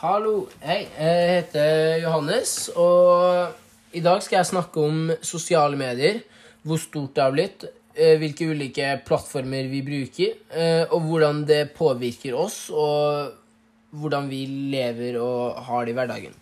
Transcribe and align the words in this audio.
Hallo. 0.00 0.46
Hei. 0.64 0.86
Jeg 0.96 1.24
heter 1.28 1.98
Johannes, 2.00 2.70
og 2.72 3.92
i 3.92 4.00
dag 4.00 4.22
skal 4.24 4.38
jeg 4.38 4.48
snakke 4.48 4.80
om 4.80 5.10
sosiale 5.20 5.76
medier. 5.76 6.22
Hvor 6.64 6.80
stort 6.80 7.12
det 7.18 7.20
har 7.22 7.34
blitt, 7.34 7.66
eh, 7.92 8.14
hvilke 8.16 8.46
ulike 8.48 8.86
plattformer 9.04 9.68
vi 9.68 9.82
bruker, 9.84 10.38
eh, 10.56 10.86
og 10.88 11.04
hvordan 11.04 11.44
det 11.44 11.74
påvirker 11.76 12.32
oss, 12.32 12.70
og 12.70 13.34
hvordan 13.92 14.30
vi 14.30 14.46
lever 14.72 15.20
og 15.20 15.60
har 15.68 15.84
det 15.84 15.92
i 15.92 15.98
hverdagen. 15.98 16.32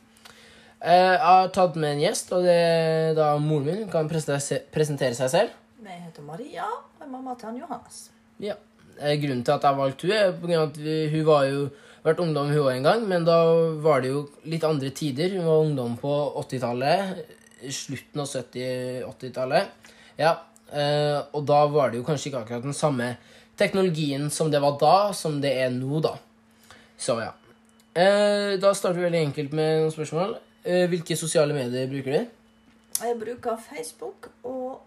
Eh, 0.81 1.19
Jeg 1.19 1.19
har 1.19 1.49
tatt 1.49 1.75
med 1.75 1.97
en 1.97 2.05
gjest, 2.07 2.33
og 2.33 2.45
det 2.45 2.55
er 2.55 3.15
da 3.15 3.37
moren 3.39 3.67
min. 3.67 3.83
Hun 3.83 3.91
kan 3.91 4.09
presentere 4.09 5.15
seg 5.19 5.31
selv. 5.35 5.51
Jeg 5.83 6.01
heter 6.07 6.23
Maria 6.23 6.63
og 6.63 7.03
er 7.03 7.11
mamma 7.11 7.35
til 7.35 7.49
han 7.49 7.59
Johannes. 7.59 8.11
Ja. 8.39 8.55
Grunnen 9.03 9.45
til 9.45 9.53
at 9.53 9.63
jeg 9.63 9.77
valgte 9.77 10.07
hun 10.07 10.51
er 10.51 10.63
at 10.63 10.77
hun 11.11 11.27
var 11.27 11.43
jo 11.45 11.69
vært 12.09 12.23
ungdom 12.25 12.51
hun 12.53 12.61
òg 12.63 12.71
en 12.75 12.87
gang, 12.89 13.07
men 13.11 13.27
da 13.27 13.39
var 13.85 14.03
det 14.03 14.13
jo 14.13 14.23
litt 14.49 14.65
andre 14.67 14.91
tider. 14.95 15.37
Hun 15.39 15.49
var 15.49 15.65
ungdom 15.65 15.97
på 16.01 16.13
80-tallet, 16.43 17.25
slutten 17.75 18.23
av 18.23 18.31
70-80-tallet. 18.31 19.93
Ja, 20.19 20.35
eh, 20.73 21.19
og 21.33 21.45
da 21.49 21.65
var 21.71 21.93
det 21.93 22.01
jo 22.01 22.07
kanskje 22.07 22.31
ikke 22.31 22.45
akkurat 22.45 22.67
den 22.67 22.77
samme 22.77 23.13
teknologien 23.59 24.29
som 24.31 24.51
det 24.53 24.63
var 24.63 24.79
da, 24.81 24.97
som 25.15 25.41
det 25.43 25.55
er 25.63 25.71
nå, 25.75 26.01
da. 26.05 26.15
Så 26.99 27.19
ja. 27.23 27.33
Eh, 27.99 28.59
da 28.63 28.73
starter 28.75 29.01
vi 29.01 29.07
veldig 29.09 29.23
enkelt 29.29 29.55
med 29.59 29.83
noen 29.83 29.95
spørsmål. 29.95 30.37
Eh, 30.65 30.87
hvilke 30.91 31.17
sosiale 31.19 31.55
medier 31.57 31.91
bruker 31.91 32.15
du? 32.15 32.35
Jeg 32.99 33.19
bruker 33.19 33.59
Facebook 33.63 34.31
og 34.47 34.81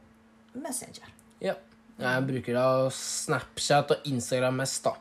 Messenger. 0.54 1.08
Ja. 1.44 1.56
Jeg 2.02 2.26
bruker 2.28 2.58
da 2.58 2.68
Snapchat 2.92 3.94
og 3.96 4.08
Instagram 4.10 4.60
mest, 4.64 4.84
da. 4.88 4.96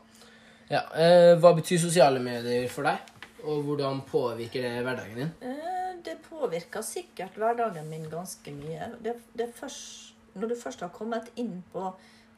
Ja. 0.71 0.85
Eh, 0.95 1.33
hva 1.41 1.51
betyr 1.57 1.81
sosiale 1.81 2.21
medier 2.23 2.69
for 2.71 2.87
deg? 2.87 3.09
Og 3.43 3.65
hvordan 3.67 4.03
påvirker 4.07 4.63
det 4.63 4.85
hverdagen 4.85 5.19
din? 5.19 5.33
Eh, 5.41 5.67
Det 6.01 6.15
påvirker 6.25 6.81
sikkert 6.81 7.35
hverdagen 7.37 7.89
min 7.89 8.07
ganske 8.09 8.51
mye. 8.55 8.87
Det, 9.03 9.13
det 9.37 9.51
først, 9.53 10.15
når 10.33 10.47
du 10.49 10.55
først 10.57 10.79
har 10.81 10.89
kommet 10.89 11.27
inn 11.35 11.59
på 11.73 11.91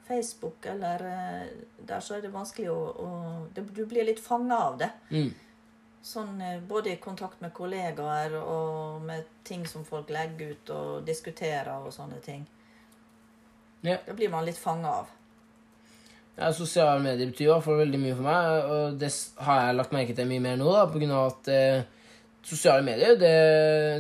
Facebook 0.08 0.66
eller 0.66 1.06
eh, 1.08 1.46
der, 1.80 2.00
så 2.04 2.18
er 2.18 2.26
det 2.26 2.34
vanskelig 2.34 2.68
å, 2.74 2.80
å 3.06 3.10
det, 3.56 3.64
Du 3.72 3.86
blir 3.86 4.04
litt 4.04 4.20
fanga 4.20 4.58
av 4.66 4.78
det. 4.82 4.90
Mm. 5.14 5.32
Sånn, 6.04 6.42
eh, 6.42 6.60
både 6.60 6.92
i 6.92 7.00
kontakt 7.00 7.40
med 7.42 7.54
kollegaer 7.56 8.36
og 8.42 9.02
med 9.08 9.30
ting 9.48 9.64
som 9.68 9.86
folk 9.88 10.10
legger 10.12 10.52
ut 10.52 10.74
og 10.76 11.06
diskuterer 11.08 11.72
og 11.78 11.94
sånne 11.96 12.20
ting. 12.26 12.44
Ja. 13.84 13.98
Da 14.06 14.14
blir 14.16 14.32
man 14.32 14.44
litt 14.46 14.60
fanga 14.60 14.98
av. 15.04 15.08
Ja, 16.34 16.50
Sosiale 16.54 17.02
medier 17.02 17.30
betyr 17.30 17.46
i 17.46 17.52
hvert 17.52 17.66
fall 17.66 17.78
veldig 17.84 18.00
mye 18.02 18.16
for 18.18 18.26
meg, 18.26 18.70
og 18.74 18.96
det 19.02 19.10
har 19.46 19.60
jeg 19.68 19.76
lagt 19.78 19.94
merke 19.94 20.16
til 20.18 20.30
mye 20.30 20.42
mer 20.42 20.58
nå. 20.58 20.72
da, 20.74 20.88
På 20.90 21.02
grunn 21.02 21.14
av 21.14 21.28
at 21.30 21.50
eh, 21.54 21.84
sosiale 22.44 22.84
medier 22.86 23.20
det, 23.22 23.36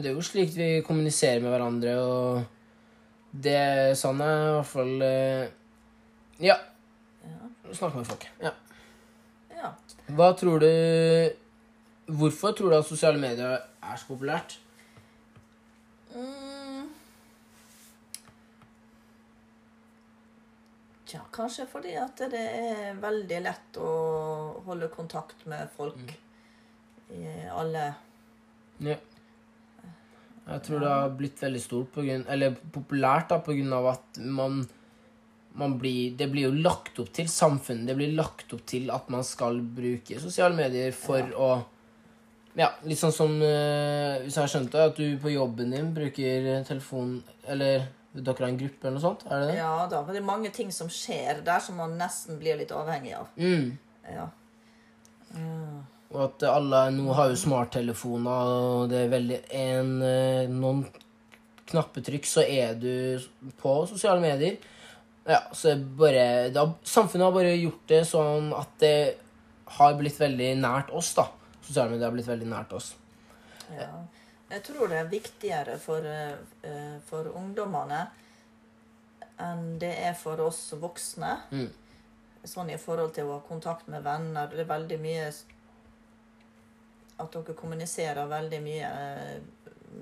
det 0.02 0.10
er 0.10 0.18
jo 0.18 0.26
slik 0.26 0.56
vi 0.58 0.70
kommuniserer 0.88 1.44
med 1.44 1.54
hverandre, 1.54 1.94
og 2.02 3.44
det 3.46 3.54
er 3.60 3.94
sånn 3.98 4.22
jeg 4.22 4.50
i 4.50 4.56
hvert 4.58 4.72
fall 4.72 5.06
eh, 5.06 5.46
Ja. 6.50 6.58
Ja. 7.24 7.52
Snakke 7.70 8.02
med 8.02 8.10
folk. 8.10 8.26
Ja. 8.42 8.52
ja. 9.54 9.72
Hva 10.18 10.34
tror 10.38 10.66
du 10.66 10.70
Hvorfor 12.04 12.52
tror 12.52 12.74
du 12.74 12.76
at 12.76 12.90
sosiale 12.90 13.22
medier 13.22 13.62
er 13.62 13.96
så 13.96 14.10
populært? 14.10 14.58
Mm. 16.12 16.53
Tja, 21.14 21.20
kanskje 21.30 21.68
fordi 21.70 21.92
at 22.02 22.24
det 22.34 22.40
er 22.42 22.96
veldig 22.98 23.40
lett 23.46 23.78
å 23.78 23.90
holde 24.66 24.88
kontakt 24.90 25.44
med 25.46 25.70
folk 25.76 26.14
i 27.14 27.26
alle 27.54 27.92
Ja. 28.82 28.96
Jeg 30.44 30.64
tror 30.66 30.82
det 30.82 30.90
har 30.90 31.12
blitt 31.16 31.44
veldig 31.44 31.62
stort 31.62 31.92
på 31.94 32.02
grunn, 32.04 32.26
eller 32.28 32.58
populært 32.74 33.30
da, 33.30 33.38
på 33.46 33.54
grunn 33.54 33.76
av 33.78 33.92
at 33.94 34.18
man, 34.18 34.64
man 35.54 35.78
blir, 35.80 36.18
Det 36.18 36.28
blir 36.32 36.50
jo 36.50 36.64
lagt 36.66 36.98
opp 37.00 37.14
til 37.14 37.30
samfunnet. 37.32 37.86
Det 37.88 37.96
blir 37.96 38.18
lagt 38.18 38.52
opp 38.58 38.66
til 38.68 38.90
at 38.92 39.08
man 39.14 39.24
skal 39.24 39.62
bruke 39.62 40.20
sosiale 40.20 40.58
medier 40.58 40.92
for 40.98 41.30
å 41.38 41.52
Ja, 42.60 42.70
litt 42.86 43.00
sånn 43.02 43.14
som 43.16 43.32
eh, 43.42 44.22
Hvis 44.22 44.36
jeg 44.38 44.44
har 44.44 44.52
skjønt 44.52 44.74
det, 44.76 44.84
at 44.92 45.00
du 45.00 45.18
på 45.22 45.32
jobben 45.34 45.74
din 45.74 45.90
bruker 45.96 46.62
telefon 46.68 47.16
Eller 47.50 47.88
dere 48.14 48.38
har 48.38 48.52
en 48.52 48.60
gruppe 48.60 48.86
eller 48.86 49.00
noe 49.00 49.02
sånt? 49.02 49.24
Er 49.26 49.42
det 49.42 49.48
det? 49.50 49.56
Ja 49.58 49.88
da, 49.90 50.04
for 50.04 50.14
det 50.14 50.22
er 50.22 50.28
mange 50.28 50.52
ting 50.54 50.70
som 50.74 50.92
skjer 50.94 51.42
der 51.46 51.64
som 51.66 51.80
man 51.82 51.96
nesten 51.98 52.38
blir 52.38 52.60
litt 52.60 52.70
avhengig 52.76 53.16
av. 53.18 53.32
Mm. 53.42 53.72
Ja. 54.06 54.28
Mm. 55.34 55.80
Og 56.14 56.20
at 56.28 56.46
alle 56.46 56.84
nå 56.94 57.08
har 57.18 57.32
jo 57.32 57.40
smarttelefoner, 57.42 58.52
og 58.76 58.92
det 58.92 59.00
er 59.00 59.16
veldig 59.16 59.40
en, 59.64 59.90
eh, 60.06 60.52
Noen 60.52 60.84
knappetrykk, 61.72 62.30
så 62.30 62.46
er 62.46 62.78
du 62.78 63.24
på 63.58 63.76
sosiale 63.90 64.22
medier. 64.22 64.60
Ja, 65.26 65.40
så 65.56 65.72
er 65.72 65.82
bare 65.98 66.26
da, 66.54 66.68
Samfunnet 66.86 67.26
har 67.26 67.34
bare 67.34 67.56
gjort 67.56 67.88
det 67.90 68.04
sånn 68.06 68.52
at 68.54 68.78
det 68.84 68.98
har 69.80 69.98
blitt 69.98 70.20
veldig 70.22 70.52
nært 70.62 70.94
oss, 70.94 71.16
da. 71.18 71.32
Sosiale 71.64 71.94
medier 71.94 72.06
har 72.06 72.16
blitt 72.16 72.28
veldig 72.28 72.50
nært 72.52 72.74
oss. 72.76 72.94
Ja. 73.72 73.90
Jeg 74.54 74.64
tror 74.68 74.92
det 74.92 75.00
er 75.00 75.10
viktigere 75.10 75.78
for, 75.82 76.06
eh, 76.06 77.00
for 77.08 77.30
ungdommene 77.34 78.04
enn 79.42 79.80
det 79.80 79.94
er 80.06 80.14
for 80.14 80.40
oss 80.46 80.74
voksne. 80.78 81.32
Mm. 81.52 81.70
Sånn 82.44 82.70
i 82.70 82.78
forhold 82.78 83.16
til 83.16 83.30
å 83.30 83.38
ha 83.38 83.46
kontakt 83.48 83.88
med 83.88 84.04
venner. 84.04 84.52
Det 84.52 84.66
er 84.66 84.72
veldig 84.76 85.00
mye 85.02 85.32
At 87.24 87.32
dere 87.32 87.54
kommuniserer 87.54 88.26
veldig 88.28 88.60
mye 88.62 88.88
eh, 88.90 89.42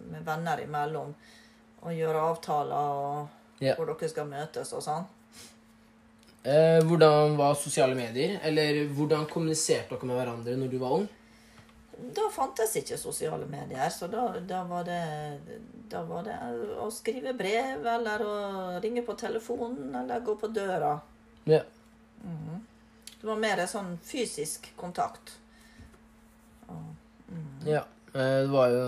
med 0.09 0.23
venner 0.25 0.61
imellom. 0.63 1.13
Og 1.83 1.93
gjør 1.93 2.17
avtaler 2.21 2.93
og 3.01 3.61
yeah. 3.61 3.75
hvor 3.75 3.89
dere 3.89 4.09
skal 4.09 4.29
møtes 4.29 4.71
og 4.73 4.83
sånn. 4.85 5.09
Eh, 6.43 6.79
hvordan 6.87 7.35
var 7.37 7.59
sosiale 7.59 7.95
medier? 7.95 8.39
Eller 8.47 8.87
hvordan 8.95 9.27
kommuniserte 9.29 9.93
dere 9.93 10.07
med 10.07 10.17
hverandre 10.17 10.55
når 10.57 10.71
du 10.71 10.77
var 10.81 10.95
ung? 11.01 11.09
Da 12.01 12.29
fantes 12.33 12.73
ikke 12.79 12.97
sosiale 12.97 13.45
medier, 13.45 13.89
så 13.93 14.07
da, 14.09 14.23
da, 14.47 14.63
var 14.65 14.83
det, 14.87 15.01
da 15.91 16.01
var 16.07 16.23
det 16.25 16.37
å 16.81 16.87
skrive 16.93 17.33
brev 17.37 17.85
eller 17.85 18.23
å 18.25 18.35
ringe 18.81 19.03
på 19.05 19.13
telefonen 19.19 19.93
eller 20.01 20.23
gå 20.25 20.35
på 20.41 20.49
døra. 20.53 20.95
Ja. 21.45 21.61
Mhm. 22.23 22.65
Det 23.21 23.27
var 23.29 23.37
mer 23.37 23.59
sånn 23.69 23.99
fysisk 24.01 24.71
kontakt. 24.75 25.35
Mm. 26.71 27.67
Ja, 27.67 27.83
eh, 28.15 28.41
det 28.41 28.47
var 28.51 28.71
jo 28.73 28.85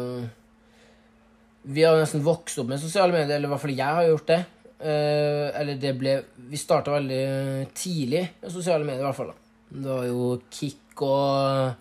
Vi 1.63 1.83
har 1.83 1.95
nesten 1.99 2.23
vokst 2.25 2.57
opp 2.59 2.67
med 2.67 2.81
sosiale 2.81 3.13
medier, 3.13 3.37
eller 3.37 3.47
i 3.47 3.51
hvert 3.53 3.61
fall 3.61 3.75
jeg 3.77 3.97
har 3.99 4.07
gjort 4.09 4.27
det. 4.27 4.39
Eh, 4.83 5.59
Eller 5.61 5.77
det 5.79 5.93
ble 5.95 6.17
Vi 6.49 6.57
starta 6.59 6.91
veldig 6.91 7.69
tidlig 7.77 8.23
med 8.41 8.51
sosiale 8.51 8.83
medier, 8.83 8.99
i 8.99 9.07
hvert 9.07 9.15
fall. 9.15 9.31
da. 9.31 9.39
Det 9.69 9.89
var 9.89 10.03
jo 10.09 10.41
Kick 10.51 11.01
og 11.01 11.75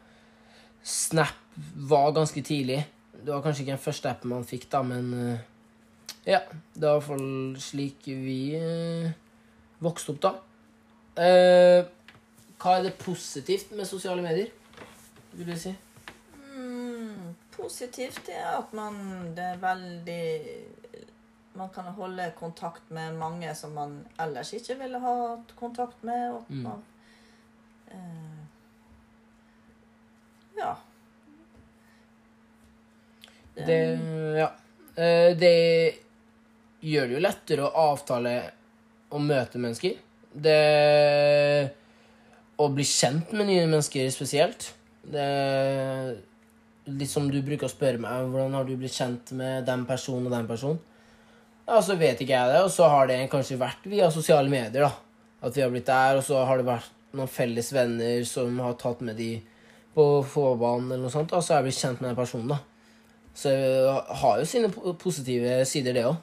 Snap 0.82 1.34
var 1.76 2.12
ganske 2.16 2.42
tidlig. 2.42 2.80
Det 3.24 3.30
var 3.32 3.42
kanskje 3.44 3.62
ikke 3.62 3.76
den 3.76 3.84
første 3.84 4.10
appen 4.10 4.30
man 4.32 4.44
fikk, 4.48 4.68
da, 4.72 4.82
men 4.82 5.12
eh, 5.14 5.38
Ja. 6.26 6.40
Det 6.74 6.82
var 6.82 6.96
i 6.96 6.98
hvert 6.98 7.08
fall 7.08 7.56
slik 7.60 8.06
vi 8.06 8.38
eh, 8.58 9.12
vokste 9.82 10.14
opp, 10.14 10.20
da. 10.22 10.32
Eh, 11.22 11.84
Hva 12.62 12.76
er 12.78 12.82
det 12.86 12.94
positivt 12.98 13.72
med 13.76 13.86
sosiale 13.86 14.22
medier, 14.22 14.50
vil 15.32 15.48
du 15.50 15.56
si? 15.58 15.72
Mm, 16.54 17.32
positivt 17.56 18.28
er 18.30 18.52
at 18.58 18.72
man 18.76 18.94
det 19.36 19.44
er 19.54 19.58
veldig 19.62 20.22
Man 21.54 21.68
kan 21.74 21.84
holde 21.92 22.30
kontakt 22.38 22.86
med 22.90 23.12
mange 23.18 23.50
som 23.54 23.74
man 23.76 23.98
ellers 24.20 24.52
ikke 24.56 24.78
ville 24.80 24.98
ha 25.02 25.10
hatt 25.34 25.50
kontakt 25.58 26.04
med. 26.04 26.30
Og 26.32 26.44
Mm. 26.48 26.62
man, 26.62 26.82
eh, 27.90 28.31
ja. 30.58 30.72
Det, 33.54 33.78
ja. 34.38 34.48
Eh, 34.96 35.36
det 35.36 35.56
gjør 36.82 37.08
det 37.08 37.16
jo 37.16 37.22
lettere 37.22 37.66
å 37.66 37.86
avtale 37.92 38.34
å 39.12 39.20
møte 39.22 39.60
mennesker. 39.60 40.00
Det 40.32 40.58
Å 42.62 42.68
bli 42.70 42.84
kjent 42.86 43.32
med 43.34 43.48
nye 43.48 43.64
mennesker 43.66 44.10
spesielt. 44.14 44.72
Det 45.02 45.26
Litt 46.82 47.10
som 47.10 47.28
du 47.30 47.36
bruker 47.46 47.68
å 47.68 47.70
spørre 47.70 48.00
meg 48.02 48.26
hvordan 48.32 48.56
har 48.58 48.64
du 48.66 48.72
blitt 48.74 48.96
kjent 48.96 49.30
med 49.38 49.62
den 49.68 49.84
personen 49.86 50.26
og 50.26 50.32
den 50.34 50.48
personen. 50.48 50.80
Ja, 51.62 51.78
så 51.78 51.94
vet 51.94 52.18
ikke 52.24 52.34
jeg 52.34 52.50
det, 52.50 52.62
og 52.66 52.72
så 52.74 52.88
har 52.90 53.06
det 53.06 53.20
kanskje 53.30 53.60
vært 53.60 53.86
via 53.86 54.08
sosiale 54.10 54.50
medier. 54.50 54.88
da. 54.88 54.90
At 55.46 55.54
vi 55.54 55.62
har 55.62 55.70
blitt 55.70 55.86
der, 55.86 56.18
og 56.18 56.24
så 56.26 56.42
har 56.42 56.58
det 56.58 56.66
vært 56.66 56.90
noen 57.14 57.30
felles 57.30 57.70
venner 57.74 58.24
som 58.26 58.58
har 58.64 58.74
tatt 58.80 59.04
med 59.06 59.14
de 59.20 59.30
på 59.94 60.04
forbanen, 60.24 60.90
eller 60.90 61.04
noe 61.06 61.12
sånt, 61.12 61.32
og 61.36 61.42
så 61.44 61.54
har 61.54 61.62
jeg 61.62 61.70
blitt 61.70 61.80
kjent 61.80 62.00
med 62.00 62.10
den 62.10 62.16
personen. 62.16 62.48
da. 62.48 62.58
Så 63.34 63.48
det 63.48 64.04
har 64.22 64.38
jo 64.38 64.44
sine 64.48 64.68
positive 65.00 65.64
sider, 65.68 65.92
det 65.96 66.04
òg. 66.08 66.16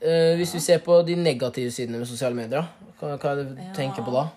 Eh, 0.00 0.34
hvis 0.40 0.54
vi 0.54 0.60
ser 0.64 0.78
på 0.84 1.02
de 1.06 1.14
negative 1.16 1.70
sidene 1.70 1.98
med 2.00 2.08
sosiale 2.08 2.34
medier, 2.34 2.62
da, 2.62 2.92
hva, 3.00 3.16
hva 3.16 3.32
er 3.32 3.36
det 3.42 3.48
du 3.50 3.60
Ja. 3.62 3.72
tenker 3.76 4.02
på 4.06 4.14
da? 4.14 4.28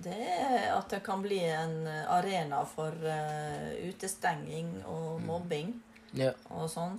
Det 0.00 0.16
er 0.16 0.70
at 0.78 0.88
det 0.88 1.02
kan 1.04 1.20
bli 1.22 1.38
en 1.44 1.86
arena 2.08 2.62
for 2.64 2.88
uh, 3.04 3.68
utestenging 3.84 4.70
og 4.88 5.20
mobbing 5.26 5.74
Ja, 6.16 6.30
og 6.50 6.70
sånn. 6.72 6.96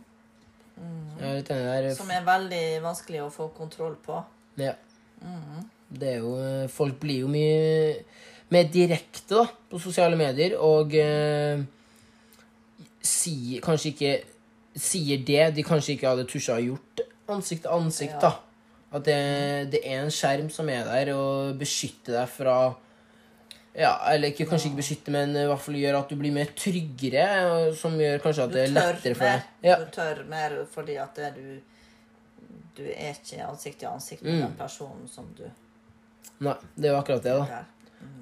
Mm. 0.78 1.18
jeg 1.20 1.50
er. 1.50 1.96
Som 1.96 2.12
er 2.12 2.22
veldig 2.24 2.82
vanskelig 2.84 3.24
å 3.26 3.32
få 3.34 3.50
kontroll 3.58 3.96
på. 4.06 4.24
Ja. 4.58 4.76
Mm. 5.22 5.66
Det 5.90 6.14
er 6.14 6.20
jo 6.22 6.68
Folk 6.70 7.00
blir 7.00 7.22
jo 7.22 7.28
mye 7.28 8.04
mer 8.52 8.68
direkte 8.72 9.36
da, 9.38 9.46
på 9.72 9.80
sosiale 9.80 10.18
medier, 10.20 10.58
og 10.60 10.94
eh, 11.00 11.62
sier 13.02 13.62
kanskje 13.66 13.94
ikke 13.96 14.14
Sier 14.82 15.20
det 15.28 15.50
de 15.58 15.64
kanskje 15.68 15.98
ikke 15.98 16.08
hadde 16.14 16.24
tusja 16.32 16.54
gjort 16.64 17.02
ansikt 17.32 17.66
til 17.66 17.74
ansikt, 17.76 18.14
Ja. 18.14 18.30
da. 18.30 18.30
At 18.96 19.04
det, 19.04 19.16
det 19.74 19.82
er 19.88 20.02
en 20.06 20.12
skjerm 20.12 20.48
som 20.52 20.70
er 20.72 20.86
der 20.88 21.12
og 21.16 21.58
beskytter 21.60 22.14
deg 22.22 22.30
fra 22.32 22.56
ja, 23.76 23.92
Eller 24.14 24.32
ikke, 24.32 24.46
kanskje 24.48 24.68
ikke 24.70 24.80
beskytte, 24.82 25.12
men 25.16 25.36
i 25.36 25.44
hvert 25.48 25.60
fall 25.64 25.76
gjør 25.80 25.98
at 26.02 26.10
du 26.12 26.16
blir 26.20 26.32
mer 26.36 26.50
tryggere. 26.60 27.72
Som 27.80 27.94
gjør 28.00 28.18
kanskje 28.24 28.44
at 28.48 28.52
det 28.56 28.64
er 28.66 28.74
lettere 28.76 29.16
for 29.16 29.28
deg. 29.28 29.46
Ja. 29.64 29.78
Du 29.80 29.92
tør 29.96 30.24
mer 30.32 30.56
fordi 30.74 30.98
at 31.04 31.16
det 31.20 31.30
du 31.36 31.46
Du 32.80 32.84
er 32.88 33.12
ikke 33.16 33.44
ansikt 33.48 33.80
til 33.84 33.88
ansikt 33.92 34.24
med 34.24 34.34
Mm. 34.40 34.42
den 34.48 34.56
personen 34.60 35.08
som 35.12 35.28
du 35.38 35.44
Nei, 36.40 36.56
det 36.76 36.90
er 36.90 36.94
jo 36.96 37.00
akkurat 37.00 37.24
det, 37.24 37.36
da. 37.38 37.62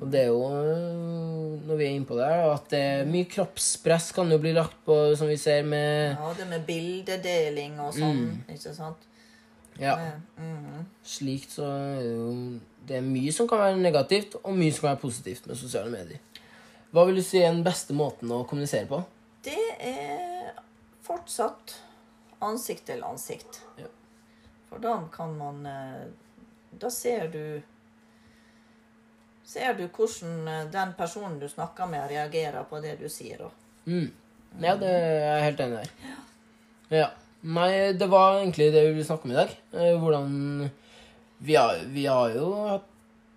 Og 0.02 0.08
det 0.12 0.22
er 0.22 0.28
jo, 0.28 0.44
øh, 0.48 1.68
når 1.68 1.76
vi 1.76 1.86
er 1.86 1.90
inne 1.98 2.06
på 2.08 2.16
det, 2.16 2.28
at 2.30 2.70
det 2.72 2.80
er 2.80 3.06
mye 3.10 3.26
kroppspress 3.30 4.12
kan 4.16 4.32
jo 4.32 4.38
bli 4.40 4.54
lagt 4.56 4.78
på, 4.86 4.96
som 5.20 5.28
vi 5.28 5.36
ser 5.38 5.64
med 5.68 6.16
Ja, 6.16 6.34
det 6.38 6.48
med 6.48 6.66
bildedeling 6.68 7.80
og 7.84 7.94
sånn, 7.94 8.22
Mm. 8.26 8.44
ikke 8.56 8.74
sant? 8.76 9.06
Ja, 9.80 9.96
Mm. 10.38 10.86
slikt 11.04 11.52
så 11.52 11.64
er 11.64 12.00
det 12.00 12.16
jo 12.16 12.60
Det 12.88 12.98
er 12.98 13.02
mye 13.02 13.32
som 13.32 13.48
kan 13.48 13.60
være 13.60 13.78
negativt, 13.78 14.36
og 14.44 14.56
mye 14.58 14.72
som 14.74 14.82
kan 14.82 14.90
være 14.96 15.02
positivt 15.02 15.46
med 15.48 15.56
sosiale 15.58 15.92
medier. 15.92 16.18
Hva 16.92 17.06
vil 17.06 17.16
du 17.16 17.22
si 17.22 17.38
er 17.38 17.52
den 17.54 17.64
beste 17.64 17.94
måten 17.94 18.32
å 18.32 18.48
kommunisere 18.48 18.88
på? 18.88 19.04
Det 19.44 19.58
er 19.80 20.54
fortsatt 21.06 21.76
ansikt 22.42 22.86
til 22.88 23.04
ansikt. 23.04 23.60
Ja. 23.78 23.86
For 24.70 24.80
da 24.80 24.96
kan 25.12 25.38
man 25.38 25.66
eh, 25.66 26.08
Da 26.80 26.90
ser 26.90 27.28
du 27.28 27.62
Ser 29.50 29.74
du 29.74 29.88
hvordan 29.88 30.48
eh, 30.48 30.66
den 30.74 30.94
personen 30.98 31.40
du 31.42 31.48
snakker 31.50 31.90
med, 31.90 32.10
reagerer 32.12 32.68
på 32.70 32.82
det 32.84 33.00
du 33.00 33.08
sier. 33.10 33.48
Mm. 33.90 34.12
Ja, 34.62 34.76
det 34.78 34.90
er 34.90 35.18
jeg 35.24 35.48
helt 35.48 35.64
enig 35.66 35.82
i. 35.82 36.14
Ja. 37.00 37.10
Nei, 37.50 37.72
det 37.96 38.10
var 38.12 38.38
egentlig 38.42 38.68
det 38.74 38.84
vi 38.84 38.94
ville 38.98 39.08
snakke 39.08 39.26
om 39.26 39.34
i 39.34 39.40
dag. 39.40 39.58
Eh, 39.74 39.96
Hvordan 39.98 40.70
Vi 41.40 41.56
har, 41.56 41.78
vi 41.88 42.06
har 42.06 42.34
jo 42.36 42.48
hatt 42.68 42.88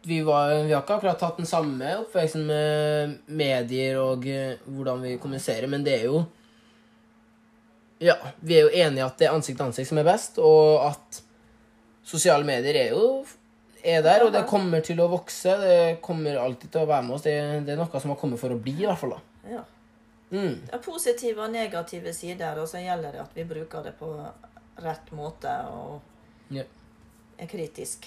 vi, 0.02 0.16
var, 0.26 0.50
vi 0.66 0.72
har 0.72 0.82
ikke 0.82 0.96
akkurat 0.96 1.20
hatt 1.22 1.36
den 1.38 1.46
samme 1.46 1.92
oppveksten 2.00 2.46
med 2.48 3.12
medier 3.30 4.00
og 4.02 4.24
eh, 4.26 4.56
hvordan 4.66 5.04
vi 5.04 5.18
kommuniserer, 5.22 5.68
men 5.70 5.84
det 5.86 6.00
er 6.00 6.08
jo 6.10 6.24
Ja, 8.02 8.16
vi 8.40 8.56
er 8.58 8.66
jo 8.66 8.72
enige 8.74 9.06
at 9.06 9.20
det 9.20 9.28
er 9.28 9.36
ansikt 9.36 9.60
til 9.60 9.68
ansikt 9.68 9.88
som 9.92 10.00
er 10.02 10.08
best, 10.08 10.40
og 10.42 10.88
at 10.88 11.20
sosiale 12.02 12.42
medier 12.42 12.80
er 12.80 12.96
jo 12.96 13.22
er 13.84 14.02
der, 14.02 14.24
og 14.26 14.32
det 14.32 14.44
kommer 14.46 14.80
til 14.84 15.00
å 15.02 15.08
vokse. 15.10 15.56
Det 15.60 16.00
kommer 16.04 16.36
alltid 16.38 16.70
til 16.70 16.82
å 16.84 16.86
være 16.90 17.02
med 17.06 17.16
oss. 17.16 17.22
Det, 17.26 17.34
det 17.66 17.74
er 17.74 17.80
noe 17.80 18.00
som 18.02 18.10
har 18.14 18.18
kommet 18.20 18.40
for 18.40 18.54
å 18.54 18.58
bli, 18.62 18.74
i 18.82 18.86
hvert 18.86 18.98
fall. 19.00 19.16
da. 19.16 19.50
Ja. 19.56 19.62
Mm. 20.32 20.60
Det 20.66 20.72
er 20.78 20.82
positive 20.84 21.42
og 21.44 21.50
negative 21.52 22.12
sider, 22.16 22.58
og 22.62 22.68
så 22.70 22.80
gjelder 22.80 23.12
det 23.12 23.20
at 23.20 23.34
vi 23.36 23.44
bruker 23.44 23.82
det 23.84 23.92
på 23.98 24.08
rett 24.82 25.10
måte 25.12 25.52
og 25.74 26.00
Ja. 26.54 26.62
er 27.38 27.46
kritisk. 27.46 28.06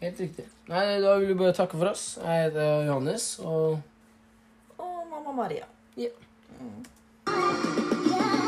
Helt 0.00 0.18
riktig. 0.18 0.46
Nei, 0.68 1.00
Da 1.00 1.16
vil 1.18 1.28
vi 1.28 1.34
bare 1.34 1.52
takke 1.52 1.76
for 1.78 1.90
oss. 1.92 2.18
Jeg 2.22 2.50
heter 2.50 2.86
Johannes, 2.86 3.38
og 3.40 3.78
Og 4.78 5.06
mamma 5.10 5.32
Maria. 5.42 5.64
Ja. 5.96 6.08
Mm. 6.58 6.84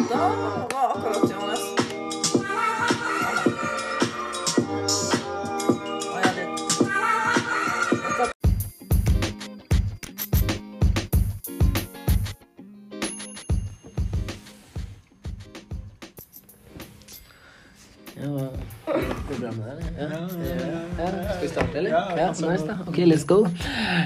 Da 0.08 0.18
var 0.72 0.96
akkurat 0.96 1.28
Ja, 22.22 22.28
altså- 22.28 22.50
nice 22.50 22.66
da. 22.66 22.76
Ok, 22.86 22.98
let's 22.98 23.26
go. 23.26 23.46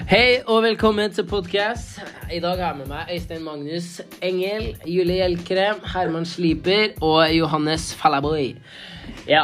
Hei 0.08 0.40
og 0.46 0.62
velkommen 0.62 1.12
til 1.12 1.24
podcast. 1.24 2.00
I 2.32 2.38
dag 2.40 2.56
har 2.56 2.72
jeg 2.72 2.76
med 2.78 2.86
meg 2.88 3.10
Øystein 3.12 3.42
Magnus 3.44 4.00
Engel, 4.22 4.76
Julie 4.86 5.18
Hjelkrem, 5.20 5.82
Herman 5.84 6.24
Sliper 6.24 6.94
og 7.02 7.28
Johannes 7.36 7.94
Fallaboy. 7.94 8.56
Ja, 9.28 9.42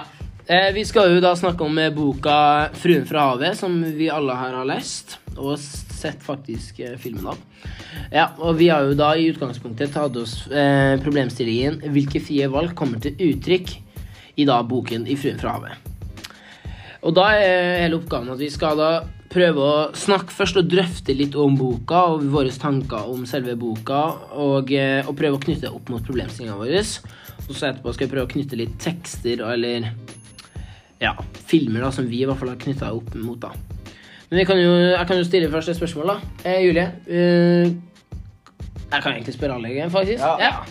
eh, 0.48 0.74
vi 0.74 0.84
skal 0.84 1.12
jo 1.12 1.20
da 1.20 1.34
snakke 1.34 1.60
om 1.60 1.78
eh, 1.78 1.90
boka 1.92 2.70
'Fruen 2.72 3.06
fra 3.06 3.34
havet', 3.34 3.56
som 3.56 3.82
vi 3.82 4.08
alle 4.08 4.32
her 4.32 4.56
har 4.56 4.64
lest, 4.64 5.18
og 5.36 5.58
sett 5.58 6.22
faktisk 6.22 6.80
eh, 6.80 6.96
filmen 6.96 7.26
av. 7.26 7.38
Ja, 8.12 8.28
og 8.38 8.58
vi 8.58 8.68
har 8.68 8.80
jo 8.84 8.94
da 8.94 9.12
i 9.12 9.28
utgangspunktet 9.28 9.92
tatt 9.92 10.16
oss 10.16 10.48
eh, 10.48 10.96
problemstillingen 10.96 11.82
'Hvilke 11.82 12.24
frie 12.24 12.48
valg 12.48 12.74
kommer 12.74 12.98
til 12.98 13.12
uttrykk' 13.12 13.78
i 14.36 14.44
da 14.44 14.62
boken 14.62 15.06
'I 15.06 15.16
fruen 15.16 15.38
fra 15.38 15.58
havet'. 15.60 15.91
Og 17.02 17.14
da 17.16 17.32
er 17.34 17.82
hele 17.82 17.98
oppgaven 17.98 18.30
at 18.34 18.40
vi 18.40 18.50
skal 18.52 18.78
da 18.78 18.92
prøve 19.32 19.64
å 19.64 19.76
snakke 19.96 20.34
først 20.34 20.58
og 20.60 20.68
drøfte 20.70 21.14
litt 21.16 21.34
om 21.40 21.54
boka 21.56 22.04
og 22.12 22.26
våre 22.30 22.52
tanker 22.52 23.08
om 23.10 23.24
selve 23.28 23.56
boka, 23.58 24.02
og, 24.36 24.72
eh, 24.76 25.00
og 25.06 25.16
prøve 25.18 25.38
å 25.38 25.42
knytte 25.42 25.66
det 25.66 25.72
opp 25.72 25.88
mot 25.90 26.04
problemstillinga 26.04 26.58
våre. 26.58 26.82
Og 27.48 27.54
så 27.56 27.70
etterpå 27.70 27.94
skal 27.94 28.06
vi 28.06 28.12
prøve 28.12 28.28
å 28.28 28.32
knytte 28.32 28.58
litt 28.60 28.76
tekster 28.82 29.42
eller 29.48 29.88
ja, 31.02 31.16
filmer 31.48 31.82
da, 31.82 31.90
som 31.90 32.06
vi 32.06 32.22
i 32.22 32.28
hvert 32.28 32.38
fall 32.38 32.52
har 32.52 32.60
knytta 32.60 32.92
opp 32.94 33.14
mot. 33.18 33.40
da. 33.40 33.50
Men 34.30 34.46
kan 34.46 34.60
jo, 34.60 34.70
jeg 34.92 35.06
kan 35.08 35.18
jo 35.18 35.24
stille 35.26 35.50
først 35.52 35.72
et 35.72 35.80
spørsmål, 35.80 36.12
da. 36.12 36.36
Eh, 36.44 36.60
Julie. 36.64 36.86
Uh, 37.08 37.72
jeg 38.92 39.02
kan 39.02 39.12
egentlig 39.12 39.34
spørre 39.34 39.56
alle, 39.58 39.72
igjen, 39.72 39.90
faktisk. 39.92 40.22
Ja. 40.40 40.62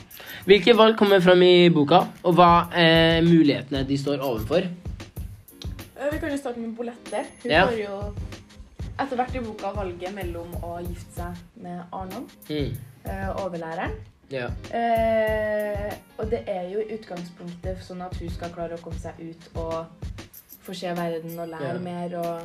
Hvilke 0.48 0.74
valg 0.78 0.96
kommer 0.98 1.22
fram 1.22 1.44
i 1.46 1.70
boka, 1.74 2.06
og 2.24 2.38
hva 2.38 2.70
er 2.78 3.20
mulighetene 3.26 3.84
de 3.86 3.98
står 4.00 4.24
overfor? 4.24 4.66
Eh, 6.02 6.12
Vi 6.12 6.20
kan 6.20 6.32
jo 6.32 6.38
starte 6.38 6.60
med 6.60 6.74
Bolette. 6.76 7.26
Hun 7.44 7.52
Ja. 7.52 7.66
får 7.68 7.78
jo 7.80 8.14
etter 9.00 9.16
hvert 9.16 9.36
i 9.36 9.40
boka 9.40 9.72
valget 9.74 10.14
mellom 10.14 10.52
å 10.64 10.80
gifte 10.88 11.14
seg 11.16 11.36
med 11.64 11.84
Arnon, 11.94 12.28
Mm. 12.50 12.76
eh, 13.06 13.30
overlæreren. 13.46 13.92
Ja. 14.30 14.48
Eh, 14.72 15.94
og 16.18 16.30
det 16.30 16.44
er 16.48 16.70
jo 16.70 16.80
i 16.80 16.98
utgangspunktet 16.98 17.82
sånn 17.84 18.02
at 18.06 18.16
hun 18.16 18.30
skal 18.30 18.50
klare 18.50 18.74
å 18.78 18.82
komme 18.82 19.00
seg 19.00 19.14
ut 19.20 19.50
og 19.58 19.86
få 20.66 20.74
se 20.76 20.88
verden 20.94 21.40
og 21.40 21.50
lære 21.50 21.74
Ja. 21.74 21.80
mer 21.80 22.16
og 22.18 22.42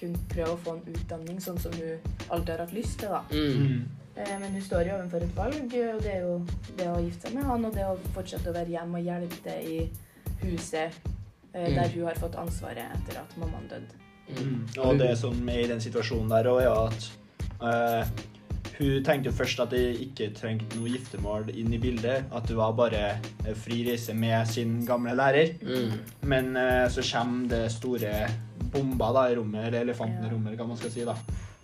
kunne 0.00 0.16
prøve 0.28 0.52
å 0.54 0.58
få 0.58 0.72
en 0.74 0.94
utdanning, 0.94 1.40
sånn 1.40 1.58
som 1.60 1.72
hun 1.72 1.98
alltid 2.30 2.48
har 2.48 2.58
hatt 2.66 2.72
lyst 2.74 2.98
til. 3.00 3.08
da. 3.08 3.22
Mm. 3.30 3.84
Eh, 4.16 4.38
men 4.40 4.52
hun 4.52 4.62
står 4.62 4.84
jo 4.86 4.94
overfor 4.94 5.22
et 5.22 5.36
valg, 5.36 5.54
og 5.94 6.02
det 6.02 6.14
er 6.14 6.20
jo 6.20 6.46
det 6.76 6.86
å 6.86 6.96
gifte 7.04 7.22
seg 7.28 7.34
med 7.34 7.44
han 7.44 7.64
og 7.64 7.74
det 7.74 7.84
å 7.84 7.98
fortsette 8.14 8.46
å 8.48 8.52
være 8.54 8.68
hjemme 8.70 8.98
og 8.98 9.04
hjelpe 9.04 9.42
til 9.42 9.68
i 9.72 9.90
huset 10.42 10.74
eh, 10.74 10.90
Mm. 10.90 11.17
Der 11.52 11.88
hun 11.94 12.06
har 12.06 12.18
fått 12.20 12.36
ansvaret 12.38 12.84
etter 12.98 13.20
at 13.22 13.36
mammaen 13.40 13.68
døde. 13.70 14.02
Mm. 14.28 14.66
Og 14.84 14.98
det 15.00 15.14
som 15.18 15.36
er 15.48 15.62
i 15.64 15.68
den 15.70 15.80
situasjonen 15.80 16.28
der 16.28 16.50
òg, 16.50 16.60
er 16.60 16.74
at 16.88 17.06
uh, 17.62 18.26
hun 18.78 19.02
tenkte 19.02 19.30
jo 19.30 19.34
først 19.34 19.62
at 19.64 19.72
det 19.72 19.84
ikke 20.04 20.28
trengte 20.36 20.76
noe 20.78 20.92
giftermål 20.92 21.48
inn 21.50 21.72
i 21.74 21.80
bildet. 21.82 22.28
At 22.30 22.46
det 22.46 22.58
var 22.58 22.76
bare 22.78 23.00
eh, 23.16 23.56
fri 23.58 23.80
reise 23.88 24.14
med 24.14 24.46
sin 24.52 24.84
gamle 24.86 25.16
lærer. 25.18 25.56
Mm. 25.64 25.96
Men 26.30 26.52
uh, 26.56 26.86
så 26.92 27.02
kommer 27.02 27.48
det 27.50 27.64
store 27.74 28.12
bomba 28.68 29.10
da 29.16 29.24
i 29.32 29.38
rommet, 29.38 29.66
eller 29.70 29.80
elefanten 29.86 30.22
i 30.22 30.28
Ja. 30.28 30.34
rommet, 30.34 30.52
eller 30.52 30.62
hva 30.62 30.68
man 30.68 30.78
skal 30.78 30.92
si. 30.94 31.06
da. 31.08 31.16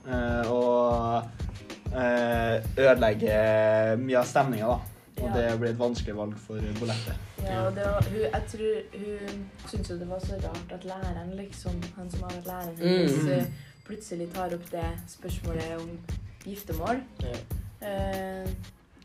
Uh, 0.04 0.50
og 0.52 1.94
eh, 1.94 2.58
ødelegger 2.76 3.96
mye 4.00 4.18
av 4.20 4.26
stemninga, 4.28 4.74
da. 4.74 4.93
Og 5.22 5.28
Ja. 5.30 5.50
det 5.50 5.58
blir 5.60 5.70
et 5.70 5.78
vanskelig 5.78 6.16
valg 6.16 6.34
for 6.38 6.54
Bolette. 6.80 7.14
Ja, 7.44 7.66
og 7.66 7.74
det 7.74 7.84
var, 7.84 8.02
hun, 8.10 8.20
jeg 8.20 8.42
tror 8.48 8.98
hun 8.98 9.44
syntes 9.68 9.90
jo 9.90 9.98
det 9.98 10.08
var 10.08 10.18
så 10.18 10.34
rart 10.44 10.72
at 10.72 10.84
læreren, 10.84 11.36
liksom, 11.36 11.82
han 11.96 12.10
som 12.10 12.22
har 12.22 12.30
vært 12.30 12.46
læreren 12.46 12.78
hennes, 12.78 13.46
Mm. 13.46 13.52
plutselig 13.86 14.32
tar 14.34 14.54
opp 14.54 14.70
det 14.70 14.84
spørsmålet 15.08 15.76
om 15.80 15.90
giftermål. 16.46 17.00
Ja. 17.22 17.36
Eh, 17.88 18.48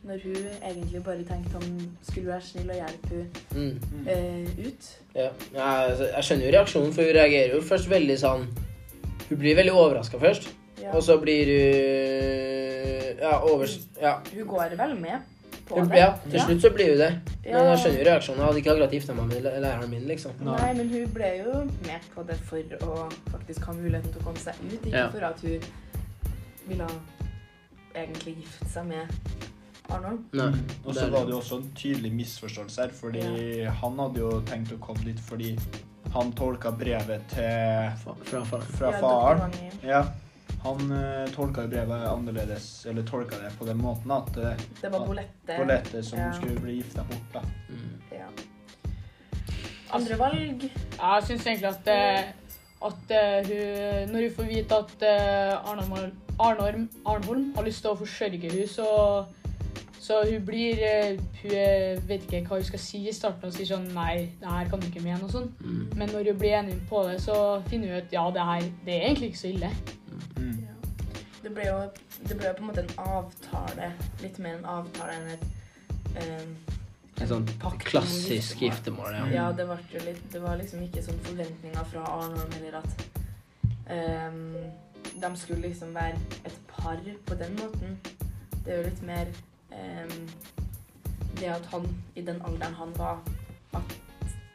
når 0.04 0.18
hun 0.24 0.36
egentlig 0.64 1.04
bare 1.04 1.24
tenkte 1.24 1.52
han 1.62 1.98
skulle 2.04 2.28
være 2.28 2.42
snill 2.42 2.70
og 2.70 2.76
hjelpe 2.76 3.28
henne 3.54 3.80
Mm. 3.92 4.08
eh, 4.08 4.68
ut. 4.68 5.00
Ja. 5.16 5.30
Ja, 5.54 5.90
altså, 5.90 6.04
jeg 6.16 6.24
skjønner 6.24 6.46
jo 6.46 6.52
reaksjonen, 6.58 6.94
for 6.94 7.02
hun 7.04 7.12
reagerer 7.16 7.56
jo 7.56 7.62
først 7.62 7.90
veldig 7.90 8.18
sånn 8.20 8.48
Hun 9.30 9.38
blir 9.38 9.56
veldig 9.56 9.72
overraska 9.74 10.18
først, 10.20 10.50
Ja. 10.82 10.92
og 10.96 11.04
så 11.04 11.18
blir 11.22 11.46
hun 11.46 13.18
Ja, 13.20 13.42
over... 13.44 13.68
Ja. 14.02 14.14
Hun 14.34 14.48
går 14.48 14.76
vel 14.78 14.96
med 15.00 15.20
på 15.70 15.84
det. 15.90 15.98
ja, 16.00 16.10
til 16.30 16.40
slutt 16.42 16.62
så 16.66 16.70
blir 16.76 16.90
hun 16.94 16.98
det. 17.04 17.10
Men 17.46 17.54
Ja. 17.54 17.64
jeg 17.70 17.78
skjønner 17.84 18.00
jo 18.04 18.06
reaksjonen. 18.12 18.40
Jeg 18.40 18.46
hadde 18.48 18.60
ikke 18.64 18.72
akkurat 18.74 18.92
gifta 18.98 19.14
meg 19.16 19.26
med 19.34 19.44
læ- 19.44 19.60
læreren 19.66 19.90
min, 19.90 20.08
liksom. 20.08 20.32
Nei, 20.42 20.74
men 20.74 20.90
hun 20.90 21.08
ble 21.14 21.30
jo 21.44 21.54
med 21.88 22.02
på 22.16 22.24
det 22.28 22.38
for 22.50 22.58
å 22.88 23.12
faktisk 23.32 23.66
ha 23.66 23.74
muligheten 23.74 24.12
til 24.14 24.22
å 24.22 24.24
komme 24.26 24.38
seg 24.40 24.54
ut. 24.66 24.82
Ikke 24.86 24.98
Ja. 24.98 25.10
for 25.10 25.26
at 25.26 25.40
hun 25.42 25.60
ville 26.68 26.88
egentlig 27.96 28.36
gifte 28.44 28.70
seg 28.70 28.86
med 28.86 29.08
Arnold. 29.90 30.20
Nei. 30.34 30.52
Og 30.86 30.94
så 30.96 31.10
var 31.10 31.26
det 31.26 31.30
jo 31.34 31.40
også 31.40 31.58
en 31.58 31.72
tydelig 31.76 32.12
misforståelse 32.14 32.82
her, 32.82 32.90
fordi 32.94 33.66
han 33.66 33.98
hadde 34.00 34.20
jo 34.20 34.42
tenkt 34.46 34.72
å 34.76 34.78
komme 34.80 35.04
dit 35.04 35.18
fordi 35.20 35.58
han 36.14 36.32
tolka 36.34 36.72
brevet 36.72 37.22
til 37.30 37.92
Fra, 38.04 38.16
fra 38.46 38.60
fra 38.62 38.92
Ja, 38.92 39.00
faren. 39.02 39.54
Ja. 39.84 40.04
Han 40.64 40.92
uh, 40.92 41.26
tolka 41.36 41.64
jo 41.64 41.72
brevet 41.72 42.06
annerledes, 42.10 42.86
eller 42.90 43.06
tolka 43.08 43.38
det 43.40 43.54
på 43.60 43.66
den 43.66 43.78
måten 43.80 44.12
at 44.12 44.38
uh, 44.38 44.52
Det 44.82 44.92
var 44.92 45.06
Bolette. 45.08 45.56
Bolette 45.58 46.04
som 46.04 46.20
Ja. 46.20 46.34
skulle 46.36 46.60
bli 46.60 46.74
gifta 46.82 47.04
bort, 47.08 47.30
da. 47.34 47.42
Mm. 47.70 48.02
Ja. 48.12 48.28
Andre 49.94 50.18
valg? 50.20 50.64
Jeg 51.00 51.24
syns 51.28 51.48
egentlig 51.48 51.70
at, 51.70 51.88
eh, 51.88 52.24
at 52.86 53.14
uh, 53.16 53.48
hun 53.48 54.12
Når 54.14 54.22
hun 54.28 54.36
får 54.36 54.44
vite 54.52 54.76
at 54.76 54.96
uh, 55.02 55.72
Arnholm, 55.72 56.12
Arnorm, 56.40 56.90
Arnholm 57.06 57.54
har 57.56 57.64
lyst 57.66 57.82
til 57.84 57.92
å 57.92 57.98
forsørge 58.00 58.38
henne, 58.44 58.68
så, 58.68 58.86
så 60.00 60.20
hun 60.30 60.46
blir 60.46 60.78
eh, 60.86 61.18
Hun 61.42 61.56
eh, 61.56 62.04
vet 62.08 62.28
ikke 62.30 62.46
hva 62.52 62.60
hun 62.62 62.68
skal 62.70 62.80
si 62.84 63.02
i 63.10 63.16
starten 63.16 63.50
og 63.50 63.56
sier 63.56 63.72
sånn 63.72 63.90
Nei, 63.96 64.30
det 64.40 64.48
her 64.54 64.70
kan 64.70 64.80
du 64.84 64.88
ikke 64.92 65.04
mene 65.08 65.24
og 65.26 65.32
sånn. 65.34 65.50
Mm. 65.64 65.82
Men 66.00 66.14
når 66.14 66.30
hun 66.34 66.40
blir 66.44 66.58
enig 66.60 66.78
på 66.92 67.02
det, 67.10 67.18
så 67.26 67.40
finner 67.72 67.96
hun 67.96 68.04
ut 68.06 68.14
ja, 68.20 68.28
det 68.36 68.46
her 68.52 68.70
det 68.86 68.96
er 69.00 69.08
egentlig 69.10 69.32
ikke 69.34 69.42
så 69.46 69.52
ille. 69.56 69.72
Mm. 70.38 70.49
Det 71.44 71.52
ble 71.56 71.70
jo 71.70 71.78
det 72.28 72.36
ble 72.36 72.50
jo 72.50 72.56
på 72.58 72.64
en 72.64 72.68
måte 72.70 72.84
en 72.84 73.00
avtale. 73.00 73.94
Litt 74.24 74.40
mer 74.44 74.60
en 74.60 74.68
avtale 74.68 75.16
enn 75.16 75.32
et 75.36 75.46
um, 76.20 76.52
En 77.20 77.28
sånn 77.28 77.48
klassisk 77.84 78.62
giftermål, 78.64 79.16
ja. 79.18 79.24
Ja, 79.34 79.48
det, 79.56 79.66
var 79.68 79.82
jo 79.92 80.00
litt, 80.06 80.22
det 80.32 80.40
var 80.40 80.56
liksom 80.60 80.86
ikke 80.86 81.04
sånn 81.04 81.20
forventninger 81.26 81.90
fra 81.92 82.06
Arnold 82.14 82.54
heller 82.56 82.78
at 82.80 83.04
um, 83.92 84.40
de 85.20 85.32
skulle 85.42 85.68
liksom 85.68 85.92
være 85.98 86.16
et 86.48 86.56
par 86.70 87.02
på 87.28 87.36
den 87.42 87.58
måten. 87.60 87.98
Det 88.64 88.72
er 88.72 88.80
jo 88.80 88.86
litt 88.88 89.04
mer 89.04 89.34
um, 89.74 90.16
det 91.42 91.52
at 91.52 91.68
han 91.74 91.90
i 92.16 92.24
den 92.24 92.40
alderen 92.48 92.80
han 92.80 92.96
var, 92.96 93.20
at 93.76 94.00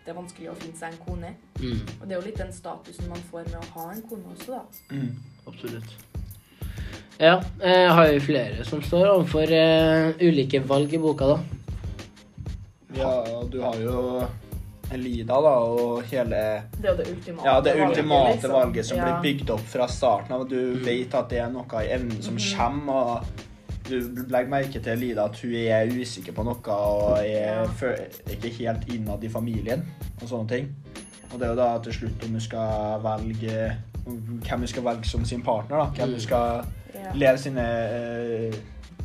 det 0.04 0.12
er 0.12 0.18
vanskelig 0.18 0.50
å 0.52 0.56
finne 0.60 0.76
seg 0.76 0.92
en 0.92 1.04
kone. 1.04 1.34
Mm. 1.60 1.84
Og 2.00 2.08
det 2.08 2.12
er 2.12 2.18
jo 2.18 2.26
litt 2.26 2.40
den 2.40 2.52
statusen 2.52 3.12
man 3.12 3.28
får 3.30 3.48
med 3.52 3.60
å 3.60 3.68
ha 3.76 3.86
en 3.92 4.02
kone 4.08 4.34
også, 4.34 4.56
da. 4.56 4.96
Mm. 4.96 5.14
Absolutt. 5.52 5.96
Ja, 7.20 7.36
jeg 7.62 7.90
har 7.94 8.08
jo 8.10 8.20
flere 8.24 8.64
som 8.66 8.80
står 8.82 9.06
overfor 9.12 9.52
eh, 9.54 10.14
ulike 10.26 10.60
valg 10.66 10.92
i 10.96 10.98
boka, 10.98 11.28
da. 11.34 11.38
Ja, 12.94 13.12
du 13.50 13.60
har 13.62 13.78
jo 13.82 14.00
Elida, 14.94 15.38
da, 15.42 15.52
og 15.64 16.02
hele 16.10 16.40
Det 16.74 16.84
er 16.84 16.90
jo 16.92 16.96
det 16.98 17.06
ultimate 17.10 17.46
Ja, 17.48 17.54
det 17.64 17.72
valget, 17.78 17.96
liksom. 17.96 18.52
valget 18.52 18.86
som 18.86 18.98
Ja. 18.98 19.04
blir 19.04 19.22
bygd 19.22 19.50
opp 19.50 19.60
fra 19.66 19.86
starten 19.88 20.32
av. 20.34 20.48
Du 20.48 20.56
Mm. 20.56 20.84
vet 20.84 21.14
at 21.14 21.28
det 21.30 21.38
er 21.38 21.48
noe 21.50 21.64
i 21.82 21.88
evnen 21.88 22.22
som 22.22 22.34
mm. 22.34 22.56
kommer, 22.56 22.92
og 22.92 23.24
du 23.88 24.24
legger 24.28 24.48
merke 24.48 24.82
til 24.82 24.92
Elida 24.92 25.24
at 25.24 25.36
hun 25.40 25.54
er 25.54 25.86
usikker 25.88 26.32
på 26.32 26.44
noe 26.44 26.68
og 26.68 27.18
er 27.18 27.64
Ja. 27.64 27.66
ikke 28.28 28.52
helt 28.58 28.88
innad 28.88 29.24
i 29.24 29.28
familien 29.28 29.82
og 30.22 30.28
sånne 30.28 30.48
ting. 30.48 30.74
Og 31.32 31.38
det 31.40 31.42
er 31.48 31.54
jo 31.54 31.56
da 31.56 31.78
til 31.78 31.92
slutt 31.92 32.24
om 32.24 32.30
hun 32.30 32.40
skal 32.40 33.00
velge 33.02 33.76
hvem 34.06 34.58
hun 34.58 34.66
skal 34.66 34.82
velge 34.82 35.04
som 35.06 35.24
sin 35.24 35.42
partner, 35.42 35.76
da. 35.78 35.84
Hvem 35.86 36.06
Mm. 36.08 36.12
hun 36.12 36.20
skal 36.20 36.38
Ja. 36.38 36.62
Leve 37.14 37.38
sine 37.38 37.66
eh, 37.84 38.56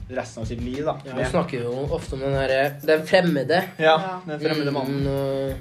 resten 0.09 0.43
av 0.43 0.45
sitt 0.45 0.61
liv, 0.61 0.85
da. 0.85 0.95
Ja. 1.05 1.17
Vi 1.17 1.25
snakker 1.25 1.63
jo 1.63 1.73
ofte 1.95 2.15
om 2.15 2.23
den 2.25 2.33
derre 2.33 2.61
Den 2.81 3.05
fremmede. 3.07 3.63
Ja, 3.77 4.21
den 4.25 4.39
fremmede 4.39 4.71
mannen. 4.71 5.07
Mm, 5.07 5.53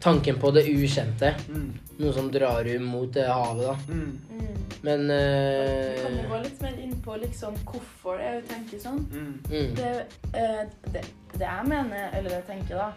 tanken 0.00 0.40
på 0.40 0.50
det 0.50 0.66
ukjente. 0.68 1.34
Mm. 1.48 1.68
Noe 1.98 2.12
som 2.12 2.30
drar 2.32 2.66
henne 2.66 2.84
mot 2.84 3.12
det 3.14 3.28
havet, 3.30 3.68
da. 3.68 3.76
Mm. 3.88 4.18
Mm. 4.30 4.64
Men 4.84 5.04
uh, 5.10 6.02
kan 6.02 6.18
eh, 6.18 6.26
gå 6.28 6.40
litt 6.42 6.58
mer 6.60 6.80
inn 6.82 6.96
på 7.04 7.14
liksom 7.22 7.54
hvorfor 7.64 8.18
jeg 8.20 8.42
tenker 8.50 8.82
sånn. 8.82 9.04
Mm. 9.14 9.30
mm. 9.46 9.70
Det, 9.78 9.92
uh, 10.34 10.90
det, 10.90 11.04
det 11.36 11.46
jeg 11.46 11.70
mener, 11.70 12.10
eller 12.10 12.28
det 12.28 12.40
jeg 12.42 12.48
tenker 12.50 12.82
da, 12.82 12.90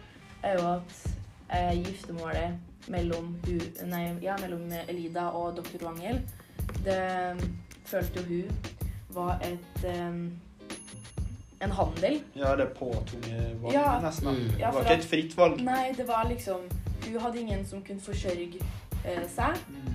er 0.44 0.58
jo 0.58 0.66
at 0.74 0.98
uh, 1.54 1.72
giftermålet 1.78 2.90
mellom, 2.92 3.32
nei, 3.92 4.04
ja, 4.24 4.36
mellom 4.42 4.68
Elida 4.88 5.30
og 5.36 5.62
dr. 5.62 5.86
Wangel, 5.86 6.20
det 6.84 7.00
følte 7.88 8.20
jo 8.20 8.26
hun 8.28 8.58
var 9.16 9.40
et 9.42 9.86
um, 9.90 10.20
en 11.62 11.72
handel. 11.74 12.20
Ja, 12.38 12.52
det 12.56 12.68
er 12.68 12.74
valget, 12.80 13.62
valg, 13.64 13.74
Ja. 13.74 14.00
nesten. 14.04 14.28
Mm. 14.30 14.52
Det 14.58 14.62
var 14.74 14.82
ikke 14.82 14.92
at- 14.94 15.00
et 15.00 15.06
fritt 15.06 15.38
valg. 15.38 15.62
Nei, 15.66 15.92
det 15.98 16.08
var 16.08 16.28
liksom 16.30 16.68
Hun 17.08 17.20
hadde 17.22 17.40
ingen 17.40 17.66
som 17.66 17.82
kunne 17.84 18.02
forsørge 18.02 18.60
eh, 19.06 19.24
seg. 19.32 19.56
Mm. 19.70 19.94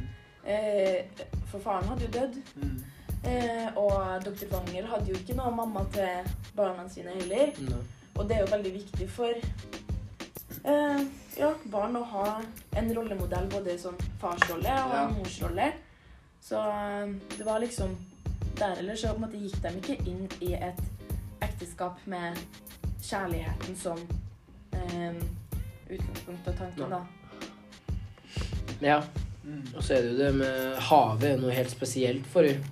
Eh, 0.49 1.05
for 1.51 1.59
faren 1.61 1.85
hadde 1.89 2.07
jo 2.07 2.11
dødd. 2.15 2.39
Mm. 2.57 2.79
Eh, 3.25 3.77
og 3.77 4.25
dr. 4.25 4.47
Wangel 4.55 4.87
hadde 4.87 5.07
jo 5.11 5.15
ikke 5.15 5.37
noe 5.37 5.51
mamma 5.55 5.85
til 5.93 6.31
barna 6.57 6.89
sine 6.89 7.11
heller. 7.19 7.53
Nei. 7.61 7.83
Og 8.17 8.29
det 8.29 8.37
er 8.37 8.41
jo 8.47 8.47
veldig 8.57 8.73
viktig 8.73 9.09
for 9.11 9.29
eh, 10.65 11.05
ja, 11.39 11.53
barn 11.71 11.97
å 11.97 12.03
ha 12.05 12.41
en 12.77 12.91
rollemodell, 12.97 13.47
både 13.53 13.79
som 13.79 13.97
farsrolle 14.21 14.73
og 14.85 14.93
Ja. 14.95 15.05
en 15.09 15.15
morsrolle. 15.19 15.73
Så 16.43 16.59
eh, 16.59 17.13
det 17.39 17.45
var 17.47 17.61
liksom 17.63 17.97
Der 18.59 18.77
eller 18.83 18.97
så 18.99 19.13
på 19.15 19.21
en 19.23 19.25
måte 19.27 19.39
gikk 19.41 19.63
de 19.63 19.71
ikke 19.79 19.97
inn 20.11 20.27
i 20.45 20.53
et 20.59 20.81
ekteskap 21.43 22.03
med 22.07 22.39
kjærligheten 23.03 23.77
som 23.79 23.99
eh, 24.77 25.17
utgangspunkt 25.89 26.49
og 26.53 26.59
tanken, 26.59 26.91
da. 26.93 27.01
Ja. 28.83 28.99
Mm. 29.45 29.63
Og 29.75 29.83
så 29.83 29.95
er 29.97 30.03
det 30.05 30.13
jo 30.13 30.19
det 30.21 30.29
med 30.39 30.77
havet 30.89 31.25
er 31.33 31.41
noe 31.43 31.55
helt 31.57 31.71
spesielt 31.73 32.27
for 32.31 32.47
henne. 32.47 32.63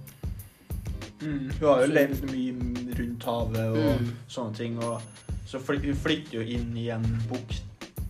Mm. 1.20 1.50
Hun 1.58 1.66
har 1.68 1.82
jo 1.82 1.90
levd 1.92 2.22
mye 2.30 2.94
rundt 3.00 3.26
havet 3.28 3.64
og 3.74 4.00
Mm. 4.00 4.12
sånne 4.28 4.54
ting. 4.56 4.78
Og 4.78 5.02
så 5.46 5.58
flytter 5.60 6.38
hun 6.38 6.46
inn 6.48 6.76
i 6.78 6.88
en 6.94 7.08
bukt. 7.28 7.62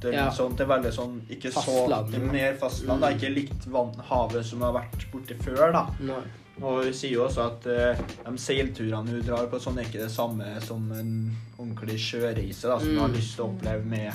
Eller 0.05 0.19
Ja. 0.19 0.31
Sånt. 0.31 0.57
Det 0.57 0.65
er 0.65 0.71
veldig 0.75 0.93
sånn 0.95 1.21
ikke 1.31 1.51
Fastland. 1.53 2.13
så 2.15 2.21
mer 2.33 2.55
fastland. 2.61 3.01
da. 3.01 3.09
Mm. 3.11 3.17
Ikke 3.19 3.35
likt 3.35 3.67
vann, 3.67 3.93
havet 4.09 4.45
som 4.47 4.63
har 4.63 4.73
vært 4.73 5.07
borte 5.13 5.35
før. 5.43 5.73
da. 5.73 5.87
Nei. 6.01 6.23
Og 6.63 6.85
hun 6.85 6.93
sier 6.93 7.13
jo 7.15 7.23
også 7.25 7.47
at 7.47 7.67
uh, 7.67 8.01
de 8.31 8.37
seilturene 8.39 9.09
hun 9.09 9.23
drar 9.25 9.47
på, 9.49 9.57
sånn 9.61 9.79
er 9.81 9.87
ikke 9.89 10.03
det 10.03 10.11
samme 10.13 10.45
som 10.61 10.91
en 10.93 11.13
ordentlig 11.59 11.97
sjøreise 11.99 12.69
da, 12.69 12.79
som 12.79 12.89
hun 12.89 12.99
har 12.99 13.09
Mm. 13.09 13.15
lyst 13.17 13.35
til 13.37 13.45
å 13.45 13.49
oppleve 13.55 13.85
med 13.85 14.13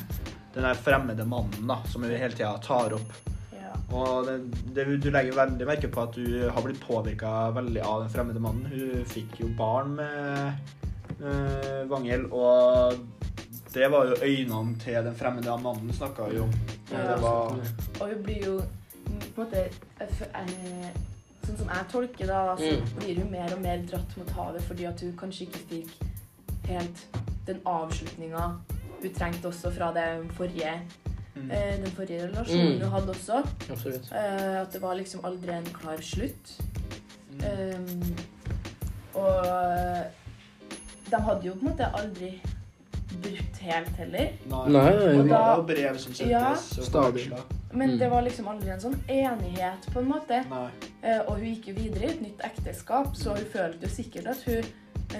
den 0.53 0.63
der 0.63 0.75
fremmede 0.75 1.25
mannen 1.25 1.65
da, 1.67 1.79
som 1.89 2.03
hun 2.03 2.11
hele 2.11 2.33
tida 2.37 2.57
tar 2.61 2.93
opp. 2.93 3.11
Ja. 3.51 3.73
Og 3.97 4.25
det, 4.27 4.35
det, 4.75 4.85
du 5.01 5.09
legger 5.09 5.33
veldig 5.33 5.65
merke 5.67 5.89
på 5.89 6.03
at 6.03 6.13
du 6.13 6.49
har 6.49 6.61
blitt 6.61 6.79
påvirka 6.85 7.51
veldig 7.51 7.81
av 7.81 8.01
den 8.05 8.09
fremmede 8.13 8.39
mannen. 8.39 8.65
Hun 8.69 9.05
fikk 9.05 9.39
jo 9.41 9.47
barn 9.57 9.95
med 9.95 10.53
uh, 11.21 11.85
Vangel, 11.89 12.27
og 12.31 12.93
det 13.75 13.89
var 13.91 14.05
jo 14.09 14.15
øynene 14.23 14.79
til 14.79 14.97
den 15.05 15.15
fremmede 15.19 15.57
mannen, 15.61 15.91
snakka 15.93 16.29
jo 16.33 16.43
om. 16.47 16.53
Ja, 16.91 17.01
det 17.11 17.21
var 17.21 17.55
Og 18.01 18.07
hun 18.09 18.23
blir 18.23 18.45
jo 18.45 18.55
på 19.35 19.41
en 19.41 19.45
måte 19.45 19.65
f- 20.01 20.29
eh, 20.33 20.89
Sånn 21.45 21.57
som 21.59 21.67
jeg 21.69 21.85
tolker 21.91 22.25
da, 22.25 22.55
så 22.57 22.71
Mm. 22.73 22.85
blir 22.97 23.19
hun 23.21 23.27
mer 23.31 23.51
og 23.53 23.59
mer 23.61 23.77
dratt 23.85 24.15
mot 24.17 24.29
havet 24.33 24.63
fordi 24.65 24.85
at 24.89 25.01
hun 25.01 25.11
kanskje 25.19 25.45
ikke 25.45 25.59
fikk 25.69 25.91
helt 26.65 27.03
den 27.45 27.59
avslutninga 27.65 28.45
hun 29.03 29.13
trengte 29.13 29.45
også 29.51 29.69
fra 29.75 29.91
det 29.93 30.07
forrige, 30.33 30.71
mm. 31.35 31.51
eh, 31.51 31.75
den 31.83 31.91
forrige 31.91 32.23
relasjonen 32.31 32.73
Mm. 32.79 32.81
hun 32.81 32.91
hadde 32.95 33.09
også. 33.13 33.43
Absolutt. 33.69 34.09
Eh, 34.11 34.61
at 34.61 34.73
det 34.73 34.81
var 34.81 34.95
liksom 34.95 35.21
aldri 35.23 35.53
en 35.53 35.63
klar 35.73 36.01
slutt. 36.01 36.55
Mm. 37.31 37.45
Um, 37.45 38.15
og 39.13 39.45
eh, 39.45 40.03
de 41.11 41.21
hadde 41.21 41.45
jo 41.45 41.53
på 41.53 41.59
en 41.61 41.69
måte 41.69 41.91
aldri 41.93 42.41
brutt 43.21 43.57
helt 43.61 43.89
heller. 43.97 44.29
Nei. 44.49 44.69
Nei, 44.69 44.91
Det 44.91 45.19
Og 45.19 45.27
da- 45.29 45.37
var 45.39 45.55
jo 45.55 45.61
brev 45.63 45.97
som 45.97 46.13
settes. 46.13 46.29
Ja. 46.31 46.49
og 46.51 46.57
Stadig. 46.85 47.31
Men 47.73 47.89
Mm. 47.89 47.99
det 47.99 48.09
var 48.11 48.21
liksom 48.21 48.47
aldri 48.47 48.69
en 48.69 48.79
sånn 48.79 48.95
enighet, 49.09 49.85
på 49.93 49.99
en 49.99 50.05
måte. 50.07 50.43
Nei. 50.49 50.69
Eh, 51.03 51.19
og 51.27 51.35
hun 51.37 51.45
gikk 51.45 51.67
jo 51.67 51.73
videre 51.73 52.03
i 52.03 52.09
et 52.11 52.21
nytt 52.21 52.41
ekteskap, 52.43 53.15
så 53.15 53.29
hun 53.35 53.45
følte 53.53 53.81
jo 53.83 53.87
sikkert 53.89 54.27
at 54.27 54.43
hun 54.45 54.63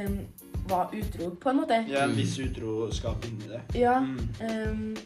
um, 0.05 0.19
var 0.67 0.89
utro, 0.93 1.29
på 1.35 1.49
en 1.49 1.57
måte. 1.57 1.85
Ja, 1.89 2.03
en 2.03 2.15
viss 2.15 2.39
utroskap 2.39 3.23
inni 3.25 3.47
det. 3.47 3.61
Ja. 3.79 3.99
Mm. 3.99 4.19
em, 4.41 4.97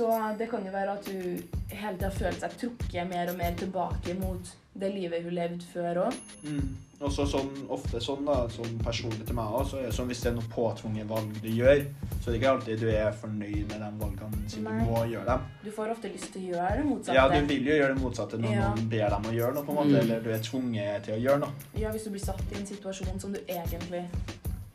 så 0.00 0.10
det 0.40 0.48
kan 0.50 0.64
jo 0.64 0.72
være 0.72 0.96
at 0.96 1.08
hun 1.12 1.42
hele 1.70 1.96
tida 1.98 2.10
føler 2.16 2.38
seg 2.40 2.58
trukket 2.64 3.08
mer 3.10 3.28
og 3.32 3.36
mer 3.40 3.56
tilbake 3.60 4.14
mot 4.20 4.54
det 4.80 4.88
livet 4.94 5.24
hun 5.26 5.34
levde 5.36 5.66
før 5.74 6.06
òg. 6.06 6.16
Mm. 6.46 6.70
Og 7.00 7.08
så 7.16 7.24
sånn, 7.24 7.48
ofte 7.72 7.96
sånn 8.04 8.26
da, 8.28 8.42
sånn 8.52 8.74
personlig 8.84 9.24
til 9.24 9.36
meg 9.38 9.54
også, 9.56 9.78
så 9.86 9.92
sånn 10.02 10.10
hvis 10.12 10.18
det 10.20 10.28
er 10.30 10.34
noe 10.36 10.50
påtvunget 10.52 11.08
valg 11.08 11.30
du 11.40 11.48
gjør, 11.48 11.80
så 12.20 12.28
er 12.28 12.34
det 12.34 12.40
ikke 12.42 12.50
alltid 12.50 12.82
du 12.82 12.90
er 12.92 13.14
fornøyd 13.22 13.70
med 13.70 13.80
de 13.80 13.88
valgene 14.02 14.50
siden 14.52 14.66
Nei. 14.68 14.74
du 14.84 14.90
må 14.90 15.04
gjøre 15.08 15.24
dem. 15.30 15.46
Du 15.64 15.70
får 15.78 15.94
ofte 15.94 16.10
lyst 16.12 16.28
til 16.34 16.42
å 16.42 16.50
gjøre 16.52 16.74
det 16.76 16.84
motsatte. 16.90 17.16
Ja, 17.16 17.24
du 17.32 17.48
vil 17.48 17.70
jo 17.70 17.78
gjøre 17.80 17.94
det 17.94 18.02
motsatte 18.04 18.40
når 18.42 18.52
Ja. 18.52 18.68
noen 18.68 18.90
ber 18.92 19.08
dem 19.16 19.30
å 19.30 19.34
gjøre 19.38 19.54
noe, 19.56 19.64
på 19.64 19.72
en 19.72 19.78
måte, 19.80 19.94
Mm. 19.96 20.00
eller 20.02 20.20
du 20.20 20.30
er 20.30 20.44
tvunget 20.50 21.04
til 21.08 21.14
å 21.16 21.20
gjøre 21.24 21.40
noe. 21.46 21.52
Ja, 21.80 21.90
hvis 21.90 22.04
du 22.04 22.10
blir 22.10 22.24
satt 22.26 22.52
i 22.52 22.60
en 22.60 22.66
situasjon 22.66 23.20
som 23.20 23.32
du 23.32 23.40
egentlig 23.48 24.04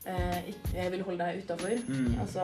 eh, 0.06 0.42
ikke 0.50 0.90
vil 0.92 1.04
holde 1.04 1.18
deg 1.26 1.44
utafor. 1.46 1.78
Mm. 1.88 2.20
Altså 2.22 2.42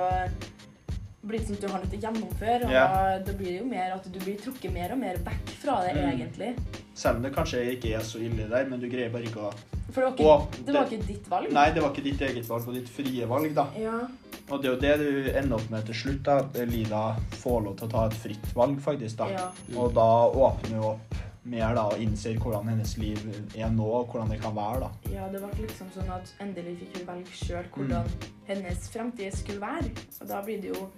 blir 1.21 1.39
det 1.39 1.47
sånn 1.47 1.57
at 1.59 1.61
du 1.61 1.67
har 1.69 1.81
nødt 1.83 1.91
til 1.91 1.99
å 1.99 2.03
gjennomføre, 2.07 2.65
og 2.65 2.71
yeah. 2.73 3.19
da 3.25 3.33
blir 3.37 3.51
det 3.51 3.57
jo 3.59 3.65
mer 3.69 3.91
at 3.93 4.07
du 4.11 4.19
blir 4.19 4.39
trukket 4.41 4.73
mer 4.73 4.93
og 4.95 4.97
mer 5.03 5.19
vekk 5.21 5.51
fra 5.61 5.75
det, 5.85 5.91
Mm. 5.95 6.07
egentlig. 6.15 6.55
Selv 6.95 7.17
om 7.17 7.21
det 7.23 7.33
kanskje 7.35 7.61
ikke 7.75 7.93
er 7.95 8.01
så 8.03 8.17
ille 8.19 8.47
der, 8.49 8.65
men 8.65 8.79
du 8.79 8.87
greier 8.89 9.11
bare 9.13 9.23
ikke 9.29 9.45
å 9.49 9.53
For 9.91 10.01
det 10.01 10.03
var, 10.05 10.11
ikke, 10.15 10.23
Og 10.25 10.65
det 10.65 10.73
var 10.73 10.85
det- 10.85 10.91
ikke 10.99 11.07
ditt 11.07 11.29
valg? 11.29 11.51
Nei, 11.51 11.69
det 11.71 11.81
var 11.83 11.89
ikke 11.91 12.03
ditt 12.03 12.21
eget 12.21 12.45
valg, 12.47 12.65
var 12.65 12.73
ditt 12.73 12.89
frie 12.89 13.25
valg, 13.27 13.53
da. 13.53 13.67
Ja. 13.77 14.07
Og 14.49 14.61
det 14.61 14.69
er 14.69 14.73
jo 14.73 14.79
det 14.79 14.99
du 14.99 15.37
ender 15.37 15.55
opp 15.57 15.69
med 15.69 15.85
til 15.85 15.95
slutt, 15.95 16.23
da. 16.23 16.41
Lida 16.65 17.15
får 17.31 17.63
lov 17.63 17.77
til 17.77 17.87
å 17.87 17.91
ta 17.91 18.05
et 18.07 18.13
fritt 18.13 18.53
valg, 18.55 18.79
faktisk, 18.79 19.17
da. 19.17 19.27
ja. 19.29 19.51
Og 19.77 19.93
da 19.93 20.07
åpner 20.31 20.75
jo 20.77 20.83
opp 20.95 21.15
mer, 21.43 21.73
da, 21.73 21.87
og 21.89 22.01
innser 22.01 22.37
hvordan 22.37 22.69
hennes 22.69 22.91
liv 23.01 23.21
er 23.57 23.71
nå, 23.73 23.85
og 23.85 24.11
hvordan 24.11 24.29
det 24.29 24.37
kan 24.43 24.53
være, 24.55 24.85
da. 24.85 25.13
Ja, 25.13 25.27
det 25.31 25.41
ble 25.41 25.65
liksom 25.65 25.89
sånn 25.95 26.11
at 26.13 26.33
endelig 26.43 26.77
fikk 26.83 26.99
hun 26.99 27.07
velge 27.07 27.37
sjøl 27.39 27.71
hvordan 27.73 28.11
hennes 28.49 28.89
fremtid 28.93 29.37
skulle 29.37 29.63
være. 29.63 29.89
Og 30.21 30.29
da 30.29 30.43
blir 30.45 30.61
det 30.61 30.75
jo 30.75 30.89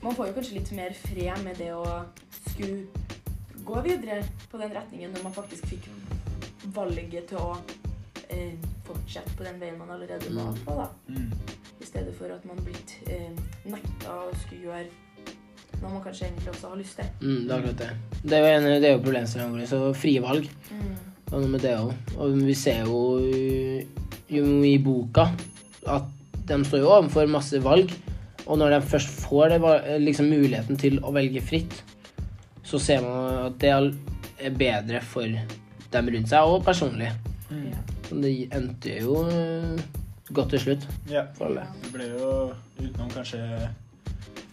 Man 0.00 0.14
får 0.16 0.30
jo 0.30 0.32
kanskje 0.38 0.54
litt 0.56 0.70
mer 0.72 0.94
fred 0.96 1.42
med 1.44 1.58
det 1.60 1.74
å 1.76 1.82
skulle 2.46 2.86
gå 3.68 3.82
videre 3.84 4.22
på 4.48 4.56
den 4.56 4.72
retningen 4.72 5.12
når 5.12 5.26
man 5.26 5.34
faktisk 5.36 5.66
fikk 5.68 5.90
valget 6.72 7.26
til 7.28 7.36
å 7.36 7.50
eh, 8.32 8.56
fortsette 8.86 9.34
på 9.36 9.44
den 9.44 9.60
veien 9.60 9.76
man 9.76 9.92
allerede 9.92 10.32
var 10.32 10.56
på, 10.64 10.78
da. 10.78 10.88
Mm. 11.12 11.28
I 11.84 11.88
stedet 11.90 12.16
for 12.16 12.32
at 12.32 12.48
man 12.48 12.64
blitt 12.64 12.96
eh, 13.12 13.28
nekta 13.68 14.16
å 14.22 14.32
skulle 14.40 14.70
gjøre 14.70 15.09
noe 15.80 15.92
man 15.94 16.02
kanskje 16.04 16.26
egentlig 16.28 16.50
også 16.52 16.68
har 16.72 16.76
lyst 16.80 16.98
til. 17.00 17.08
Mm, 17.20 17.38
det 17.46 17.50
er 17.50 17.56
akkurat 17.58 17.78
det. 17.78 17.90
Det 18.22 18.36
er 18.38 18.42
jo, 18.44 18.50
en, 18.58 18.68
det 18.82 18.88
er 18.90 18.94
jo 18.96 19.02
problemstillingen. 19.04 19.66
Så 19.70 19.80
frie 19.96 20.22
valg. 20.24 20.48
Mm. 20.70 20.94
Og 21.30 21.36
noe 21.40 21.48
med 21.54 21.62
det 21.64 21.74
òg. 21.78 21.92
Og 22.18 22.36
vi 22.44 22.54
ser 22.58 22.84
jo, 22.84 23.00
jo 24.30 24.44
i 24.66 24.76
boka 24.82 25.28
at 25.88 26.08
de 26.50 26.58
står 26.66 26.82
jo 26.82 26.90
overfor 26.90 27.30
masse 27.30 27.60
valg. 27.64 27.92
Og 28.46 28.58
når 28.58 28.74
de 28.74 28.80
først 28.90 29.12
får 29.28 29.52
det, 29.54 29.60
liksom 30.02 30.28
muligheten 30.32 30.76
til 30.80 30.98
å 31.06 31.12
velge 31.14 31.42
fritt, 31.44 31.76
så 32.66 32.80
ser 32.82 33.04
man 33.04 33.46
at 33.46 33.58
det 33.62 33.70
er 33.70 34.56
bedre 34.58 35.00
for 35.06 35.26
dem 35.90 36.08
rundt 36.14 36.30
seg, 36.30 36.46
og 36.46 36.64
personlig. 36.66 37.10
Mm. 37.50 37.70
Det 38.10 38.32
endte 38.56 38.96
jo 39.02 39.20
eh, 39.30 39.80
godt 40.34 40.52
til 40.54 40.62
slutt 40.64 40.86
Ja. 41.10 41.24
for 41.36 41.46
alle. 41.50 41.64
Det 41.84 41.92
ble 41.94 42.08
jo 42.10 42.30
utenom 42.80 43.10
kanskje 43.14 43.40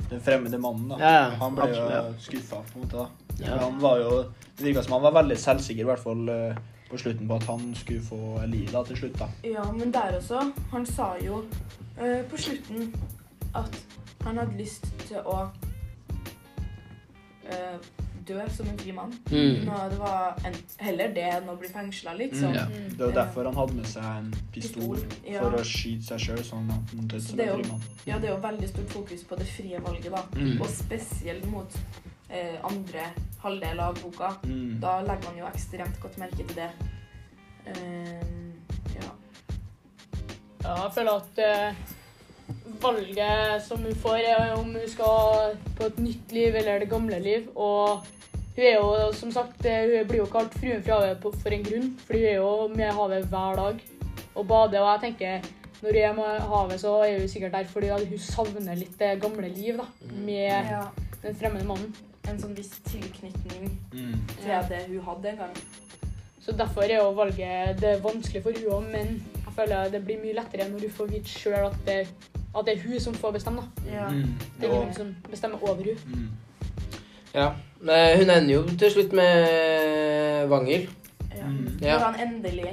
den 0.10 0.22
fremmede 0.22 0.58
mannen, 0.58 0.90
da. 0.90 0.98
Ja, 1.02 1.12
ja, 1.14 1.30
han 1.42 1.56
ble 1.56 1.68
jo 1.74 1.84
absolutt. 1.84 2.22
skuffa, 2.22 2.64
på 2.72 2.80
en 2.80 2.86
måte. 2.86 2.98
da. 2.98 3.46
Ja. 3.46 3.58
Han 3.66 3.80
var 3.80 4.00
jo 4.02 4.12
Det 4.58 4.66
virka 4.66 4.84
som 4.84 4.94
han 4.94 5.02
var 5.02 5.12
veldig 5.12 5.38
selvsikker, 5.38 5.84
i 5.84 5.86
hvert 5.86 6.02
fall 6.02 6.30
eh, 6.34 6.58
på 6.90 6.98
slutten, 6.98 7.28
på 7.28 7.36
at 7.36 7.44
han 7.44 7.76
skulle 7.76 8.02
få 8.02 8.40
Elida 8.44 8.84
til 8.88 8.98
slutt, 8.98 9.20
da. 9.20 9.28
Ja, 9.44 9.66
men 9.72 9.94
der 9.94 10.18
også. 10.18 10.42
Han 10.72 10.86
sa 10.86 11.12
jo 11.22 11.44
uh, 12.00 12.22
på 12.32 12.38
slutten 12.38 12.96
at 13.56 13.78
han 14.24 14.38
hadde 14.38 14.58
lyst 14.58 14.88
til 15.06 15.22
å 15.26 15.38
eh, 17.46 17.78
dø 18.28 18.40
som 18.54 18.68
en 18.70 18.78
fri 18.80 18.94
mann. 18.96 19.14
Mm. 19.32 19.68
Det 19.92 20.00
var 20.00 20.38
en, 20.48 20.58
heller 20.84 21.14
det 21.16 21.26
enn 21.38 21.50
å 21.52 21.56
bli 21.60 21.70
fengsla, 21.72 22.14
liksom. 22.20 22.56
Ja. 22.56 22.66
Det 22.70 23.00
er 23.00 23.12
jo 23.12 23.16
derfor 23.16 23.50
han 23.50 23.58
hadde 23.58 23.78
med 23.80 23.90
seg 23.90 24.08
en 24.12 24.30
pistol, 24.54 24.96
Pistol, 24.98 25.34
ja. 25.34 25.42
for 25.44 25.58
å 25.60 25.64
skyte 25.68 26.10
seg 26.10 26.24
sjøl, 26.26 26.44
sånn 26.48 26.70
at 26.76 26.94
han 26.96 27.08
døde 27.08 27.24
som 27.26 27.40
en 27.40 27.46
er 27.48 27.64
jo- 27.64 27.80
Ja, 28.06 28.20
det 28.20 28.30
er 28.30 28.36
jo 28.36 28.42
veldig 28.44 28.70
stort 28.74 28.96
fokus 28.98 29.24
på 29.24 29.40
det 29.40 29.50
frie 29.52 29.82
valget, 29.88 30.12
da. 30.12 30.24
Mm. 30.36 30.62
Og 30.62 30.70
spesielt 30.70 31.50
mot 31.52 31.80
eh, 32.30 32.58
andre 32.64 33.10
halvdel 33.44 33.80
av 33.80 34.02
boka. 34.02 34.34
Mm. 34.44 34.80
Da 34.84 35.02
legger 35.02 35.32
man 35.32 35.38
jo 35.44 35.52
ekstremt 35.52 36.00
godt 36.02 36.18
merke 36.18 36.44
til 36.44 36.56
det. 36.56 36.72
Uh, 37.68 38.54
ja. 38.96 39.12
Ja, 40.64 40.76
jeg 40.86 40.92
føler 40.96 41.12
at 41.20 41.40
uh 41.44 41.96
valget 42.82 43.64
som 43.68 43.84
hun 43.84 43.96
får, 43.96 44.18
er 44.18 44.54
om 44.56 44.72
hun 44.76 44.90
skal 44.90 45.58
på 45.78 45.90
et 45.90 46.00
nytt 46.00 46.32
liv 46.32 46.56
eller 46.56 46.80
det 46.80 46.90
gamle 46.90 47.20
liv. 47.20 47.50
Og 47.56 48.06
hun 48.58 48.66
er 48.66 48.74
jo, 48.76 49.12
som 49.14 49.32
sagt, 49.32 49.66
eh, 49.66 49.86
hun 50.00 50.08
blir 50.10 50.18
jo 50.24 50.26
kalt 50.34 50.54
fruen 50.58 50.84
fra 50.84 50.98
havet 51.04 51.22
for 51.44 51.54
en 51.54 51.64
grunn. 51.64 51.92
Fordi 52.08 52.20
hun 52.24 52.28
er 52.32 52.36
jo 52.36 52.68
med 52.74 52.92
havet 52.98 53.26
hver 53.32 53.56
dag 53.56 53.80
og 54.36 54.48
bader. 54.48 54.82
Og 54.82 54.90
jeg 54.92 55.02
tenker, 55.06 55.50
når 55.82 55.90
hun 55.94 56.02
er 56.02 56.14
med 56.18 56.40
havet, 56.52 56.80
så 56.82 56.96
er 57.06 57.20
hun 57.20 57.28
sikkert 57.30 57.52
der 57.54 57.64
fordi 57.70 57.90
hun 58.10 58.18
savner 58.20 58.76
litt 58.76 58.98
det 59.00 59.22
gamle 59.22 59.50
liv 59.54 59.78
da, 59.78 59.86
med 60.26 60.72
ja. 60.74 60.82
den 61.24 61.36
fremmede 61.36 61.66
mannen. 61.70 61.94
En 62.28 62.40
sånn 62.42 62.56
viss 62.58 62.74
tilknytning 62.84 63.70
Mm. 63.94 64.16
til 64.42 64.66
det 64.70 64.82
hun 64.90 65.00
hadde 65.06 65.30
en 65.30 65.38
gang. 65.38 65.54
Så 66.44 66.52
derfor 66.52 66.82
er 66.84 66.98
jo 66.98 67.12
valget 67.16 67.80
det 67.80 67.90
er 67.94 68.02
vanskelig 68.04 68.42
for 68.44 68.52
hun 68.52 68.74
òg, 68.74 68.92
men 68.92 69.14
jeg 69.46 69.54
føler 69.56 69.90
det 69.92 70.02
blir 70.06 70.20
mye 70.22 70.34
lettere 70.36 70.68
når 70.70 70.80
hun 70.80 70.90
får 70.98 71.08
vite 71.14 71.30
sjøl 71.30 71.66
at, 71.70 71.78
det- 71.86 72.08
at 72.58 72.66
det 72.66 72.74
er 72.78 72.82
hun 72.90 73.00
som 73.00 73.14
får 73.14 73.32
bestemme. 73.32 73.62
da. 73.62 73.92
Ja. 73.94 74.10
Mm. 74.10 74.36
Det 74.60 74.64
er 74.70 74.74
ikke 74.74 74.82
ingen 74.82 74.94
som 74.96 75.16
bestemmer 75.32 75.64
over 75.64 75.76
hun. 75.84 75.98
Mm. 76.08 76.28
Ja. 77.38 77.52
Men 77.86 78.18
hun 78.20 78.30
ender 78.34 78.54
jo 78.56 78.64
til 78.82 78.90
slutt 78.96 79.12
med 79.14 80.48
Vangel. 80.50 80.88
Ja. 81.38 81.46
Mm. 81.46 81.66
Ja. 81.82 81.98
Når 82.00 82.06
han 82.08 82.22
endelig 82.28 82.72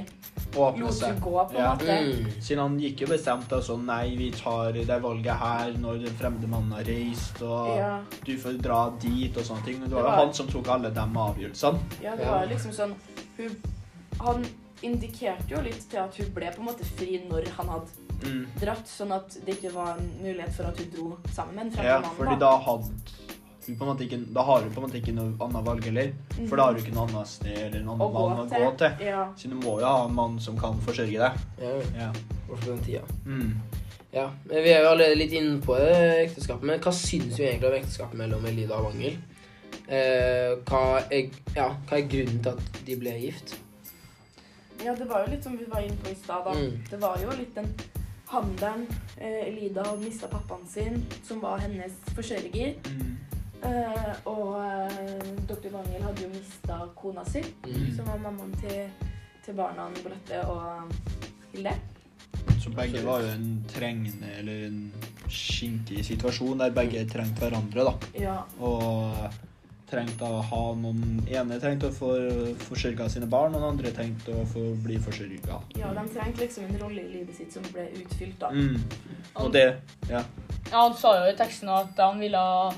Åpne 0.55 0.85
lot 0.85 0.95
seg. 0.95 1.17
gå, 1.21 1.33
på 1.51 1.51
en 1.57 1.61
Ja. 1.61 1.73
måte. 1.75 1.97
Mm. 2.01 2.41
Siden 2.41 2.61
han 2.63 2.77
gikk 2.79 3.01
jo 3.03 3.07
bestemt 3.11 3.49
da, 3.51 3.59
sånn 3.61 3.83
Nei, 3.85 4.15
vi 4.17 4.31
tar 4.31 4.71
det 4.71 4.87
valget 5.03 5.35
her 5.37 5.73
når 5.77 5.99
den 6.05 6.15
fremmede 6.17 6.47
mannen 6.49 6.71
har 6.71 6.83
reist, 6.87 7.41
og 7.43 7.77
Ja. 7.77 7.99
du 8.25 8.37
får 8.37 8.57
dra 8.61 8.89
dit 9.01 9.37
og 9.37 9.43
sånne 9.43 9.65
ting. 9.65 9.79
Men 9.79 9.89
det 9.89 9.95
var 9.95 10.03
jo 10.03 10.15
han 10.25 10.33
som 10.33 10.47
tok 10.47 10.67
alle 10.69 10.89
de 10.89 10.99
avgjørelsene. 11.01 11.79
ja, 12.01 12.15
det 12.15 12.25
var 12.25 12.45
liksom 12.47 12.71
sånn 12.71 12.93
hun, 13.37 13.55
Han 14.21 14.45
indikerte 14.81 15.49
jo 15.49 15.61
litt 15.61 15.89
til 15.89 15.99
at 15.99 16.15
hun 16.15 16.29
ble 16.33 16.45
på 16.55 16.59
en 16.59 16.65
måte 16.65 16.85
fri 16.85 17.21
når 17.29 17.47
han 17.57 17.67
hadde 17.67 17.89
Mm. 18.23 18.45
dratt, 18.61 18.85
sånn 18.87 19.11
at 19.11 19.37
det 19.45 19.57
ikke 19.61 19.73
var 19.73 19.97
en 19.97 20.09
mulighet 20.23 20.53
for 20.53 20.63
at 20.63 20.77
hun 20.79 20.89
dro 20.95 21.17
sammen 21.33 21.55
med 21.55 21.65
en 21.65 21.71
fremmed 21.71 21.85
Ja, 21.85 21.99
mann. 21.99 22.15
fordi 22.17 22.39
da 22.39 22.57
hadde 22.57 22.89
hun 23.67 23.77
på 23.79 23.85
en 23.85 23.89
måte 23.91 24.05
ikke, 24.05 24.19
Da 24.33 24.43
har 24.47 24.61
du 24.61 24.69
på 24.69 24.81
en 24.81 24.85
måte 24.87 24.99
ikke 25.01 25.13
noe 25.15 25.33
annet 25.45 25.65
valg 25.65 25.83
heller. 25.89 26.11
For 26.49 26.55
da 26.55 26.65
har 26.67 26.73
du 26.73 26.79
ikke 26.83 26.93
noe 26.95 27.07
annet 27.09 27.27
sted 27.31 27.57
eller 27.57 27.83
noen 27.85 28.01
annen 28.01 28.13
mann 28.13 28.43
å 28.43 28.49
gå 28.49 28.77
til. 28.77 29.05
Ja. 29.07 29.23
Så 29.37 29.49
du 29.49 29.55
må 29.55 29.79
jo 29.81 29.85
ha 29.85 30.05
en 30.05 30.13
mann 30.15 30.39
som 30.39 30.57
kan 30.59 30.77
forsørge 30.85 31.17
deg. 31.19 31.39
Ja, 31.61 31.73
Ja. 31.97 32.11
for 32.47 32.65
den 32.71 32.83
tida. 32.85 33.01
Mm. 33.25 33.55
Ja, 34.13 34.29
men 34.45 34.63
Vi 34.63 34.69
er 34.71 34.81
jo 34.83 34.89
allerede 34.93 35.17
litt 35.19 35.33
inne 35.35 35.59
på 35.61 35.75
det 35.77 36.29
ekteskapet, 36.29 36.63
men 36.63 36.79
hva 36.79 36.91
syns 36.93 37.37
vi 37.39 37.43
egentlig 37.49 37.67
om 37.67 37.73
ekteskapet 37.81 38.17
mellom 38.17 38.45
Elida 38.45 38.77
og 38.77 38.91
Vangel? 38.93 39.17
Eh, 39.87 40.55
hva, 40.65 41.01
er, 41.11 41.29
ja, 41.55 41.67
hva 41.89 41.97
er 41.99 42.07
grunnen 42.09 42.39
til 42.41 42.49
at 42.55 42.79
de 42.85 42.95
ble 42.97 43.11
gift? 43.21 43.57
ja, 44.83 44.93
det 44.95 45.05
var 45.09 45.23
jo 45.25 45.31
litt 45.33 45.43
som 45.43 45.57
vi 45.57 45.65
var 45.65 45.81
inne 45.81 45.97
på 46.03 46.11
i 46.11 46.15
stad. 46.15 46.45
da. 46.45 46.51
Mm. 46.53 46.79
Det 46.89 46.97
var 47.01 47.17
jo 47.21 47.29
litt 47.37 47.55
den 47.55 47.69
handelen 48.29 48.87
eh, 49.17 49.47
Elida 49.47 49.83
hadde 49.83 50.03
mista 50.03 50.27
pappaen 50.27 50.65
sin, 50.67 51.03
som 51.23 51.39
var 51.41 51.57
hennes 51.63 51.91
forsørger. 52.15 52.75
Mm. 52.89 53.17
Eh, 53.63 54.27
og 54.29 54.57
eh, 54.61 55.31
dr. 55.47 55.69
Wangel 55.73 56.03
hadde 56.03 56.21
jo 56.25 56.29
mista 56.33 56.79
kona 56.95 57.23
si, 57.25 57.41
Mm. 57.65 57.95
som 57.95 58.05
var 58.05 58.17
mammaen 58.17 58.53
til, 58.61 58.89
til 59.45 59.53
barna 59.57 59.89
Nicolette 59.89 60.43
og 60.47 60.91
Hilde. 61.53 61.73
Så 62.61 62.69
begge 62.75 63.01
var 63.05 63.21
jo 63.21 63.27
en 63.33 63.65
trengende 63.69 64.29
eller 64.39 64.67
en 64.67 64.91
skinkig 65.29 66.03
situasjon 66.05 66.57
der 66.61 66.71
begge 66.73 67.05
trengte 67.09 67.45
hverandre. 67.45 67.83
da. 67.85 67.93
Ja, 68.19 68.37
Og 68.59 69.13
trengte 69.89 70.25
å 70.25 70.41
ha 70.41 70.61
noen 70.75 71.21
ene 71.29 71.59
trengte 71.61 71.89
å 71.91 71.93
få 71.93 72.09
forsørga 72.65 73.05
sine 73.09 73.27
barn, 73.29 73.53
og 73.53 73.61
den 73.61 73.69
andre 73.69 73.91
trengte 73.93 74.33
å 74.33 74.45
få 74.49 74.63
bli 74.83 74.97
forsørga. 74.97 75.59
ja, 75.77 75.93
de 75.93 76.07
trengte 76.13 76.41
liksom 76.41 76.63
en 76.65 76.77
rolle 76.81 77.01
i 77.05 77.11
livet 77.19 77.35
sitt 77.35 77.53
som 77.53 77.63
ble 77.71 77.87
utfylt, 78.01 78.39
da. 78.39 78.49
Mm. 78.49 78.81
Og 79.35 79.51
det 79.53 79.77
Ja. 80.09 80.23
Ja, 80.71 80.87
han 80.87 80.97
sa 80.97 81.13
jo 81.23 81.31
i 81.31 81.37
teksten 81.37 81.69
at 81.69 81.95
han 81.97 82.19
ville 82.19 82.73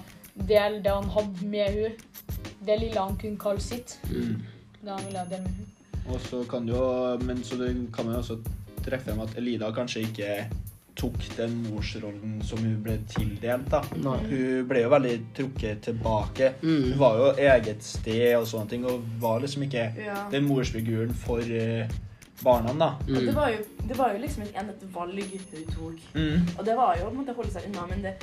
dele 0.47 0.83
det 0.83 0.93
han 0.93 1.09
hadde 1.09 1.47
med 1.47 1.65
henne. 1.65 1.91
Det 2.67 2.79
lille 2.81 2.99
han 2.99 3.17
kunne 3.17 3.39
kalle 3.39 3.63
sitt. 3.63 3.97
Mm. 4.09 4.41
Det 4.81 4.89
han 4.91 5.03
ville 5.05 5.25
dele 5.29 5.43
med 5.43 5.51
henne. 5.51 5.73
Og 6.07 6.19
så 6.23 6.43
kan 6.47 6.65
du 6.65 6.71
jo 6.71 7.17
Men 7.19 7.43
så 7.43 7.57
det 7.59 7.73
kan 7.93 8.05
man 8.05 8.15
jo 8.15 8.19
også 8.21 8.37
trekke 8.85 9.03
frem 9.03 9.19
at 9.19 9.33
Elida 9.37 9.71
kanskje 9.75 10.05
ikke 10.07 10.47
tok 10.97 11.17
den 11.37 11.53
morsrollen 11.67 12.39
som 12.45 12.59
hun 12.63 12.79
ble 12.83 12.95
tildelt. 13.11 13.67
da. 13.69 13.81
Nei. 14.01 14.17
Hun 14.31 14.67
ble 14.69 14.81
jo 14.81 14.89
veldig 14.89 15.13
trukket 15.37 15.83
tilbake. 15.85 16.53
Mm. 16.63 16.83
Hun 16.93 16.99
var 16.99 17.19
jo 17.21 17.27
eget 17.37 17.83
sted 17.85 18.33
og 18.39 18.47
sånne 18.49 18.69
ting, 18.71 18.85
og 18.85 19.03
var 19.21 19.43
liksom 19.43 19.63
ikke 19.67 19.93
Ja. 20.05 20.23
den 20.31 20.47
morsfiguren 20.47 21.13
for 21.13 21.39
eh, 21.39 21.89
barna, 22.43 22.73
da. 22.73 22.89
Mm. 23.07 23.25
det 23.25 23.35
var, 23.35 23.49
jo, 23.49 23.57
det 23.87 23.97
var 23.97 24.13
jo 24.13 24.17
liksom 24.23 24.43
ikke 24.43 24.59
enn 24.59 24.69
et 24.69 24.83
valg 24.93 25.23
hun 25.53 25.69
tok. 25.75 26.01
Mm. 26.15 26.47
Og 26.57 26.65
det 26.65 26.75
var 26.75 26.97
jo 26.97 27.05
å 27.11 27.33
holde 27.33 27.51
seg 27.51 27.69
unna, 27.69 27.85
men 27.89 28.01
det, 28.01 28.15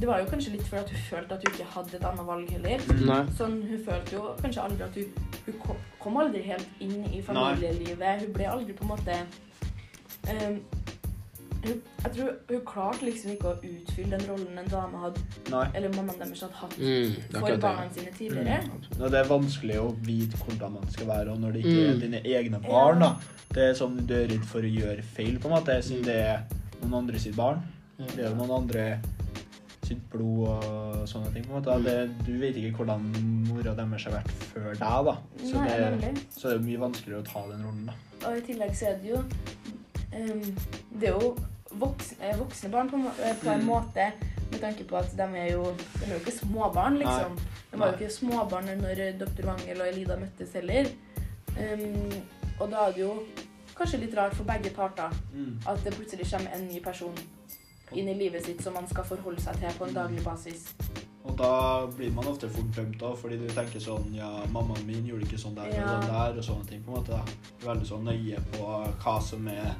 det 0.00 0.06
var 0.08 0.18
jo 0.20 0.26
kanskje 0.30 0.52
litt 0.52 0.66
fordi 0.66 0.90
hun 0.94 1.02
følte 1.10 1.34
at 1.34 1.44
hun 1.46 1.52
ikke 1.54 1.66
hadde 1.74 1.96
et 1.96 2.04
annet 2.04 2.26
valg 2.26 2.50
heller. 2.50 2.78
Nei. 3.06 3.20
Sånn, 3.38 3.60
Hun 3.68 3.84
følte 3.86 4.16
jo 4.16 4.22
kanskje 4.42 4.62
aldri 4.64 4.82
at 4.84 4.94
hun 4.94 5.28
Hun 5.46 5.58
kom, 5.60 5.76
kom 6.00 6.16
aldri 6.16 6.40
helt 6.42 6.68
inn 6.80 7.04
i 7.12 7.20
familielivet. 7.22 8.22
Hun 8.24 8.32
ble 8.32 8.46
aldri 8.48 8.72
på 8.72 8.84
en 8.84 8.88
måte 8.88 9.18
um, 10.30 10.56
hun, 11.64 11.82
Jeg 12.04 12.12
tror 12.16 12.30
hun 12.50 12.64
klarte 12.68 13.06
liksom 13.06 13.30
ikke 13.34 13.52
å 13.52 13.54
utfylle 13.64 14.18
den 14.18 14.26
rollen 14.28 14.58
en 14.60 14.68
dame 14.72 14.98
hadde, 15.04 15.22
Nei. 15.52 15.64
eller 15.74 15.94
mammaen 15.94 16.18
deres 16.20 16.42
hadde 16.44 16.58
hatt 16.60 16.76
Mm. 16.78 17.14
Er 17.34 17.40
for 17.40 17.56
barna 17.62 17.86
sine 17.94 18.10
tidligere. 18.18 18.58
Og 19.00 19.10
det 19.10 19.20
er 19.20 19.28
vanskelig 19.30 19.78
å 19.80 19.86
vite 20.04 20.36
hvordan 20.42 20.72
man 20.72 20.90
skal 20.90 21.06
være, 21.06 21.30
og 21.32 21.40
når 21.40 21.52
det 21.52 21.64
ikke 21.64 21.86
er 21.88 21.94
Mm. 21.94 22.00
dine 22.00 22.20
egne 22.24 22.60
barn. 22.66 22.98
da. 23.00 23.14
Det 23.54 23.62
er 23.62 23.72
sånn 23.74 24.06
du 24.06 24.14
er 24.14 24.26
redd 24.28 24.44
for 24.44 24.60
å 24.60 24.74
gjøre 24.80 25.02
feil, 25.02 25.38
på 25.38 25.46
en 25.46 25.54
måte, 25.54 25.78
siden 25.82 26.04
det 26.04 26.16
er 26.16 26.42
noen 26.82 26.94
andre 27.04 27.18
sitt 27.18 27.36
barn. 27.36 27.62
Det 27.98 28.18
er 28.26 28.34
noen 28.34 28.50
andre 28.50 29.00
sitt 29.86 30.02
blod 30.10 30.48
og 30.48 31.08
sånne 31.08 31.32
ting. 31.34 31.44
på 31.46 31.54
en 31.54 31.62
måte. 31.62 31.76
Det, 31.84 32.26
du 32.26 32.32
vet 32.40 32.56
ikke 32.56 32.76
hvordan 32.84 33.04
mora 33.48 33.74
deres 33.78 34.04
har 34.08 34.12
vært 34.18 34.30
før 34.52 34.70
deg, 34.72 35.08
da. 35.08 35.16
Så 35.44 35.54
Nei, 35.62 35.78
det, 36.04 36.12
så 36.34 36.48
det 36.48 36.56
er 36.58 36.64
mye 36.68 36.80
vanskeligere 36.84 37.22
å 37.22 37.26
ta 37.28 37.42
den 37.52 37.64
rollen. 37.66 37.86
da. 37.90 37.94
og 38.28 38.38
i 38.38 38.44
tillegg 38.46 38.74
så 38.76 38.86
er 38.92 39.00
det 39.02 39.10
jo 39.10 39.18
um, 40.14 40.54
Det 41.00 41.08
er 41.08 41.12
jo 41.18 41.34
voksne, 41.74 42.16
eh, 42.30 42.36
voksne 42.38 42.70
barn 42.70 42.88
på, 42.90 42.96
eh, 43.20 43.34
på 43.42 43.50
en 43.50 43.60
Mm. 43.60 43.66
måte, 43.66 44.12
med 44.50 44.60
tanke 44.60 44.84
på 44.86 44.96
at 44.96 45.10
de 45.16 45.22
er 45.22 45.50
jo 45.52 45.64
De 45.98 46.04
er 46.06 46.12
jo 46.14 46.20
ikke 46.22 46.38
småbarn, 46.38 46.98
liksom. 46.98 47.36
De 47.72 47.78
var 47.78 47.86
jo 47.90 47.96
Nei. 47.96 48.00
ikke 48.00 48.12
småbarn 48.14 48.70
når 48.80 49.18
dr. 49.18 49.46
Wangel 49.46 49.80
og 49.80 49.88
Elida 49.88 50.16
møttes 50.16 50.52
heller. 50.54 50.86
Um, 51.58 52.12
og 52.60 52.70
da 52.70 52.86
er 52.88 52.92
det 52.92 53.00
jo 53.02 53.22
kanskje 53.74 53.98
litt 54.00 54.14
rart 54.16 54.34
for 54.34 54.44
begge 54.44 54.70
parter 54.70 55.10
Mm. 55.34 55.58
at 55.66 55.82
det 55.84 55.92
plutselig 55.94 56.30
kommer 56.30 56.54
en 56.54 56.68
ny 56.68 56.80
person 56.80 57.14
inn 57.92 58.08
i 58.08 58.14
livet 58.14 58.44
sitt 58.44 58.62
som 58.62 58.74
man 58.74 58.86
skal 58.88 59.04
forholde 59.04 59.40
seg 59.42 59.58
til 59.60 59.74
på 59.78 59.88
en 59.88 59.94
daglig 59.94 60.24
basis. 60.24 60.72
Og 61.24 61.36
da 61.38 61.86
blir 61.96 62.12
man 62.12 62.26
ofte 62.28 62.48
fort 62.52 62.72
dømt 62.76 62.98
da, 63.00 63.14
fordi 63.16 63.38
du 63.40 63.46
tenker 63.48 63.80
sånn 63.80 64.12
Ja, 64.14 64.28
mammaen 64.52 64.84
min 64.86 65.06
gjorde 65.08 65.24
ikke 65.24 65.40
sånn 65.40 65.54
der 65.56 65.70
og 65.72 65.88
sånn 65.88 66.10
der, 66.10 66.38
og 66.38 66.44
sånne 66.44 66.68
ting. 66.68 66.82
på 66.84 66.92
en 66.92 66.98
måte. 66.98 67.12
da. 67.12 67.24
Veldig 67.64 67.88
sånn 67.88 68.04
nøye 68.04 68.42
på 68.52 68.66
hva 69.04 69.20
som 69.22 69.48
er 69.48 69.74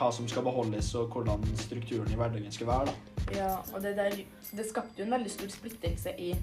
hva 0.00 0.08
som 0.14 0.26
skal 0.30 0.42
beholdes, 0.46 0.94
og 0.94 1.10
hvordan 1.12 1.42
strukturen 1.58 2.12
i 2.12 2.16
hverdagen 2.16 2.52
skal 2.52 2.66
være. 2.66 2.86
da. 2.86 2.92
Ja, 3.36 3.56
og 3.74 3.82
det 3.82 3.96
der 3.96 4.10
Det 4.56 4.66
skapte 4.66 4.98
jo 4.98 5.04
en 5.04 5.10
veldig 5.12 5.30
stor 5.30 5.48
splittelse 5.48 6.14
i 6.18 6.34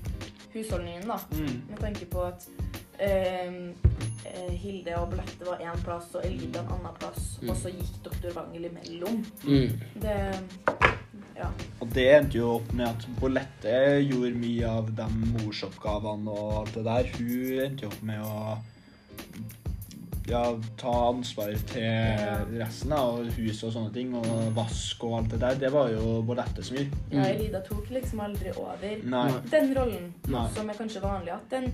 husholdningen, 0.54 1.08
da. 1.08 1.18
Mm. 1.32 1.62
Med 1.70 1.80
tanke 1.80 2.06
på 2.06 2.22
at 2.24 2.48
eh, 3.00 4.54
Hilde 4.62 4.96
og 5.00 5.10
Bolette 5.14 5.46
var 5.48 5.62
én 5.64 5.84
plass, 5.86 6.10
og 6.16 6.26
Elida 6.26 6.60
en 6.64 6.74
annen 6.78 6.96
plass. 7.00 7.38
Mm. 7.42 7.50
Og 7.50 7.56
så 7.62 7.72
gikk 7.74 8.00
doktor 8.04 8.34
Wangel 8.40 8.70
imellom. 8.72 9.22
Mm. 9.44 9.80
Det 10.04 10.18
Ja. 11.38 11.52
Og 11.82 11.90
det 11.94 12.04
endte 12.16 12.40
jo 12.40 12.48
opp 12.56 12.72
med 12.74 12.88
at 12.90 13.04
Bolette 13.20 13.74
gjorde 14.02 14.34
mye 14.42 14.66
av 14.66 14.88
de 14.98 15.06
morsoppgavene 15.36 16.34
og 16.34 16.54
alt 16.64 16.74
det 16.74 16.84
der. 16.88 17.12
Hun 17.14 17.60
endte 17.68 17.86
jo 17.86 17.92
opp 17.92 18.02
med 18.10 18.24
å 18.26 18.58
ja, 20.28 20.42
ta 20.82 20.94
ansvar 21.12 21.54
til 21.70 22.58
resten 22.58 22.92
av 22.98 23.22
hus 23.38 23.62
og 23.64 23.72
sånne 23.76 23.94
ting, 23.96 24.16
og 24.18 24.50
vask 24.58 25.06
og 25.08 25.14
alt 25.22 25.30
det 25.36 25.40
der. 25.46 25.60
Det 25.62 25.70
var 25.72 25.92
jo 25.94 26.18
Bolette 26.28 26.66
som 26.66 26.76
gjorde. 26.82 26.98
ja, 27.12 27.22
Mm. 27.22 27.28
Elida 27.30 27.62
tok 27.70 27.90
liksom 27.90 28.20
aldri 28.26 28.52
over 28.58 28.98
Nei. 29.04 29.32
den 29.52 29.74
rollen, 29.78 30.14
Nei. 30.28 30.48
som 30.58 30.70
er 30.70 30.74
kanskje 30.74 31.02
vanlig 31.06 31.32
at 31.38 31.54
en 31.54 31.70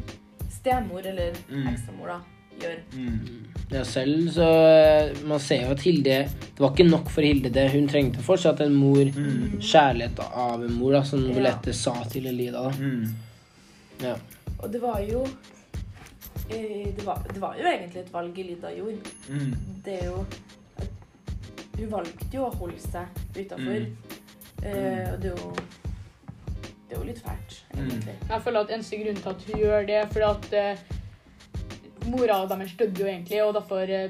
stemor 0.59 1.05
eller 1.05 1.33
Mm. 1.49 1.67
ekstramor 1.73 2.07
da 2.13 2.19
gjør. 2.61 2.77
Mm. 2.93 3.45
Ja, 3.73 3.83
selv 3.83 4.27
så 4.35 4.47
eh, 4.69 5.23
Man 5.25 5.39
ser 5.39 5.63
jo 5.63 5.71
at 5.73 5.81
Hilde 5.81 6.17
Det 6.29 6.59
var 6.59 6.69
ikke 6.75 6.85
nok 6.89 7.09
for 7.09 7.21
Hilde. 7.25 7.49
det 7.49 7.71
Hun 7.71 7.87
trengte 7.89 8.21
fortsatt 8.21 8.59
en 8.61 8.73
mor. 8.75 9.03
Mm. 9.05 9.59
Kjærlighet 9.59 10.19
av 10.19 10.63
en 10.63 10.73
mor, 10.77 10.91
da, 10.93 11.01
som 11.03 11.23
Ja. 11.25 11.33
Bolette 11.33 11.73
sa 11.73 11.95
til 12.11 12.27
Elida. 12.27 12.61
da. 12.63 12.69
Mm. 12.77 13.15
Ja. 14.03 14.15
Og 14.59 14.71
det 14.71 14.81
var 14.81 14.99
jo 15.01 15.23
eh, 16.49 16.93
det 16.95 17.05
var, 17.05 17.23
det 17.33 17.41
var 17.41 17.55
jo 17.57 17.65
egentlig 17.67 18.03
et 18.03 18.13
valg 18.13 18.37
Elida 18.39 18.69
gjorde. 18.75 19.13
Mm. 19.29 19.55
det 19.85 19.93
er 20.01 20.05
jo 20.05 20.25
Hun 21.77 21.89
valgte 21.89 22.29
jo 22.33 22.43
å 22.45 22.53
holde 22.55 22.79
seg 22.79 23.07
utafor. 23.35 23.79
Mm. 23.79 23.95
Eh, 24.63 25.13
og 25.13 25.21
det 25.21 25.31
er 25.31 25.35
jo 25.35 25.53
Det 26.93 26.99
er 26.99 27.05
jo 27.05 27.09
litt 27.09 27.21
fælt, 27.25 27.53
Mm. 27.73 28.01
Jeg 28.29 28.41
føler 28.43 28.59
at 28.59 28.71
eneste 28.75 28.97
grunn 29.01 29.15
til 29.15 29.29
at 29.29 29.43
hun 29.47 29.59
gjør 29.59 29.85
det, 29.87 29.95
er 29.95 30.05
fordi 30.13 30.25
at 30.29 30.77
uh, 30.77 32.09
mora 32.11 32.35
deres 32.51 32.73
døde 32.79 32.99
jo 32.99 33.05
egentlig, 33.07 33.43
og 33.43 33.53
derfor 33.53 33.79
eh, 33.81 34.09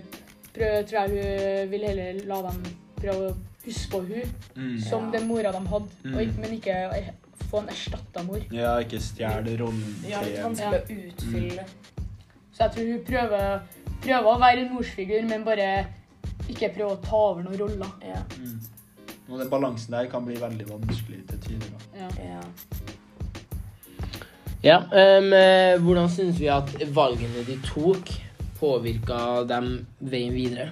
prøv, 0.54 0.86
tror 0.90 1.00
jeg 1.00 1.10
hun 1.14 1.72
vil 1.72 1.86
heller 1.88 2.20
la 2.28 2.40
dem 2.50 2.60
prøve 2.98 3.30
å 3.30 3.36
huske 3.66 3.92
på 3.92 4.00
hun 4.02 4.34
Mm. 4.56 4.80
som 4.90 5.06
Ja. 5.14 5.18
den 5.20 5.28
mora 5.28 5.52
de 5.52 5.64
hadde, 5.68 5.88
Mm. 6.04 6.16
og 6.16 6.22
ikke, 6.22 6.38
men 6.42 6.54
ikke 6.54 6.98
eh, 6.98 7.10
få 7.50 7.60
en 7.62 7.70
erstatta 7.70 8.24
mor. 8.24 8.40
Ja, 8.52 8.78
ikke 8.80 9.00
stjele 9.00 9.58
rollen 9.60 9.96
Ja, 10.10 10.22
litt 10.22 10.44
vanskelig 10.44 10.82
å 10.82 11.08
utfylle. 11.08 11.66
Så 12.52 12.64
jeg 12.64 12.72
tror 12.72 12.92
hun 12.92 13.04
prøver, 13.06 13.60
prøver 14.02 14.28
å 14.36 14.40
være 14.40 14.60
en 14.66 14.74
morsfigur, 14.76 15.30
men 15.30 15.44
bare 15.46 15.86
ikke 16.50 16.74
prøve 16.76 16.92
å 16.98 17.02
ta 17.02 17.16
over 17.16 17.44
noen 17.44 17.60
roller. 17.60 17.92
Ja, 18.02 18.22
mm. 18.38 18.60
Og 19.30 19.40
den 19.40 19.50
balansen 19.50 19.94
der 19.96 20.10
kan 20.12 20.26
bli 20.28 20.36
veldig 20.40 20.66
vanskelig 20.70 21.22
til 21.30 21.40
tider. 21.48 21.70
Ja. 21.96 22.42
ja. 24.64 24.80
Eh, 24.92 25.80
Hvordan 25.82 26.10
syns 26.12 26.40
vi 26.42 26.50
at 26.52 26.74
valgene 26.96 27.46
de 27.48 27.60
tok, 27.66 28.12
påvirka 28.60 29.44
dem 29.48 29.86
veien 30.00 30.36
videre? 30.36 30.72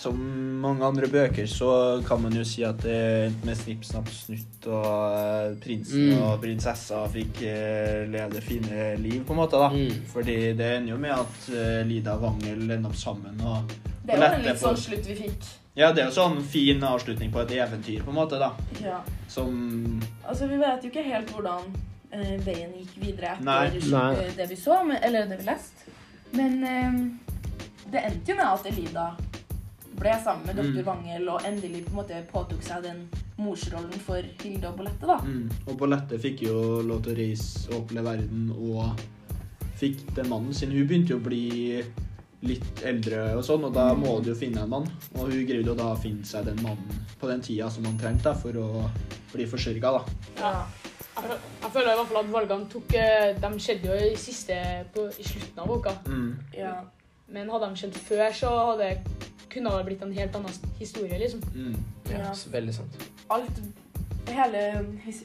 Som 0.00 0.16
mange 0.62 0.84
andre 0.86 1.06
bøker 1.12 1.44
så 1.50 2.00
kan 2.08 2.22
man 2.22 2.32
jo 2.32 2.40
si 2.48 2.62
at 2.64 2.78
det 2.80 2.96
endte 3.26 3.46
med 3.46 3.58
snipp, 3.60 3.82
snapp, 3.84 4.08
snutt, 4.08 4.66
og 4.66 4.86
eh, 5.12 5.56
prinsen 5.60 6.06
Mm. 6.10 6.22
og 6.24 6.40
prinsessa 6.40 7.02
fikk 7.12 7.42
lede 7.44 8.06
leve 8.14 8.40
fine 8.40 8.96
liv, 9.02 9.20
på 9.28 9.36
en 9.36 9.42
måte. 9.42 9.60
da. 9.60 9.68
Mm. 9.68 10.06
Fordi 10.08 10.38
det 10.56 10.70
ender 10.78 10.94
jo 10.94 10.98
med 10.98 11.12
at 11.18 11.48
eh, 11.52 11.82
Lida 11.86 12.16
og 12.16 12.22
Wangel 12.24 12.64
ender 12.70 12.88
opp 12.90 12.96
sammen. 12.96 13.40
og 13.44 13.70
Det 14.06 14.18
var 14.18 14.38
en 14.38 14.46
litt 14.48 14.58
sånn 14.62 14.76
slutt 14.80 15.06
vi 15.06 15.14
fikk. 15.20 15.50
Ja, 15.78 15.92
det 15.94 16.02
er 16.02 16.08
jo 16.10 16.16
sånn 16.16 16.40
fin 16.42 16.82
avslutning 16.84 17.30
på 17.32 17.40
et 17.44 17.52
eventyr, 17.54 18.02
på 18.04 18.10
en 18.10 18.16
måte, 18.18 18.38
da. 18.42 18.50
Ja. 18.82 19.00
Som 19.30 20.00
Altså, 20.26 20.48
vi 20.50 20.56
vet 20.58 20.82
jo 20.84 20.90
ikke 20.90 21.04
helt 21.06 21.30
hvordan 21.30 21.68
eh, 22.10 22.36
veien 22.44 22.72
gikk 22.74 22.96
videre 23.04 23.36
etter 23.36 23.44
Nei. 23.46 23.82
Nei. 23.92 24.14
eh, 24.24 24.32
det 24.36 24.48
vi 24.50 24.56
så, 24.58 24.80
men, 24.84 24.98
eller 25.02 25.26
det 25.30 25.38
vi 25.38 25.46
leste. 25.46 25.94
Men 26.34 26.58
eh, 26.64 26.98
det 27.90 28.02
endte 28.06 28.32
jo 28.32 28.36
med 28.40 28.46
at 28.50 28.66
Elida 28.72 29.06
ble 30.00 30.12
sammen 30.24 30.46
med 30.46 30.56
Mm. 30.56 30.60
doktor 30.64 30.84
Wangel 30.90 31.28
og 31.28 31.42
endelig 31.44 31.84
på 31.84 31.90
en 31.90 31.96
måte 32.00 32.18
påtok 32.32 32.62
seg 32.64 32.82
den 32.86 33.00
morsrollen 33.38 33.98
for 34.00 34.22
Hilde 34.42 34.68
og 34.70 34.76
Bolette. 34.78 35.06
da. 35.06 35.16
mm. 35.22 35.50
Og 35.68 35.76
Bolette 35.78 36.18
fikk 36.18 36.42
jo 36.46 36.80
lov 36.86 37.02
til 37.04 37.12
å 37.14 37.18
reise 37.18 37.68
og 37.70 37.82
oppleve 37.82 38.04
verden, 38.10 38.50
og 38.58 39.00
fikk 39.80 40.02
den 40.16 40.28
mannen 40.28 40.54
sin. 40.54 40.70
Hun 40.74 40.86
begynte 40.86 41.14
jo 41.14 41.18
å 41.20 41.24
bli 41.24 41.82
litt 42.42 42.82
eldre 42.88 43.34
og 43.36 43.42
sånn, 43.44 43.64
og 43.68 43.74
da 43.76 43.90
må 43.94 44.14
du 44.24 44.30
jo 44.30 44.36
finne 44.38 44.62
en 44.64 44.70
mann. 44.72 44.86
Og 45.14 45.26
hun 45.28 45.42
greide 45.48 45.68
jo 45.68 45.74
da 45.76 45.90
å 45.92 45.98
finne 46.00 46.24
seg 46.24 46.46
den 46.48 46.60
mannen 46.64 47.02
på 47.20 47.28
den 47.28 47.42
tida 47.44 47.68
som 47.70 47.84
han 47.84 47.98
trengte 48.00 48.30
da, 48.30 48.34
for 48.34 48.56
å 48.56 48.86
bli 49.34 49.44
forsørga, 49.46 49.92
da. 49.98 50.04
Ja. 50.40 50.52
Jeg, 51.20 51.36
jeg 51.60 51.70
føler 51.74 51.90
i 51.92 51.96
hvert 51.98 52.08
fall 52.08 52.20
at 52.22 52.30
valgene 52.32 52.68
tok 52.72 52.94
eh, 52.96 53.32
De 53.42 53.48
skjedde 53.60 53.90
jo 53.90 53.96
i, 54.08 54.14
siste, 54.16 54.56
på, 54.94 55.04
i 55.20 55.26
slutten 55.26 55.58
av 55.60 55.68
boka. 55.68 55.92
Mm. 56.08 56.30
ja. 56.56 56.76
Men 57.30 57.50
hadde 57.52 57.68
de 57.70 57.76
skjedd 57.82 57.98
før, 58.08 58.24
så 58.34 58.48
hadde 58.72 58.88
kunne 59.50 59.70
det 59.76 59.84
blitt 59.86 60.00
en 60.06 60.14
helt 60.14 60.34
annen 60.38 60.72
historie, 60.78 61.18
liksom. 61.18 61.42
Mm. 61.54 61.76
Ja, 62.10 62.18
Ja. 62.24 62.32
så 62.34 62.50
veldig 62.50 62.72
sant. 62.74 62.96
Alt 63.30 63.60
hele, 64.30 64.62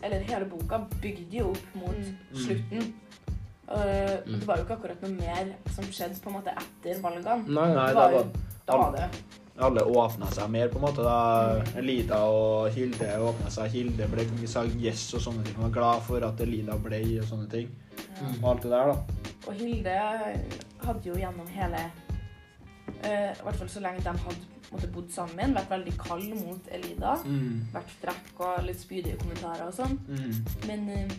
eller 0.04 0.20
hele 0.26 0.46
boka 0.50 0.80
bygde 1.02 1.38
jo 1.40 1.52
opp 1.54 1.76
mot 1.78 1.96
Mm. 1.96 2.44
slutten. 2.44 2.94
Uh, 3.66 4.20
Mm. 4.26 4.40
Det 4.40 4.46
var 4.48 4.58
jo 4.58 4.64
ikke 4.64 4.76
akkurat 4.78 5.02
noe 5.02 5.12
mer 5.18 5.48
som 5.74 5.86
skjedde 5.90 6.20
på 6.22 6.30
en 6.30 6.36
måte 6.38 6.52
etter 6.54 7.00
valgene. 7.02 7.48
Nei, 7.48 7.74
Nei, 7.74 7.88
det 7.88 7.96
var 7.96 8.12
det 8.12 8.20
jo, 8.20 8.30
da 8.68 8.78
var 8.78 8.92
det 8.96 9.10
Alle 9.58 9.82
åpna 9.88 10.28
seg 10.36 10.50
mer, 10.52 10.68
på 10.70 10.76
en 10.80 10.82
måte. 10.86 11.04
da 11.04 11.18
Mm. 11.64 11.78
Elida 11.80 12.18
og 12.26 12.70
Hilde 12.76 13.10
åpna 13.20 13.50
seg. 13.50 13.70
Hilde 13.72 14.08
ble 14.12 14.48
sa 14.48 14.64
yes 14.66 15.14
og 15.14 15.22
sånne 15.22 15.44
ting. 15.46 15.56
Hun 15.56 15.64
var 15.72 15.76
glad 15.80 16.02
for 16.04 16.26
at 16.28 16.42
Elida 16.42 16.76
ble 16.78 17.02
og 17.22 17.26
sånne 17.30 17.50
ting. 17.50 17.70
ja. 17.98 18.28
Og 18.44 18.50
alt 18.52 18.62
det 18.64 18.72
der, 18.72 18.86
da. 18.86 18.98
Og 19.48 19.54
Hilde 19.54 19.96
hadde 20.86 21.06
jo 21.10 21.14
gjennom 21.16 21.48
hele 21.48 21.80
uh, 23.06 23.32
I 23.32 23.44
hvert 23.44 23.56
fall 23.56 23.70
så 23.70 23.80
lenge 23.82 24.00
de 24.04 24.10
hadde 24.10 24.52
måtte, 24.72 24.88
bodd 24.92 25.10
sammen, 25.14 25.54
vært 25.56 25.70
veldig 25.70 25.98
kald 25.98 26.34
mot 26.46 26.68
Elida. 26.72 27.16
Mm. 27.26 27.68
Vært 27.74 27.94
frekk 28.02 28.40
og 28.40 28.64
litt 28.66 28.82
spydige 28.82 29.18
kommentarer 29.22 29.68
og 29.68 29.74
sånn. 29.78 29.98
Mm. 30.10 30.46
Men 30.68 30.90
eh, 30.90 31.16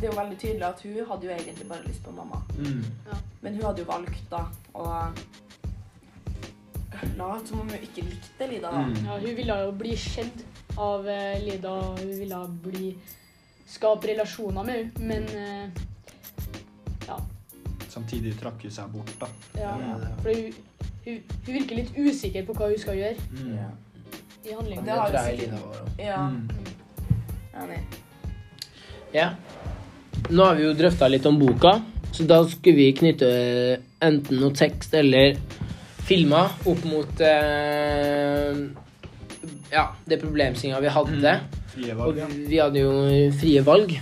det 0.00 0.08
er 0.08 0.12
jo 0.12 0.20
veldig 0.20 0.38
tydelig 0.38 0.62
at 0.68 0.80
hun 0.82 1.06
hadde 1.10 1.26
jo 1.26 1.30
egentlig 1.34 1.68
bare 1.68 1.86
lyst 1.88 2.02
på 2.04 2.10
mamma. 2.14 2.42
Mm. 2.58 2.84
Men 3.42 3.54
hun 3.54 3.64
hadde 3.64 3.82
jo 3.82 3.88
valgt 3.88 4.30
da 4.30 4.44
å 4.74 5.12
late 7.18 7.46
som 7.48 7.60
om 7.60 7.68
hun 7.68 7.82
ikke 7.82 8.02
likte 8.06 8.46
Lida. 8.50 8.70
da. 8.72 8.78
Mm. 8.86 8.94
Ja, 9.06 9.18
hun 9.18 9.36
ville 9.36 9.56
jo 9.62 9.72
bli 9.72 9.94
skjedd 9.96 10.42
av 10.78 11.08
eh, 11.08 11.40
Lida, 11.44 11.70
og 11.72 11.98
hun 12.00 12.12
ville 12.18 12.40
bli 12.64 12.92
skape 13.68 14.08
relasjoner 14.12 14.64
med 14.64 14.74
henne, 14.74 15.08
men 15.08 15.74
Ja. 17.08 17.18
Samtidig 17.88 18.34
trakk 18.40 18.62
hun 18.62 18.70
seg 18.70 18.90
bort, 18.92 19.12
da. 19.20 19.26
ja, 19.56 19.70
Ja, 19.80 19.94
for 20.22 20.28
hun, 20.34 20.52
hun, 21.04 21.22
hun 21.46 21.54
virker 21.54 21.76
litt 21.78 21.92
usikker 21.96 22.44
på 22.46 22.54
hva 22.54 22.68
hun 22.68 22.78
skal 22.78 22.94
gjøre 22.96 23.16
Mm. 23.32 23.54
Ja. 23.56 23.70
i 24.44 24.52
handlingen. 24.54 24.84
Det 24.84 24.92
har 24.92 25.08
tror 25.10 25.28
jeg 25.28 25.38
sikkert- 25.40 25.98
ja. 25.98 26.28
Mm. 26.28 26.48
Enig. 27.62 27.80
Ja. 29.14 29.30
Nå 30.28 30.44
har 30.44 30.58
vi 30.58 30.66
jo 30.66 30.74
drøfta 30.76 31.08
litt 31.08 31.24
om 31.28 31.38
boka, 31.40 31.78
så 32.12 32.26
da 32.28 32.42
skulle 32.48 32.76
vi 32.76 32.88
knytte 32.96 33.28
enten 34.04 34.40
noe 34.42 34.52
tekst 34.56 34.92
eller 34.98 35.38
filmer 36.08 36.52
opp 36.68 36.84
mot 36.88 37.20
eh, 37.24 38.60
ja, 39.72 39.86
det 40.08 40.18
problemstillinga 40.20 40.80
vi 40.84 40.92
hadde. 40.92 41.32
Frie 41.72 41.96
valg, 41.96 42.20
ja. 42.20 42.28
vi 42.52 42.60
hadde 42.60 42.82
jo 42.84 42.92
frie 43.40 43.62
valg. 43.64 43.94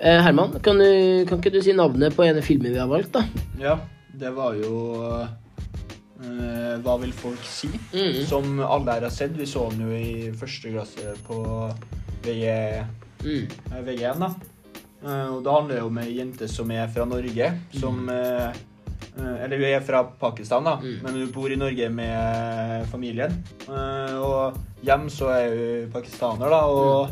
Eh, 0.00 0.20
Herman, 0.24 0.54
kan, 0.64 0.78
du, 0.80 1.26
kan 1.28 1.38
ikke 1.42 1.52
du 1.54 1.60
si 1.64 1.74
navnet 1.76 2.14
på 2.16 2.24
ene 2.28 2.42
filmen 2.46 2.72
vi 2.74 2.80
har 2.80 2.88
valgt, 2.90 3.12
da? 3.18 3.24
Ja, 3.60 3.74
det 4.20 4.30
var 4.36 4.54
jo 4.58 4.72
eh, 5.10 6.78
Hva 6.84 6.94
vil 7.02 7.12
folk 7.16 7.42
si? 7.48 7.68
Mm. 7.94 8.22
Som 8.28 8.58
alle 8.64 8.96
her 8.96 9.06
har 9.08 9.12
sett. 9.14 9.34
Vi 9.38 9.46
så 9.48 9.66
den 9.74 9.86
jo 9.88 9.98
i 9.98 10.30
første 10.36 10.72
klasse 10.76 11.16
på 11.26 11.42
VG, 12.24 12.46
Mm. 13.20 13.44
eh, 13.74 13.80
VG1, 13.84 14.16
da. 14.22 14.30
Eh, 15.02 15.26
og 15.34 15.42
det 15.44 15.52
handler 15.52 15.78
jo 15.80 15.86
om 15.86 15.98
ei 15.98 16.16
jente 16.18 16.48
som 16.48 16.70
er 16.70 16.88
fra 16.88 17.04
Norge, 17.08 17.52
som 17.80 18.06
Mm. 18.06 18.10
eh, 18.10 18.52
Eh, 19.18 19.42
Eller 19.44 19.56
hun 19.56 19.64
er 19.66 19.80
fra 19.80 20.04
Pakistan, 20.04 20.62
da, 20.64 20.76
Mm. 20.76 21.02
men 21.02 21.14
hun 21.14 21.32
bor 21.32 21.50
i 21.50 21.56
Norge 21.56 21.88
med 21.90 22.86
familien. 22.86 23.32
Eh, 23.68 24.14
Og 24.16 24.54
hjem 24.84 25.08
så 25.10 25.28
er 25.34 25.48
hun 25.82 25.90
pakistaner, 25.90 26.48
da, 26.48 26.60
og 26.66 27.08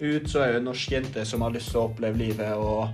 ut 0.00 0.22
så 0.28 0.40
er 0.42 0.52
hun 0.52 0.56
en 0.56 0.64
norsk 0.74 0.90
jente 0.90 1.24
som 1.24 1.40
har 1.40 1.50
lyst 1.50 1.70
til 1.70 1.80
å 1.80 1.88
oppleve 1.90 2.16
livet 2.18 2.52
og 2.54 2.88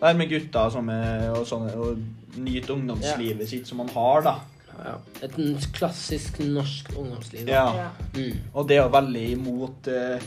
være 0.00 0.16
med 0.16 0.30
gutta 0.30 0.70
som 0.70 0.88
og, 0.88 1.44
sånne, 1.46 1.74
og 1.76 1.98
nyte 2.38 2.72
ungdomslivet 2.72 3.46
sitt 3.48 3.66
som 3.66 3.78
man 3.78 3.88
har, 3.88 4.22
da. 4.22 4.36
Ja. 4.82 4.96
Et 5.22 5.32
klassisk 5.72 6.38
norsk 6.40 6.88
ungdomsliv. 6.96 7.44
da. 7.46 7.52
Ja. 7.52 7.74
Ja. 7.74 7.90
Mm. 8.14 8.36
Og 8.54 8.66
det 8.68 8.78
er 8.78 8.82
jo 8.84 8.88
veldig 8.88 9.30
imot 9.32 9.88
eh, 9.88 10.20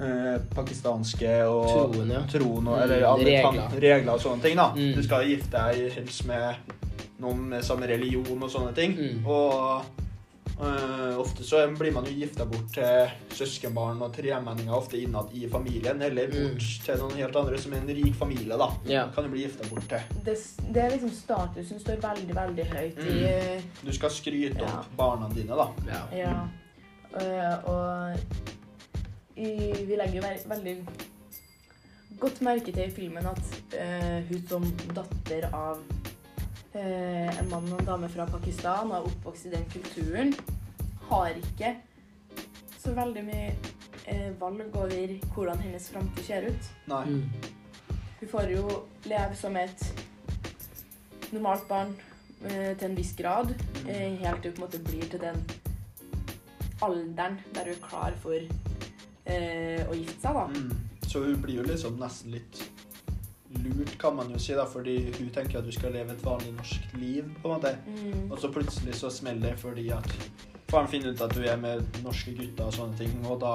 eh, 0.00 0.38
pakistanske 0.54 1.32
og 1.48 1.68
Troen, 1.92 2.10
ja. 2.10 2.20
troen 2.32 2.68
og, 2.68 2.76
Mm, 2.78 2.82
eller 2.82 3.06
alle 3.06 3.24
regler. 3.24 3.50
regler. 3.50 3.80
regler 3.80 4.12
og 4.14 4.20
sånne 4.20 4.42
ting. 4.42 4.56
da. 4.56 4.70
Mm. 4.74 4.94
Du 4.96 5.02
skal 5.02 5.26
gifte 5.28 5.50
deg 5.50 5.92
helst 5.92 6.24
med 6.26 6.54
noen 7.20 7.48
med 7.48 7.62
samme 7.64 7.86
religion 7.86 8.42
og 8.42 8.50
sånne 8.50 8.74
ting. 8.74 8.96
Mm. 8.96 9.26
Og 9.26 9.82
Uh, 10.60 11.16
ofte 11.18 11.40
så 11.42 11.62
blir 11.78 11.90
man 11.92 12.04
jo 12.04 12.12
gifta 12.12 12.44
bort 12.44 12.66
til 12.74 13.08
søskenbarn 13.32 14.02
og 14.04 14.10
tremenninger 14.12 14.74
ofte 14.76 14.98
innad 15.00 15.30
i 15.32 15.46
familien, 15.48 16.02
eller 16.02 16.26
Mm. 16.28 16.50
bort 16.52 16.84
til 16.84 16.98
noen 16.98 17.14
helt 17.16 17.36
andre 17.36 17.56
som 17.58 17.72
er 17.72 17.76
en 17.78 17.86
rik 17.88 18.14
familie, 18.14 18.58
da. 18.58 18.68
Ja. 18.84 19.06
Kan 19.14 19.24
du 19.24 19.30
bli 19.30 19.46
gifta 19.46 19.64
bort 19.70 19.88
til. 19.88 20.00
Det, 20.22 20.36
det 20.74 20.82
er 20.84 20.90
liksom 20.90 21.10
statusen 21.16 21.80
står 21.80 21.96
veldig, 22.02 22.34
veldig 22.36 22.66
høyt 22.74 22.98
i 22.98 23.16
Mm. 23.56 23.62
Du 23.86 23.92
skal 23.92 24.10
skryte 24.10 24.60
Ja. 24.60 24.66
opp 24.66 24.96
barna 24.98 25.30
dine, 25.34 25.56
da. 25.56 25.68
ja. 25.88 26.02
Ja. 26.12 26.48
Uh, 27.14 27.70
og 27.70 28.20
vi 29.40 29.96
legger 29.96 30.26
veldig 30.48 30.76
godt 32.20 32.40
merke 32.44 32.72
til 32.72 32.84
i 32.84 32.92
filmen 32.92 33.26
at 33.30 33.76
eh, 33.78 34.20
hun 34.28 34.42
som 34.48 34.66
datter 34.96 35.46
av 35.56 35.80
eh, 36.76 37.30
en 37.30 37.48
mann 37.48 37.70
og 37.72 37.80
en 37.80 37.88
dame 37.88 38.10
fra 38.12 38.26
Pakistan 38.28 38.90
og 38.90 38.98
er 38.98 39.08
oppvokst 39.08 39.48
i 39.48 39.54
den 39.54 39.64
kulturen, 39.72 40.34
har 41.08 41.32
ikke 41.38 41.74
så 42.80 42.92
veldig 42.96 43.24
mye 43.24 43.48
eh, 44.06 44.28
valg 44.40 44.76
over 44.76 45.16
hvordan 45.34 45.64
hennes 45.64 45.88
framtid 45.92 46.28
ser 46.28 46.50
ut. 46.50 46.70
Nei. 46.92 47.04
Mm. 47.08 47.58
Hun 48.20 48.28
får 48.28 48.52
jo 48.52 48.64
leve 49.08 49.36
som 49.40 49.56
et 49.56 49.86
normalt 51.32 51.64
barn 51.68 51.94
eh, 52.44 52.76
til 52.76 52.90
en 52.90 52.98
viss 52.98 53.14
grad, 53.16 53.54
eh, 53.86 54.18
helt 54.20 54.42
til 54.42 54.52
hun 54.52 54.58
på 54.58 54.60
en 54.60 54.66
måte 54.66 54.84
blir 54.84 55.08
til 55.08 55.22
den 55.24 55.40
alderen 56.80 57.40
der 57.54 57.68
hun 57.68 57.76
er 57.76 57.86
klar 57.86 58.16
for 58.20 58.69
eh, 59.30 59.86
å 59.86 59.96
gifte 59.96 60.20
seg. 60.26 60.36
da. 60.36 60.46
Mm. 60.50 61.06
Så 61.06 61.24
hun 61.24 61.40
blir 61.42 61.60
jo 61.60 61.66
liksom 61.66 61.98
nesten 62.00 62.36
litt 62.36 62.62
lurt, 63.50 63.96
kan 63.98 64.14
man 64.14 64.30
jo 64.30 64.38
si, 64.38 64.54
da, 64.54 64.66
fordi 64.70 64.96
hun 65.16 65.30
tenker 65.34 65.58
at 65.58 65.66
hun 65.66 65.74
skal 65.74 65.94
leve 65.94 66.14
et 66.14 66.22
vanlig 66.24 66.52
norsk 66.54 66.94
liv, 67.00 67.32
på 67.42 67.48
en 67.50 67.56
måte. 67.56 67.74
Mm. 67.86 68.28
Og 68.28 68.38
så 68.38 68.52
plutselig 68.54 68.94
så 69.00 69.10
smeller 69.10 69.50
det 69.50 69.56
fordi 69.58 69.88
at 69.94 70.06
faren 70.70 70.90
finner 70.90 71.10
ut 71.10 71.24
at 71.26 71.34
du 71.34 71.42
er 71.42 71.58
med 71.58 72.02
norske 72.04 72.36
gutter 72.38 72.68
og 72.68 72.76
sånne 72.76 73.00
ting, 73.00 73.16
og 73.26 73.40
da 73.42 73.54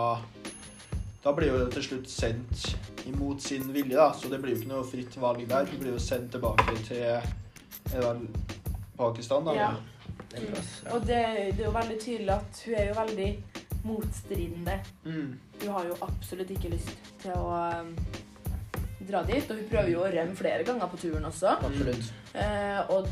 da 1.26 1.32
blir 1.34 1.56
hun 1.56 1.64
jo 1.64 1.70
til 1.74 1.84
slutt 1.88 2.10
sendt 2.12 3.08
imot 3.10 3.42
sin 3.42 3.72
vilje, 3.74 3.96
da, 3.98 4.12
så 4.14 4.30
det 4.30 4.38
blir 4.44 4.54
jo 4.54 4.60
ikke 4.60 4.70
noe 4.70 4.86
fritt 4.86 5.16
valg 5.18 5.42
der. 5.50 5.66
Hun 5.72 5.80
blir 5.82 5.96
jo 5.96 6.02
sendt 6.02 6.36
tilbake 6.36 6.76
til 6.86 7.24
Pakistan, 8.98 9.48
da. 9.48 9.56
Ja. 9.58 9.72
Ja. 10.36 10.92
Og 10.94 11.02
det, 11.08 11.22
det 11.56 11.64
er 11.64 11.66
jo 11.66 11.72
veldig 11.74 11.98
tydelig 12.02 12.34
at 12.36 12.62
hun 12.66 12.76
er 12.76 12.88
jo 12.90 12.96
veldig 13.00 13.30
motstridende. 13.86 14.80
Mm. 15.06 15.32
Hun 15.62 15.70
har 15.78 15.86
jo 15.92 15.98
absolutt 16.06 16.52
ikke 16.56 16.74
lyst 16.74 16.92
til 17.22 17.32
å 17.38 17.46
um, 17.82 17.94
dra 19.06 19.22
dit, 19.28 19.46
og 19.52 19.60
hun 19.62 19.70
prøver 19.72 19.92
jo 19.94 20.04
å 20.04 20.12
rømme 20.12 20.36
flere 20.40 20.66
ganger 20.68 20.92
på 20.92 21.00
turen 21.06 21.26
også. 21.30 21.56
Absolutt. 21.62 22.12
Eh, 22.34 22.82
og 22.92 23.08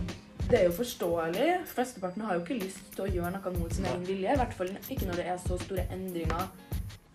det 0.49 0.59
er 0.59 0.65
jo 0.67 0.75
forståelig. 0.75 1.49
Flesteparten 1.69 2.25
har 2.25 2.35
jo 2.37 2.43
ikke 2.43 2.57
lyst 2.59 2.81
til 2.95 3.05
å 3.05 3.11
gjøre 3.13 3.31
noe 3.37 3.53
mot 3.59 3.73
sin 3.73 3.85
egen 3.87 4.03
vilje. 4.07 4.33
I 4.33 4.39
hvert 4.41 4.57
fall 4.57 4.73
ikke 4.89 5.07
når 5.09 5.21
det 5.21 5.27
er 5.31 5.37
så 5.45 5.59
store 5.61 5.85
endringer 5.93 6.49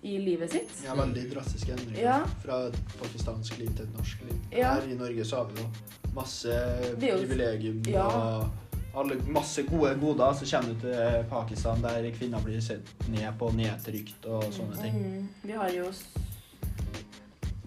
i 0.06 0.14
livet 0.22 0.52
sitt. 0.54 0.70
Ja, 0.86 0.94
veldig 0.94 1.24
drastiske 1.32 1.74
endringer 1.74 2.02
Ja. 2.04 2.18
fra 2.44 2.60
et 2.68 2.78
pakistansk 3.00 3.58
liv 3.58 3.72
til 3.74 3.84
et 3.88 3.96
norsk 3.98 4.22
liv. 4.28 4.38
Ja. 4.54 4.76
Her 4.78 4.86
i 4.86 4.94
Norge 4.94 5.24
så 5.26 5.42
har 5.42 5.50
vi 5.50 5.60
jo 5.64 5.68
masse 6.14 6.54
privilegium 7.00 7.82
Ja. 7.90 8.06
og 8.06 8.67
alle, 8.98 9.16
masse 9.28 9.62
gode 9.68 9.94
goder. 10.00 10.32
Så 10.34 10.46
kommer 10.50 10.74
du 10.74 10.80
til 10.80 11.24
Pakistan 11.30 11.82
der 11.82 12.10
kvinner 12.16 12.40
blir 12.44 12.60
sett 12.60 13.08
ned 13.08 13.28
på, 13.38 13.50
nedtrykt 13.56 14.26
og 14.26 14.44
sånne 14.52 14.76
ting. 14.82 14.94
Mm, 14.94 15.28
vi 15.42 15.52
har 15.52 15.70
jo 15.70 15.90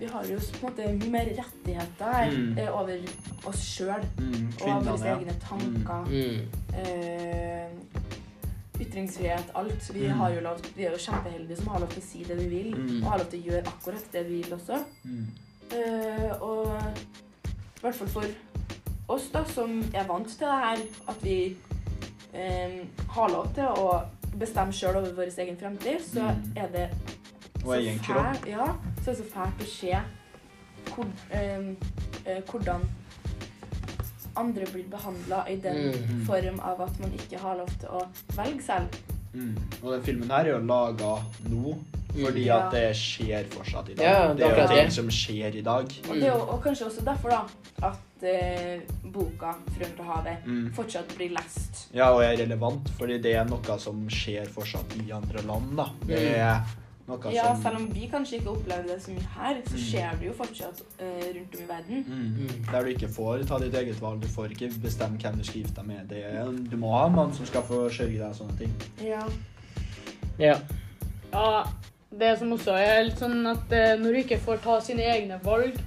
vi 0.01 0.07
har 0.09 0.25
jo 0.25 0.37
på 0.39 0.57
en 0.57 0.71
måte 0.71 0.85
mye 0.97 1.09
mer 1.13 1.27
rettigheter 1.37 2.13
her, 2.13 2.31
Mm. 2.31 2.57
eh, 2.57 2.71
over 2.79 2.97
oss 3.45 3.59
sjøl 3.61 4.01
Mm, 4.17 4.47
og 4.61 4.85
våre 4.85 5.05
ja. 5.05 5.17
egne 5.17 5.35
tanker. 5.39 6.05
Mm. 6.09 6.47
Eh, 6.73 7.69
ytringsfrihet, 8.81 9.51
alt. 9.53 9.89
Vi, 9.93 10.07
Mm. 10.07 10.17
har 10.17 10.29
jo 10.33 10.41
lov, 10.41 10.57
vi 10.75 10.83
er 10.85 10.91
jo 10.91 10.97
kjempeheldige 10.97 11.57
som 11.57 11.67
har 11.67 11.79
lov 11.79 11.89
til 11.89 12.01
å 12.01 12.05
si 12.05 12.23
det 12.23 12.37
vi 12.37 12.47
vil, 12.47 12.71
Mm. 12.75 13.03
og 13.03 13.11
har 13.11 13.17
lov 13.19 13.27
til 13.29 13.39
å 13.41 13.45
gjøre 13.51 13.63
akkurat 13.67 14.11
det 14.11 14.25
vi 14.27 14.41
vil 14.41 14.53
også. 14.53 14.83
Mm. 15.05 15.27
Eh, 15.71 16.41
og 16.41 16.65
i 17.45 17.81
hvert 17.81 17.95
fall 17.95 18.07
for 18.07 18.25
oss 19.15 19.29
da, 19.33 19.43
som 19.45 19.77
er 19.93 20.07
vant 20.09 20.27
til 20.27 20.47
det 20.47 20.57
her, 20.65 20.81
at 21.11 21.23
vi 21.23 21.37
eh, 22.33 22.77
har 23.15 23.29
lov 23.33 23.49
til 23.55 23.65
å 23.65 24.01
bestemme 24.39 24.71
sjøl 24.73 24.95
over 25.01 25.11
vår 25.17 25.33
egen 25.43 25.57
fremtid, 25.59 25.99
så 26.01 26.21
Mm. 26.31 26.53
er 26.55 26.67
det 26.71 26.89
så 27.61 27.75
fælt, 28.07 28.47
ja, 28.47 28.65
så 29.03 29.11
er 29.11 29.13
det 29.13 29.17
så 29.17 29.29
fælt 29.33 29.61
å 29.61 29.67
se 29.67 29.97
hvor, 30.95 31.05
eh, 31.31 31.75
eh, 32.25 32.41
hvordan 32.49 32.81
andre 34.35 34.65
blir 34.71 34.87
behandla 34.89 35.43
i 35.49 35.55
den 35.57 35.91
Mm. 35.91 36.25
form 36.25 36.59
av 36.59 36.81
at 36.81 36.99
man 36.99 37.11
ikke 37.11 37.37
har 37.39 37.55
lov 37.57 37.67
til 37.79 37.89
å 37.89 38.07
velge 38.35 38.63
selv. 38.63 38.87
Mm. 39.33 39.57
Og 39.83 39.91
den 39.93 40.03
filmen 40.03 40.29
her 40.29 40.45
er 40.45 40.49
jo 40.51 40.59
laga 40.59 41.23
nå 41.49 41.75
fordi 42.13 42.47
at 42.49 42.71
det 42.71 42.95
skjer 42.95 43.45
fortsatt 43.53 43.89
i 43.89 43.93
dag. 43.95 44.05
Ja, 44.05 44.33
det 44.33 44.45
er 44.45 44.61
jo 44.61 44.67
ting 44.67 44.85
det. 44.85 44.93
som 44.93 45.07
skjer 45.09 45.55
i 45.55 45.61
dag. 45.61 45.85
Og 46.09 46.15
det 46.15 46.23
er 46.23 46.33
jo 46.35 46.41
og 46.55 46.63
kanskje 46.63 46.85
også 46.89 47.05
derfor 47.05 47.29
da, 47.29 47.41
at 47.87 48.23
eh, 48.23 48.81
boka 49.13 49.53
'Frøen 49.71 49.95
til 49.95 50.05
havet' 50.05 50.45
Mm. 50.45 50.73
fortsatt 50.73 51.15
blir 51.17 51.29
lest. 51.31 51.87
Ja, 51.93 52.09
og 52.11 52.23
er 52.23 52.37
relevant, 52.37 52.89
fordi 52.99 53.17
det 53.21 53.35
er 53.35 53.43
noe 53.45 53.79
som 53.79 54.07
skjer 54.09 54.45
fortsatt 54.49 54.95
i 55.07 55.11
andre 55.11 55.41
land, 55.47 55.75
da. 55.77 55.85
Det 56.07 56.37
er 56.37 56.61
noe 57.07 57.31
Ja, 57.33 57.53
som 57.55 57.63
selv 57.63 57.75
om 57.77 57.87
vi 57.93 58.07
kanskje 58.11 58.37
ikke 58.39 58.49
opplever 58.51 58.83
det 58.87 59.01
så 59.01 59.11
mye 59.11 59.27
her, 59.35 59.55
så 59.65 59.73
Mm. 59.73 59.83
skjer 59.89 60.19
det 60.19 60.27
jo 60.27 60.33
fortsatt 60.33 60.81
eh, 60.99 61.33
rundt 61.35 61.55
om 61.55 61.61
i 61.63 61.67
verden. 61.67 62.05
mm. 62.07 62.37
Mm. 62.37 62.71
Der 62.71 62.83
du 62.83 62.89
ikke 62.89 63.07
får 63.09 63.45
ta 63.47 63.57
ditt 63.59 63.73
eget 63.73 64.01
valg. 64.01 64.21
Du 64.21 64.27
får 64.27 64.51
ikke 64.51 64.69
bestemme 64.81 65.17
hvem 65.17 65.37
du 65.37 65.43
skal 65.43 65.61
gifte 65.61 65.75
deg 65.75 65.85
med. 65.87 66.07
Det 66.09 66.23
er, 66.25 66.45
du 66.71 66.77
må 66.77 66.91
ha 66.97 67.05
en 67.07 67.15
mann 67.15 67.33
som 67.33 67.45
skal 67.45 67.61
forsørge 67.63 68.17
deg 68.19 68.21
og 68.29 68.35
sånne 68.35 68.57
ting. 68.57 68.73
Ja. 69.03 69.23
Ja. 70.39 70.55
Ja, 71.33 71.63
det 72.19 72.37
som 72.39 72.51
også 72.51 72.75
er 72.75 73.05
litt 73.07 73.21
sånn 73.21 73.45
at 73.47 73.71
eh, 73.75 73.95
når 73.99 74.17
hun 74.17 74.21
ikke 74.25 74.41
får 74.43 74.61
ta 74.63 74.77
sine 74.83 75.05
egne 75.13 75.39
valg, 75.43 75.77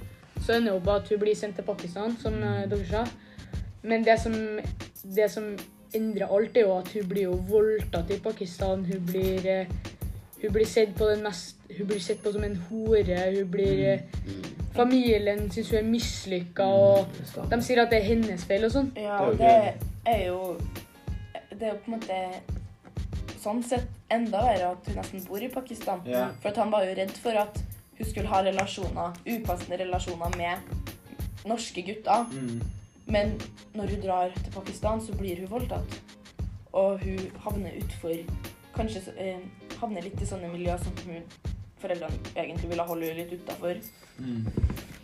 så 0.41 0.57
ender 0.57 0.73
jo 0.73 0.81
bare 0.85 1.03
at 1.03 1.11
hun 1.11 1.21
blir 1.21 1.37
sendt 1.37 1.59
til 1.59 1.67
Pakistan, 1.67 2.17
som 2.21 2.37
eh, 2.41 2.65
dere 2.71 2.87
sa. 2.89 3.05
Men 3.85 4.05
det 4.05 4.17
som, 4.21 4.33
det 5.15 5.29
som 5.31 5.51
endrer 5.95 6.31
alt, 6.33 6.57
er 6.57 6.65
jo 6.65 6.77
at 6.79 6.89
hun 6.95 7.09
blir 7.09 7.29
jo 7.29 7.37
voldtatt 7.49 8.11
i 8.11 8.19
Pakistan. 8.23 8.85
Hun 8.89 9.05
blir, 9.05 9.45
eh, 9.45 9.69
hun 10.41 10.53
blir 10.53 10.67
sett 10.69 10.95
på 10.97 11.09
den 11.11 11.23
mest 11.25 11.53
Hun 11.65 11.87
blir 11.87 11.99
sett 11.99 12.21
på 12.21 12.31
som 12.31 12.43
en 12.45 12.59
hore. 12.69 13.21
Hun 13.33 13.47
blir 13.51 14.03
Familien 14.75 15.51
syns 15.51 15.69
hun 15.71 15.79
er 15.79 15.87
mislykka, 15.87 16.63
og 16.63 17.07
de 17.49 17.61
sier 17.63 17.81
at 17.81 17.93
det 17.93 18.01
er 18.01 18.09
hennes 18.09 18.43
feil 18.45 18.67
og 18.67 18.73
sånn. 18.73 18.91
ja, 18.99 19.21
og 19.23 19.37
det 19.39 19.53
er 20.05 20.25
jo 20.27 20.57
Det 21.49 21.61
er 21.63 21.71
jo 21.71 21.77
på 21.85 21.91
en 21.91 21.95
måte 21.95 22.17
sånn 23.45 23.61
sett 23.65 23.87
enda 24.13 24.41
verre 24.45 24.73
at 24.73 24.89
hun 24.89 24.97
nesten 24.99 25.23
bor 25.29 25.43
i 25.45 25.49
Pakistan. 25.53 26.01
Yeah. 26.09 26.33
For 26.41 26.51
at 26.51 26.59
han 26.61 26.73
var 26.73 26.85
jo 26.87 26.95
redd 26.97 27.13
for 27.21 27.37
at 27.45 27.61
hun 27.95 28.09
skulle 28.09 28.27
ha 28.31 28.41
relasjoner, 28.43 29.15
upassende 29.37 29.77
relasjoner 29.85 30.33
med 30.37 31.47
norske 31.47 31.83
gutter. 31.87 32.25
Mm. 32.33 32.61
Men 33.07 33.35
når 33.77 33.93
hun 33.93 34.01
drar 34.03 34.33
til 34.41 34.51
Pakistan, 34.55 35.01
så 35.05 35.13
blir 35.15 35.39
hun 35.43 35.51
voldtatt. 35.51 35.99
Og 36.75 36.99
hun 37.05 37.21
havner 37.45 37.77
utfor 37.79 38.17
Kanskje 38.75 38.99
eh, 39.23 39.37
havner 39.79 40.03
litt 40.03 40.19
i 40.19 40.25
sånne 40.27 40.49
miljøer 40.51 40.81
som 40.83 40.91
hun, 41.05 41.21
foreldrene 41.79 42.17
egentlig 42.35 42.67
ville 42.73 42.83
holde 42.89 43.07
henne 43.07 43.23
litt 43.23 43.37
utafor. 43.39 43.77
Mm. 44.19 44.41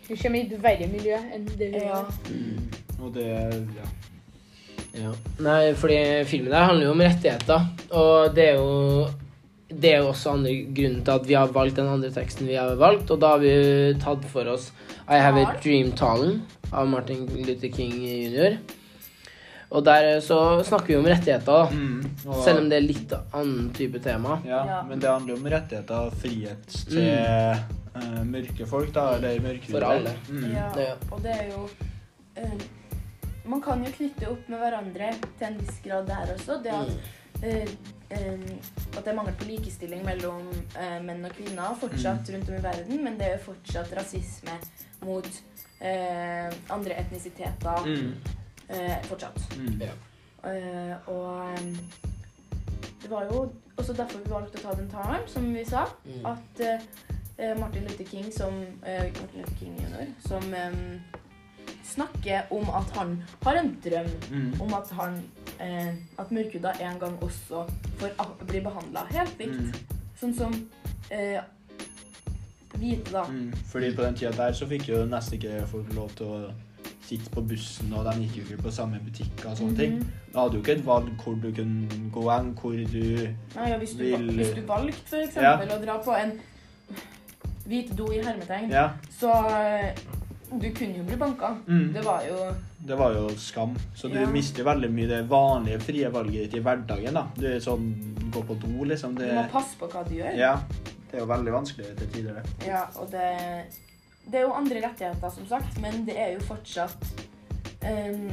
Hun 0.09 0.17
kommer 0.19 0.39
i 0.41 0.41
et 0.43 0.57
verre 0.65 0.87
miljø 0.91 1.19
enn 1.37 1.45
det 1.55 1.69
hun 1.71 1.77
Ja. 1.79 2.01
gjør. 2.01 2.97
Og 2.99 3.13
det 3.15 3.27
ja. 3.77 3.85
Ja. 4.93 5.11
Nei, 5.39 5.73
fordi 5.79 5.97
filmen 6.27 6.51
der 6.51 6.65
handler 6.67 6.85
jo 6.89 6.91
om 6.95 7.01
rettigheter, 7.05 7.67
og 7.95 8.33
det 8.35 8.49
er 8.51 8.55
jo 8.59 9.07
det 9.71 9.93
er 9.93 10.01
jo 10.03 10.09
også 10.11 10.33
andre 10.35 10.51
grunnen 10.75 10.99
til 11.07 11.13
at 11.13 11.27
vi 11.29 11.35
har 11.39 11.47
valgt 11.55 11.77
den 11.79 11.87
andre 11.87 12.09
teksten 12.11 12.47
vi 12.49 12.57
har 12.59 12.73
valgt, 12.75 13.11
og 13.13 13.21
da 13.23 13.29
har 13.37 13.39
vi 13.39 13.53
tatt 14.03 14.25
for 14.33 14.49
oss 14.51 14.65
I 15.07 15.21
Have 15.23 15.39
a 15.39 15.53
Dream-talen 15.63 16.41
av 16.75 16.89
Martin 16.91 17.23
Luther 17.37 17.71
King 17.71 17.93
jr. 18.03 18.57
Og 19.71 19.85
der 19.87 20.17
så 20.19 20.59
snakker 20.67 20.91
vi 20.91 20.97
om 20.99 21.07
rettigheter, 21.07 21.45
da. 21.47 21.69
Mm. 21.71 22.33
Selv 22.43 22.59
om 22.59 22.67
det 22.67 22.81
er 22.81 22.83
litt 22.89 23.13
annen 23.31 23.69
type 23.77 24.01
tema. 24.03 24.41
Ja, 24.43 24.65
Ja. 24.67 24.81
men 24.83 24.99
det 24.99 25.07
handler 25.07 25.39
om 25.39 25.47
rettigheter 25.47 26.09
og 26.09 26.17
frihet 26.19 26.67
til 26.89 27.07
eh, 27.07 27.63
mørke 28.27 28.67
folk, 28.67 28.91
da, 28.93 29.13
eller 29.15 29.39
mørkhudede. 29.39 29.71
For 29.71 29.87
alle. 29.87 30.13
Mm. 30.27 30.51
Ja, 30.51 30.67
og 31.11 31.23
det 31.23 31.31
er 31.31 31.47
jo 31.53 31.63
eh, 32.35 32.59
man 33.51 33.61
kan 33.63 33.81
jo 33.85 33.91
knytte 33.95 34.29
opp 34.31 34.47
med 34.51 34.61
hverandre 34.63 35.09
til 35.37 35.47
en 35.49 35.57
viss 35.61 35.79
grad 35.83 36.07
der 36.09 36.33
også. 36.35 36.57
Det 36.63 36.71
at, 36.71 36.91
eh, 37.43 37.73
eh, 38.15 38.45
at 38.95 39.01
det 39.03 39.11
er 39.11 39.17
mangel 39.17 39.35
på 39.39 39.47
likestilling 39.49 40.03
mellom 40.07 40.47
uh, 40.77 40.99
menn 41.03 41.25
og 41.27 41.33
kvinner 41.37 41.75
fortsatt 41.81 42.29
rundt 42.33 42.49
om 42.51 42.57
i 42.59 42.63
verden, 42.63 43.03
men 43.03 43.17
det 43.19 43.27
er 43.27 43.35
jo 43.37 43.45
fortsatt 43.51 43.91
rasisme 43.97 44.55
mot 45.07 45.27
uh, 45.81 46.49
andre 46.77 46.99
etnisiteter 47.03 47.85
Mm. 47.85 48.13
eh, 48.69 48.97
fortsatt. 49.09 49.39
Mm. 49.57 49.81
Eh, 50.43 51.09
og 51.11 51.59
um, 51.59 51.75
det 53.01 53.09
var 53.11 53.25
jo 53.27 53.51
også 53.77 53.93
derfor 53.93 54.19
vi 54.23 54.31
valgte 54.31 54.57
å 54.61 54.61
ta 54.69 54.75
den 54.79 54.89
talen, 54.89 55.25
som 55.27 55.49
vi 55.53 55.65
sa. 55.67 55.83
Mm. 56.05 56.25
At 56.31 56.61
eh, 56.65 57.51
Martin 57.59 57.83
Luther 57.89 58.05
King 58.05 58.31
som 58.33 58.61
eh, 58.85 59.03
Martin 59.09 59.41
Luther 59.41 59.57
King 59.59 59.75
jr. 59.81 60.13
som 60.27 60.53
eh, 60.53 60.77
snakker 61.83 62.47
om 62.51 62.69
at 62.69 62.91
han 62.97 63.23
har 63.43 63.55
en 63.59 63.77
drøm 63.83 64.09
Mm. 64.31 64.61
om 64.61 64.73
at 64.73 64.89
han 64.91 65.17
eh, 65.59 65.93
at 66.19 66.31
mørkhuda 66.31 66.71
en 66.81 66.99
gang 66.99 67.17
også 67.21 67.65
får 67.99 68.45
bli 68.47 68.59
behandla 68.61 69.05
helt 69.11 69.37
likt. 69.39 69.59
Mm. 69.59 69.73
Sånn 70.21 70.33
som 70.37 70.53
eh, 71.11 71.41
hvite, 72.79 73.11
da. 73.11 73.23
Mm. 73.29 73.51
Fordi 73.71 73.95
på 73.95 74.01
den 74.03 74.15
tida 74.15 74.31
der 74.31 74.53
så 74.53 74.67
fikk 74.69 74.87
jo 74.89 75.05
nesten 75.05 75.37
ikke 75.39 75.65
folk 75.67 75.91
lov 75.93 76.09
til 76.17 76.25
å 76.25 76.39
sitte 77.11 77.29
på 77.33 77.41
bussen, 77.43 77.91
og 77.93 78.05
de 78.07 78.13
gikk 78.23 78.37
jo 78.37 78.43
ikke 78.55 78.63
på 78.69 78.71
samme 78.71 78.99
butikker 79.03 79.49
og 79.51 79.57
sånne 79.59 79.75
ting. 79.77 79.97
Mhm. 79.99 80.11
Da 80.33 80.39
hadde 80.45 80.53
du 80.53 80.59
ikke 80.61 80.77
et 80.77 80.85
valg 80.87 81.09
hvor 81.23 81.35
du 81.43 81.49
kunne 81.51 82.11
gå 82.13 82.23
hen, 82.31 82.53
hvor 82.61 82.71
du 82.71 83.03
Nei, 83.57 83.67
ja, 83.69 83.77
hvis, 83.77 83.91
du, 83.99 84.03
Vil- 84.05 84.31
hvis 84.37 84.53
du 84.55 84.61
valgte 84.61 85.27
for 85.33 85.41
Ja. 85.43 85.57
eksempel 85.57 85.75
å 85.77 85.81
dra 85.85 85.97
på 86.05 86.15
en 86.15 86.31
hvit 87.67 87.91
do 87.97 88.07
i 88.11 88.21
hermetegn, 88.23 88.69
Ja. 88.71 88.89
så 89.19 89.31
eh, 89.51 89.95
du 90.59 90.67
kunne 90.75 90.97
jo 90.97 91.03
bli 91.07 91.15
banka. 91.17 91.53
Mm. 91.67 91.93
Det 91.93 92.01
var 92.05 92.23
jo 92.27 92.37
Det 92.87 92.95
var 92.97 93.13
jo 93.13 93.29
skam. 93.37 93.75
Så 93.95 94.09
du 94.11 94.19
Ja. 94.19 94.25
mister 94.27 94.63
veldig 94.63 94.89
mye 94.91 95.07
det 95.07 95.21
vanlige 95.29 95.79
frie 95.81 96.09
valget 96.09 96.49
ditt 96.51 96.53
i 96.55 96.59
hverdagen. 96.63 97.13
da. 97.13 97.27
Du 97.37 97.45
er 97.47 97.59
sånn 97.59 97.93
Gå 98.31 98.41
på 98.47 98.55
do, 98.59 98.83
liksom. 98.85 99.15
Du 99.15 99.25
må 99.25 99.43
passe 99.51 99.75
på 99.77 99.87
hva 99.91 100.03
du 100.07 100.15
gjør. 100.15 100.35
ja, 100.37 100.55
det 101.11 101.17
er 101.17 101.19
jo 101.19 101.25
veldig 101.27 101.51
vanskelig 101.51 101.97
til 101.97 102.07
tider. 102.07 102.33
det. 102.33 102.67
Ja, 102.67 102.85
og 102.95 103.11
det, 103.11 103.65
det 104.31 104.35
er 104.39 104.41
jo 104.45 104.53
andre 104.53 104.81
rettigheter, 104.81 105.29
som 105.29 105.45
sagt, 105.47 105.79
men 105.81 106.05
det 106.05 106.15
er 106.17 106.31
jo 106.33 106.39
fortsatt 106.39 106.95
um, 107.83 108.31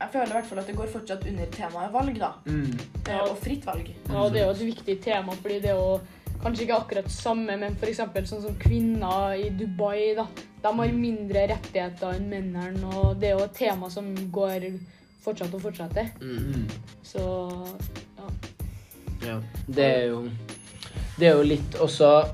Jeg 0.00 0.08
føler 0.12 0.26
i 0.26 0.32
hvert 0.36 0.46
fall 0.46 0.58
at 0.58 0.66
det 0.66 0.76
går 0.76 0.86
fortsatt 0.92 1.26
under 1.26 1.46
temaet 1.46 1.92
valg, 1.92 2.18
da. 2.20 2.30
Mm. 2.46 2.78
Det, 3.04 3.20
Og 3.30 3.38
fritt 3.38 3.64
valg. 3.66 3.88
Ja, 4.10 4.28
det 4.28 4.42
er 4.42 4.44
jo 4.46 4.50
et 4.50 4.76
viktig 4.76 5.00
tema, 5.02 5.32
fordi 5.32 5.60
det 5.62 5.70
er 5.70 5.74
jo 5.80 6.00
kanskje 6.46 6.66
ikke 6.66 6.78
akkurat 6.80 7.10
samme, 7.12 7.56
men 7.60 7.74
f.eks. 7.76 8.00
sånn 8.30 8.44
som 8.44 8.58
kvinner 8.60 9.34
i 9.36 9.50
Dubai, 9.50 10.14
da. 10.16 10.26
De 10.62 10.72
har 10.78 10.92
mindre 10.94 11.46
rettigheter 11.52 12.16
enn 12.16 12.28
mennene, 12.30 12.90
og 12.94 13.18
det 13.20 13.32
er 13.32 13.36
jo 13.38 13.44
et 13.46 13.58
tema 13.58 13.90
som 13.92 14.08
går 14.34 14.70
fortsatt 15.26 15.54
og 15.58 15.62
fortsetter. 15.62 16.08
Mm. 16.20 16.38
-hmm. 16.38 16.66
Så 17.02 17.22
Ja. 19.26 19.40
Det 19.66 19.84
er 19.84 20.06
jo 20.06 20.28
Det 21.18 21.26
er 21.28 21.36
jo 21.36 21.42
litt 21.42 21.74
også 21.80 22.28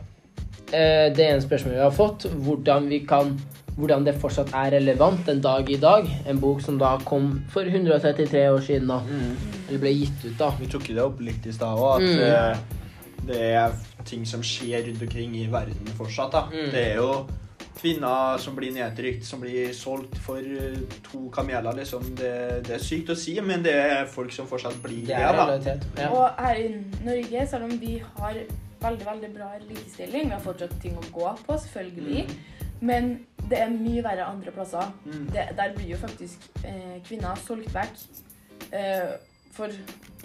eh, 0.72 1.14
Det 1.14 1.20
ene 1.20 1.40
spørsmålet 1.40 1.79
vi 1.79 1.83
har 1.83 1.90
fått, 1.90 2.27
hvordan 2.27 2.88
vi 2.88 2.98
kan 3.07 3.40
hvordan 3.77 4.05
det 4.05 4.14
fortsatt 4.20 4.51
er 4.53 4.70
relevant 4.70 5.29
en 5.29 5.40
dag 5.40 5.70
i 5.70 5.77
dag. 5.77 6.05
En 6.27 6.40
bok 6.40 6.61
som 6.61 6.79
da 6.79 6.98
kom 7.05 7.42
for 7.48 7.62
133 7.62 8.51
år 8.53 8.61
siden. 8.61 8.88
da. 8.88 8.98
Mm. 8.98 9.37
Eller 9.68 9.79
ble 9.79 9.94
gitt 9.94 10.25
ut, 10.25 10.38
da. 10.38 10.51
Vi 10.61 10.66
tok 10.66 10.87
det 10.88 11.03
opp 11.03 11.20
litt 11.20 11.46
i 11.46 11.53
stad 11.53 11.79
òg, 11.79 11.94
at 11.94 12.03
Mm. 12.03 12.20
eh, 12.20 12.57
det 13.27 13.40
er 13.40 13.72
ting 14.09 14.27
som 14.29 14.43
skjer 14.43 14.87
rundt 14.88 15.03
omkring 15.03 15.37
i 15.38 15.47
verden 15.53 15.93
fortsatt. 15.99 16.33
da. 16.33 16.45
Mm. 16.53 16.71
Det 16.73 16.83
er 16.93 17.01
jo 17.01 17.27
kvinner 17.83 18.38
som 18.38 18.55
blir 18.57 18.73
nedtrykt, 18.75 19.25
som 19.27 19.41
blir 19.43 19.73
solgt 19.75 20.19
for 20.23 20.38
eh, 20.38 20.77
to 21.07 21.25
kameler, 21.35 21.73
liksom. 21.81 22.05
Det, 22.19 22.33
det 22.69 22.77
er 22.77 22.85
sykt 22.85 23.11
å 23.11 23.17
si, 23.19 23.35
men 23.43 23.65
det 23.65 23.75
er 23.75 24.07
folk 24.11 24.33
som 24.35 24.47
fortsatt 24.51 24.77
blir 24.85 25.07
Det 25.09 25.17
det. 25.17 25.23
er 25.23 25.59
da. 25.67 25.77
Ja. 25.99 26.11
Og 26.12 26.43
her 26.45 26.61
i 26.61 26.69
Norge, 27.05 27.47
selv 27.51 27.65
om 27.71 27.75
vi 27.81 27.97
har 28.19 28.38
veldig 28.83 29.07
veldig 29.07 29.31
bra 29.35 29.51
likestilling, 29.62 30.29
vi 30.31 30.35
har 30.37 30.43
fortsatt 30.43 30.75
ting 30.83 30.97
å 30.99 31.05
gå 31.15 31.35
på, 31.47 31.59
selvfølgelig, 31.65 32.27
men 32.83 33.12
det 33.51 33.59
er 33.62 33.71
mye 33.75 34.03
verre 34.05 34.25
andre 34.27 34.51
plasser. 34.55 34.93
Mm. 35.05 35.27
Det, 35.35 35.49
der 35.59 35.75
blir 35.77 35.93
jo 35.95 35.99
faktisk 36.03 36.47
eh, 36.65 36.99
kvinner 37.07 37.38
solgt 37.47 37.75
vekk 37.75 38.01
eh, 38.75 39.12
for 39.53 39.75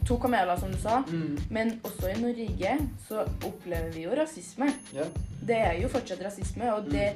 to 0.08 0.17
kameler, 0.24 0.58
som 0.60 0.72
du 0.72 0.78
sa. 0.82 1.02
Mm. 1.08 1.38
Men 1.54 1.74
også 1.84 2.12
i 2.13 2.20
Norge 2.22 2.78
så 3.08 3.26
opplever 3.46 3.91
vi 3.96 4.06
jo 4.08 4.15
rasisme. 4.17 4.70
Yeah. 4.96 5.10
Det 5.48 5.58
er 5.58 5.82
jo 5.82 5.89
fortsatt 5.91 6.24
rasisme, 6.26 6.70
og 6.74 6.88
det, 6.91 7.10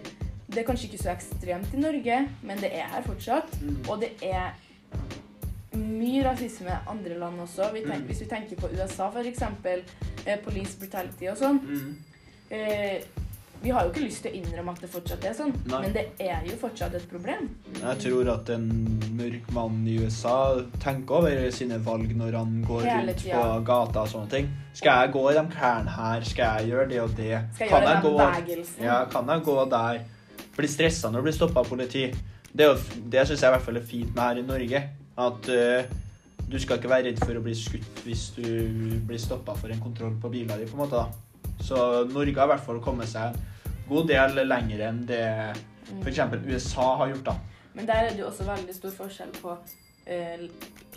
det 0.47 0.61
er 0.61 0.67
kanskje 0.67 0.89
ikke 0.89 1.03
så 1.03 1.13
ekstremt 1.15 1.73
i 1.73 1.79
Norge, 1.81 2.19
men 2.43 2.59
det 2.63 2.73
er 2.75 2.91
her 2.91 3.05
fortsatt. 3.07 3.55
Mm. 3.61 3.79
Og 3.87 4.03
det 4.03 4.11
er 4.27 4.51
mye 5.77 6.23
rasisme 6.27 6.67
i 6.67 6.79
andre 6.91 7.17
land 7.19 7.39
også. 7.39 7.71
Vi 7.73 7.79
tenker, 7.85 8.01
Mm. 8.01 8.05
Hvis 8.07 8.21
vi 8.21 8.25
tenker 8.25 8.55
på 8.59 8.67
USA, 8.75 9.07
f.eks. 9.09 9.41
Eh, 10.25 10.39
police 10.43 10.77
brutality 10.79 11.27
og 11.31 11.37
sånn. 11.39 11.59
Mm. 11.63 11.95
Eh, 12.51 13.01
vi 13.61 13.69
har 13.69 13.83
jo 13.85 13.91
ikke 13.91 14.03
lyst 14.07 14.23
til 14.25 14.31
å 14.31 14.37
innrømme 14.39 14.71
at 14.73 14.79
det 14.81 14.89
fortsatt 14.89 15.25
er 15.29 15.33
sånn, 15.37 15.51
Nei. 15.69 15.81
men 15.83 15.91
det 15.93 16.03
er 16.19 16.41
jo 16.47 16.55
fortsatt 16.57 16.95
et 16.97 17.03
problem. 17.11 17.49
Jeg 17.77 17.99
tror 18.05 18.29
at 18.33 18.49
en 18.55 18.65
mørk 19.19 19.51
mann 19.53 19.83
i 19.87 19.97
USA 20.01 20.33
tenker 20.81 21.19
over 21.19 21.43
sine 21.53 21.77
valg 21.85 22.15
når 22.17 22.37
han 22.39 22.55
går 22.65 22.87
rundt 22.87 23.25
på 23.27 23.43
gata 23.67 24.01
og 24.05 24.09
sånne 24.15 24.29
ting. 24.33 24.49
Skal 24.73 25.03
jeg 25.05 25.13
gå 25.13 25.23
i 25.29 25.35
de 25.37 25.43
klærne 25.53 25.93
her? 25.97 26.25
Skal 26.25 26.57
jeg 26.61 26.71
gjøre 26.73 26.87
det 26.89 27.01
og 27.03 27.15
det? 27.19 27.31
Skal 27.53 27.67
jeg 27.67 27.69
Kan 27.69 27.85
gjøre 27.85 27.93
den 27.93 28.03
gå- 28.07 28.17
bevegelsen? 28.23 28.83
Ja, 28.87 28.97
kan 29.13 29.27
jeg 29.35 29.45
gå 29.45 29.57
der? 29.75 30.01
Bli 30.57 30.67
stressa 30.67 31.09
når 31.13 31.21
du 31.21 31.29
blir 31.29 31.37
stoppa 31.37 31.59
av 31.61 31.69
politi. 31.69 32.07
Det, 32.51 32.65
jo- 32.65 32.99
det 33.13 33.27
syns 33.27 33.41
jeg 33.45 33.47
i 33.51 33.55
hvert 33.55 33.65
fall 33.69 33.77
er 33.77 33.85
fint 33.93 34.15
med 34.15 34.23
her 34.23 34.41
i 34.41 34.47
Norge. 34.47 34.81
At 35.21 35.47
uh, 35.53 35.83
du 36.49 36.57
skal 36.59 36.79
ikke 36.81 36.89
være 36.89 37.05
redd 37.11 37.19
for 37.23 37.37
å 37.37 37.43
bli 37.45 37.53
skutt 37.55 38.01
hvis 38.07 38.25
du 38.35 38.47
blir 39.07 39.21
stoppa 39.21 39.53
for 39.55 39.69
en 39.71 39.79
kontroll 39.79 40.17
på 40.19 40.31
bilen 40.33 40.57
din. 40.57 40.67
på 40.67 40.75
en 40.79 40.83
måte 40.83 40.97
da. 40.97 41.05
Så 41.61 41.77
Norge 42.09 42.35
har 42.35 42.49
i 42.49 42.53
hvert 42.55 42.65
fall 42.65 42.81
kommet 42.81 43.07
seg 43.07 43.37
god 43.91 44.07
del 44.11 44.41
lenger 44.47 44.87
enn 44.89 45.05
det 45.09 45.23
Mm. 45.91 46.01
f.eks. 46.05 46.19
USA 46.47 46.95
har 46.95 47.07
gjort. 47.11 47.23
da. 47.25 47.33
Men 47.75 47.85
der 47.89 47.93
er 48.05 48.09
det 48.13 48.19
jo 48.21 48.27
også 48.29 48.45
veldig 48.47 48.73
stor 48.75 48.91
forskjell 48.95 49.31
på 49.41 49.55
eh, 50.07 50.43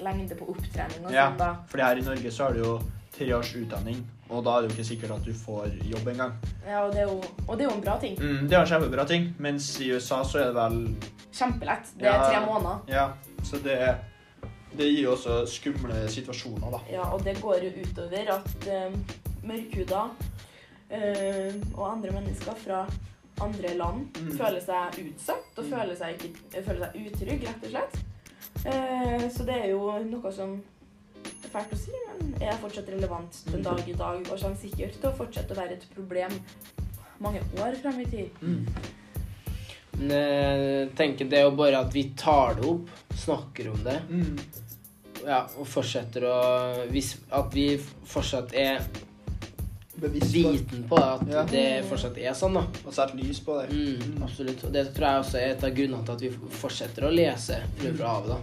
lengde 0.04 0.36
på 0.38 0.46
opptrening 0.52 1.06
og 1.06 1.12
Ja. 1.12 1.24
sånn, 1.30 1.38
da. 1.38 1.48
Fordi 1.68 1.82
her 1.82 1.96
i 1.98 2.04
Norge 2.06 2.30
så 2.30 2.48
er 2.48 2.52
det 2.54 2.62
jo 2.64 2.80
tre 3.16 3.26
års 3.34 3.50
utdanning, 3.56 4.04
og 4.30 4.44
da 4.44 4.56
er 4.56 4.62
det 4.62 4.70
jo 4.70 4.76
ikke 4.76 4.86
sikkert 4.88 5.10
at 5.16 5.24
du 5.24 5.32
får 5.32 5.72
jobb 5.90 6.08
engang. 6.08 6.32
Ja, 6.66 6.84
og 6.86 6.92
det 6.92 7.00
er 7.02 7.08
jo, 7.10 7.20
og 7.48 7.58
det 7.58 7.64
er 7.66 7.70
jo 7.70 7.74
en 7.76 7.80
bra 7.84 7.98
ting. 8.00 8.16
Mm, 8.18 8.48
det 8.48 8.52
er 8.52 8.60
en 8.60 8.66
kjempebra 8.72 9.06
ting, 9.06 9.34
mens 9.38 9.80
i 9.80 9.90
USA 9.92 10.22
så 10.24 10.38
er 10.40 10.44
det 10.50 10.54
vel 10.54 10.96
Kjempelett. 11.34 11.90
Det 11.98 12.06
er 12.06 12.12
Ja. 12.12 12.30
tre 12.30 12.46
måneder. 12.46 12.80
Ja, 12.88 13.08
så 13.42 13.58
det, 13.62 13.72
er 13.80 13.96
det 14.76 14.86
gir 14.94 15.02
jo 15.04 15.12
også 15.16 15.46
skumle 15.46 16.08
situasjoner, 16.08 16.70
da. 16.70 16.78
Ja, 16.92 17.02
og 17.12 17.24
det 17.24 17.40
går 17.42 17.60
jo 17.64 17.70
utover 17.82 18.30
at 18.38 18.68
eh, 18.68 18.90
mørkhuda 19.42 20.10
eh, 20.94 21.54
og 21.74 21.84
andre 21.90 22.12
mennesker 22.14 22.54
fra 22.62 22.84
andre 23.42 23.72
land 23.74 24.14
Mm. 24.14 24.30
føler 24.38 24.60
seg 24.62 24.98
utsatt 25.08 25.58
og 25.58 25.64
Mm. 25.64 25.70
føler 25.72 25.96
seg, 25.98 26.14
ikke, 26.18 26.42
eh, 26.54 26.62
føler 26.62 26.86
seg 26.86 27.06
utrygg, 27.06 27.42
rett 27.48 27.64
og 27.64 27.70
slett. 27.70 27.96
Eh, 28.66 29.28
så 29.28 29.44
det 29.44 29.56
er 29.64 29.68
jo 29.70 29.98
noe 30.04 30.32
som 30.32 30.62
er 31.24 31.48
fælt 31.50 31.72
å 31.74 31.76
si, 31.76 31.90
men 32.20 32.34
er 32.42 32.56
fortsatt 32.62 32.88
relevant 32.94 33.42
den 33.50 33.62
dag 33.62 33.82
i 33.88 33.92
dag 33.92 34.20
og 34.30 34.38
kommer 34.38 34.56
sikkert 34.56 35.00
til 35.00 35.10
å 35.10 35.16
fortsette 35.18 35.50
å 35.52 35.56
være 35.58 35.72
et 35.72 35.86
problem 35.94 36.30
mange 37.20 37.40
år 37.58 37.74
frem 37.82 38.00
i 38.00 38.04
tid. 38.04 38.30
Men 39.98 40.10
jeg 40.10 40.94
tenker 40.98 41.28
det 41.30 41.38
er 41.38 41.44
jo 41.48 41.54
bare 41.56 41.78
at 41.84 41.92
vi 41.94 42.08
tar 42.18 42.54
det 42.58 42.64
opp, 42.66 42.88
snakker 43.14 43.68
om 43.70 43.82
det, 43.84 44.00
Mm. 44.10 44.38
ja, 45.24 45.42
og 45.56 45.66
fortsetter 45.66 46.22
å 46.26 46.88
hvis, 46.90 47.16
At 47.30 47.52
vi 47.54 47.76
fortsatt 47.78 48.52
er 48.54 48.82
Bevisst 49.96 50.32
på 50.34 50.42
det. 50.42 50.52
viten 50.52 50.84
på 50.88 50.96
at 50.98 51.26
Ja. 51.28 51.42
det 51.44 51.84
fortsatt 51.88 52.18
er 52.18 52.32
sånn, 52.34 52.54
da. 52.54 52.66
Og 52.86 52.92
sette 52.92 53.14
lys 53.16 53.40
på 53.40 53.60
det. 53.60 53.70
Mm, 53.72 54.22
absolutt. 54.22 54.64
Og 54.64 54.72
det 54.72 54.94
tror 54.94 55.06
jeg 55.08 55.20
også 55.24 55.34
er 55.38 55.50
et 55.54 55.64
av 55.64 55.70
grunnene 55.70 56.04
til 56.04 56.12
at 56.12 56.20
vi 56.20 56.30
fortsetter 56.50 57.02
å 57.08 57.12
lese 57.14 57.60
Frø 57.78 57.96
fra 57.96 58.08
havet, 58.08 58.28
da. 58.28 58.38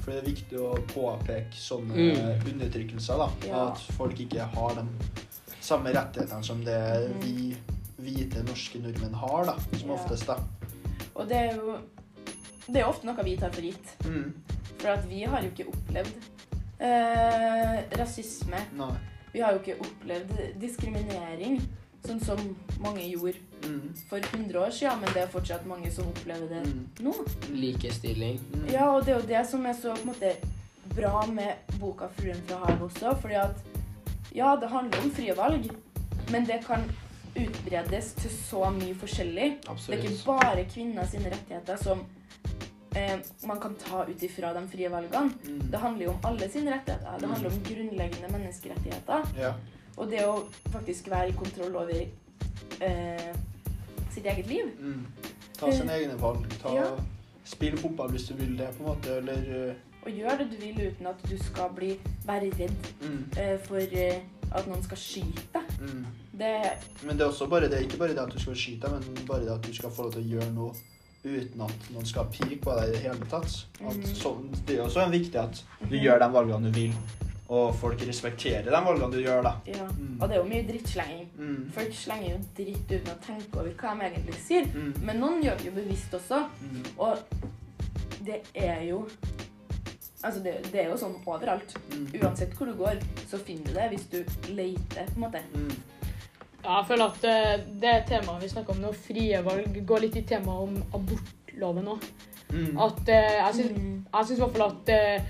For 0.00 0.10
det 0.12 0.22
er 0.22 0.30
viktig 0.30 0.58
å 0.58 0.86
påpeke 0.88 1.52
sånne 1.54 1.94
Mm. 1.94 2.52
undertrykkelser, 2.54 3.16
da. 3.18 3.30
Ja. 3.46 3.68
At 3.70 3.78
folk 3.78 4.18
ikke 4.18 4.40
har 4.54 4.74
de 4.74 4.86
samme 5.60 5.92
rettighetene 5.92 6.44
som 6.44 6.64
det 6.64 7.10
Mhm. 7.10 7.20
vi 7.22 7.56
hvite 8.00 8.42
norske 8.44 8.80
nordmenn 8.82 9.14
har, 9.14 9.44
da. 9.44 9.56
Som 9.78 9.90
Ja. 9.90 9.94
oftest, 9.96 10.26
da. 10.26 10.36
Og 11.16 11.28
det 11.28 11.36
er 11.36 11.56
jo 11.56 11.78
det 12.72 12.82
er 12.82 12.86
ofte 12.86 13.04
noe 13.04 13.22
vi 13.24 13.36
tar 13.36 13.50
for 13.50 13.60
gitt. 13.62 13.96
Mm. 14.04 14.32
For 14.78 14.88
at 14.88 15.04
vi 15.08 15.22
har 15.24 15.42
jo 15.42 15.48
ikke 15.50 15.66
opplevd 15.72 16.12
eh, 16.80 17.82
rasisme. 17.98 18.56
Nei. 18.76 18.92
Vi 19.32 19.40
har 19.40 19.52
jo 19.52 19.58
ikke 19.58 19.80
opplevd 19.80 20.60
diskriminering, 20.60 21.60
sånn 22.06 22.20
som 22.24 22.38
mange 22.80 23.04
gjorde 23.10 23.36
Mm. 23.60 23.94
for 24.08 24.18
100 24.18 24.56
år 24.58 24.70
siden, 24.70 25.00
men 25.00 25.12
det 25.12 25.22
er 25.22 25.26
fortsatt 25.26 25.66
mange 25.66 25.90
som 25.92 26.06
opplever 26.06 26.48
det 26.48 26.62
Mm. 26.66 26.86
nå. 27.00 27.12
Likestilling. 27.52 28.40
Mm. 28.54 28.72
Ja, 28.72 28.86
og 28.96 29.04
det 29.04 29.14
er 29.14 29.20
jo 29.20 29.26
det 29.26 29.46
som 29.50 29.66
er 29.66 29.72
så 29.74 29.92
på 29.94 30.00
en 30.00 30.06
måte 30.06 30.36
bra 30.96 31.26
med 31.26 31.54
boka 31.78 32.08
'Fruen 32.08 32.40
fra 32.46 32.56
havet' 32.56 32.80
også, 32.82 33.20
fordi 33.20 33.34
at 33.34 33.54
ja, 34.34 34.56
det 34.56 34.68
handler 34.70 34.98
om 35.02 35.10
frie 35.10 35.36
valg, 35.36 35.70
men 36.30 36.44
det 36.46 36.64
kan 36.66 36.80
utbredes 37.36 38.12
til 38.14 38.30
så 38.30 38.70
mye 38.70 38.94
forskjellig. 38.94 39.58
Det 39.62 39.98
er 39.98 40.02
ikke 40.02 40.24
bare 40.26 40.64
kvinner 40.64 41.06
sine 41.06 41.30
rettigheter 41.30 41.76
som, 41.76 42.00
eh, 42.96 43.18
man 43.48 43.60
kan 43.60 43.74
ta 43.80 44.04
ut 44.08 44.22
ifra 44.22 44.54
de 44.56 44.64
frie 44.68 44.88
valgene. 44.88 45.32
Mm. 45.44 45.60
Det 45.70 45.82
handler 45.82 46.04
jo 46.04 46.14
om 46.14 46.24
alle 46.30 46.50
sine 46.50 46.74
rettigheter. 46.74 47.20
Det 47.20 47.28
handler 47.28 47.52
om 47.52 47.62
grunnleggende 47.68 48.32
menneskerettigheter. 48.32 49.30
Ja. 49.38 49.54
Og 49.96 50.10
det 50.10 50.24
å 50.26 50.40
faktisk 50.72 51.10
være 51.10 51.32
i 51.32 51.36
kontroll 51.36 51.76
over 51.76 52.02
eh, 52.80 53.30
sitt 54.10 54.26
eget 54.26 54.46
liv. 54.46 54.74
Mm. 54.78 55.06
Ta 55.58 55.72
sine 55.72 55.96
egne 55.98 56.18
valg. 56.20 56.46
Ta, 56.62 56.74
Ja. 56.74 56.90
Spill 57.50 57.76
fotball 57.80 58.12
hvis 58.14 58.28
du 58.28 58.34
vil 58.38 58.52
det, 58.58 58.68
på 58.76 58.84
en 58.84 58.88
måte, 58.92 59.16
eller 59.16 59.70
uh, 59.70 59.78
Og 60.06 60.10
gjør 60.14 60.36
det 60.38 60.44
du 60.52 60.56
vil 60.60 60.76
uten 60.86 61.06
at 61.10 61.22
du 61.26 61.34
skal 61.40 61.72
bli, 61.74 61.88
være 62.26 62.50
redd 62.60 62.90
mm. 63.00 63.24
eh, 63.40 63.56
for 63.64 63.96
eh, 64.02 64.20
at 64.54 64.68
noen 64.68 64.84
skal 64.84 65.00
skyte 65.00 65.42
deg. 65.56 65.72
Mm. 65.80 66.04
Det 66.40 66.52
Men 67.02 67.18
det 67.18 67.24
er 67.24 67.26
også 67.26 67.48
bare 67.50 67.68
det, 67.72 67.82
ikke 67.88 67.98
bare 67.98 68.14
det 68.14 68.22
at 68.22 68.32
du 68.32 68.38
skal 68.40 68.56
skyte, 68.56 68.92
men 68.92 69.26
bare 69.26 69.44
det 69.48 69.52
at 69.56 69.66
du 69.66 69.74
skal 69.74 69.90
få 69.90 70.06
lov 70.06 70.14
til 70.14 70.22
å 70.22 70.30
gjøre 70.36 70.52
noe 70.54 70.70
uten 71.24 71.60
at 71.66 71.90
noen 71.92 72.06
skal 72.06 72.24
pike 72.32 72.60
på 72.64 72.74
deg 72.78 72.88
i 72.88 72.92
det 72.92 73.00
hele 73.04 73.26
tatt. 73.30 73.66
At, 73.80 73.96
Mhm. 73.96 74.14
sånn, 74.16 74.46
det 74.66 74.78
er 74.78 74.82
også 74.86 75.08
viktig 75.10 75.36
at 75.36 75.62
du 75.88 75.96
gjør 75.96 76.18
de 76.18 76.28
valgene 76.32 76.72
du 76.72 76.78
vil, 76.80 76.92
og 77.48 77.74
folk 77.74 77.98
respekterer 78.06 78.64
de 78.64 78.70
valgene 78.70 79.10
du 79.12 79.18
gjør, 79.22 79.42
da. 79.42 79.52
Ja. 79.66 79.84
Mm. 79.86 80.18
Og 80.22 80.28
det 80.28 80.36
er 80.36 80.40
jo 80.42 80.48
mye 80.48 80.66
drittslenging. 80.68 81.28
Mm. 81.38 81.70
Folk 81.72 81.92
slenger 81.92 82.30
jo 82.30 82.38
dritt 82.56 82.92
uten 82.92 83.10
å 83.12 83.18
tenke 83.26 83.58
over 83.58 83.70
hva 83.74 83.94
de 83.98 84.06
egentlig 84.10 84.34
sier. 84.46 84.64
Mm. 84.72 84.94
Men 85.02 85.16
noen 85.20 85.42
gjør 85.42 85.56
det 85.58 85.66
jo 85.66 85.72
bevisst 85.72 86.12
også. 86.14 86.44
Mm. 86.62 86.84
Og 86.98 87.18
det 88.24 88.42
er 88.54 88.82
jo 88.88 89.06
Altså, 90.22 90.42
det, 90.44 90.52
det 90.70 90.80
er 90.82 90.90
jo 90.90 90.96
sånn 91.00 91.14
overalt. 91.24 91.74
Mm. 91.94 92.10
Uansett 92.20 92.52
hvor 92.52 92.66
du 92.66 92.74
går, 92.76 92.98
så 93.26 93.38
finner 93.40 93.64
du 93.64 93.72
det 93.72 93.86
hvis 93.88 94.04
du 94.12 94.18
leter, 94.52 95.06
på 95.06 95.16
en 95.16 95.22
måte. 95.22 95.40
Ja, 96.64 96.76
jeg 96.80 96.86
føler 96.90 97.04
at 97.08 97.24
eh, 97.24 97.60
det 97.80 97.94
temaet 98.10 98.42
vi 98.42 98.48
snakker 98.52 98.74
om 98.74 98.82
nå, 98.84 98.92
frie 98.92 99.38
valg, 99.46 99.78
går 99.88 100.00
litt 100.04 100.16
i 100.20 100.22
temaet 100.28 100.66
om 100.66 100.74
abortloven 101.00 101.88
òg. 101.94 102.08
Mm. 102.52 102.74
At 102.82 103.08
eh, 103.08 103.36
jeg 103.38 103.54
syns 103.60 103.76
Mm. 103.78 104.06
jeg 104.12 104.26
syns 104.26 104.38
i 104.38 104.42
hvert 104.42 104.56
fall 104.56 104.66
at 104.70 104.88
eh, 104.88 105.22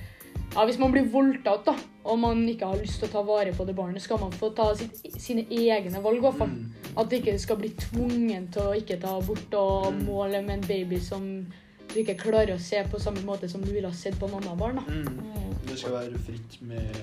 ja, 0.55 0.65
hvis 0.67 0.79
man 0.81 0.91
blir 0.91 1.07
voldtatt 1.13 1.65
da, 1.69 1.75
og 2.05 2.19
man 2.19 2.41
ikke 2.49 2.67
har 2.67 2.81
lyst 2.81 2.99
til 2.99 3.09
å 3.09 3.13
ta 3.13 3.23
vare 3.23 3.53
på 3.55 3.65
det 3.69 3.77
barnet, 3.77 4.03
skal 4.03 4.19
man 4.19 4.33
få 4.33 4.49
ta 4.57 4.73
sitt, 4.75 4.97
sine 5.21 5.45
egne 5.53 6.01
valg. 6.03 6.17
i 6.17 6.21
hvert 6.25 6.39
fall. 6.41 6.49
Mm. 6.49 6.73
At 6.99 7.11
det 7.11 7.21
ikke 7.21 7.39
skal 7.39 7.57
bli 7.61 7.69
tvungen 7.79 8.49
til 8.51 8.63
å 8.63 8.75
ikke 8.75 8.99
ta 9.01 9.17
abort 9.21 9.55
og 9.55 9.93
Mm. 9.93 10.05
måle 10.09 10.43
med 10.43 10.55
en 10.59 10.67
baby 10.67 10.99
som 10.99 11.47
du 11.95 11.99
ikke 12.01 12.15
klarer 12.19 12.55
å 12.55 12.61
se 12.63 12.83
på 12.91 12.99
samme 13.03 13.23
måte 13.27 13.49
som 13.51 13.63
du 13.65 13.71
ville 13.73 13.89
ha 13.89 13.95
sett 13.95 14.19
på 14.21 14.27
en 14.29 14.35
annen 14.39 14.59
barn. 14.59 14.77
da. 14.77 14.83
Mm. 14.87 15.19
Mm. 15.19 15.55
Det 15.67 15.79
skal 15.79 15.93
være 15.93 16.19
fritt 16.19 16.57
med 16.63 16.97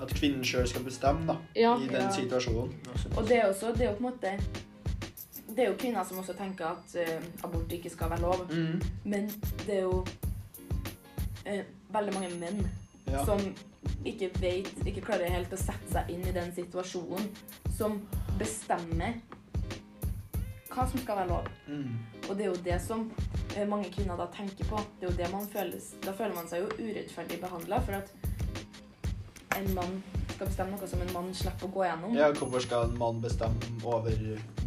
at 0.00 0.12
kvinnen 0.14 0.44
sjøl 0.44 0.66
skal 0.68 0.84
bestemme 0.84 1.26
da, 1.26 1.36
Ja, 1.56 1.76
i 1.78 1.86
den 1.88 2.02
Ja. 2.02 2.10
situasjonen. 2.12 2.72
Og 3.16 3.28
det 3.28 3.36
er 3.38 3.48
også 3.52 3.72
Det 3.76 3.80
er 3.86 3.90
jo 3.90 3.96
på 3.96 4.06
en 4.06 4.12
måte 4.12 4.38
Det 5.54 5.64
er 5.64 5.68
jo 5.70 5.76
kvinner 5.78 6.04
som 6.04 6.18
også 6.18 6.32
tenker 6.36 6.64
at 6.66 6.96
uh, 6.96 7.44
abort 7.44 7.72
ikke 7.72 7.90
skal 7.90 8.10
være 8.10 8.20
lov. 8.20 8.46
Mm. 8.50 8.82
Men 9.04 9.30
det 9.66 9.76
er 9.76 9.82
jo 9.82 10.04
uh, 11.46 11.62
veldig 11.92 12.14
mange 12.14 12.30
menn 12.40 12.66
Ja. 13.06 13.24
som 13.24 13.38
ikke 14.04 14.30
vet, 14.40 14.68
ikke 14.86 15.00
klarer 15.04 15.28
helt 15.30 15.52
å 15.52 15.56
sette 15.60 15.92
seg 15.92 16.08
inn 16.10 16.26
i 16.26 16.32
den 16.32 16.52
situasjonen, 16.56 17.28
som 17.76 18.00
bestemmer 18.38 19.14
hva 20.74 20.86
som 20.90 21.00
skal 21.02 21.20
være 21.22 21.30
lov. 21.30 21.48
Mm. 21.68 21.94
Og 22.28 22.36
det 22.36 22.44
er 22.46 22.50
jo 22.50 22.60
det 22.66 22.78
som 22.82 23.06
eh, 23.56 23.66
mange 23.68 23.90
kvinner 23.94 24.18
da 24.20 24.26
tenker 24.34 24.68
på. 24.70 24.80
Det 25.00 25.08
er 25.08 25.12
jo 25.12 25.16
det 25.22 25.30
man 25.32 25.48
føles, 25.52 25.92
Da 26.04 26.12
føler 26.12 26.34
man 26.34 26.50
seg 26.50 26.64
jo 26.64 26.70
urettferdig 26.78 27.40
behandla, 27.42 27.80
for 27.86 28.00
at 28.00 28.12
en 29.54 29.74
mann 29.74 29.98
skal 30.34 30.48
bestemme 30.48 30.74
noe 30.74 30.88
som 30.90 31.02
en 31.04 31.12
mann 31.14 31.34
slipper 31.36 31.68
å 31.68 31.74
gå 31.76 31.84
gjennom. 31.86 32.14
Ja, 32.18 32.30
hvorfor 32.34 32.62
skal 32.64 32.88
en 32.88 32.96
mann 32.98 33.20
bestemme 33.22 33.68
over 33.86 34.16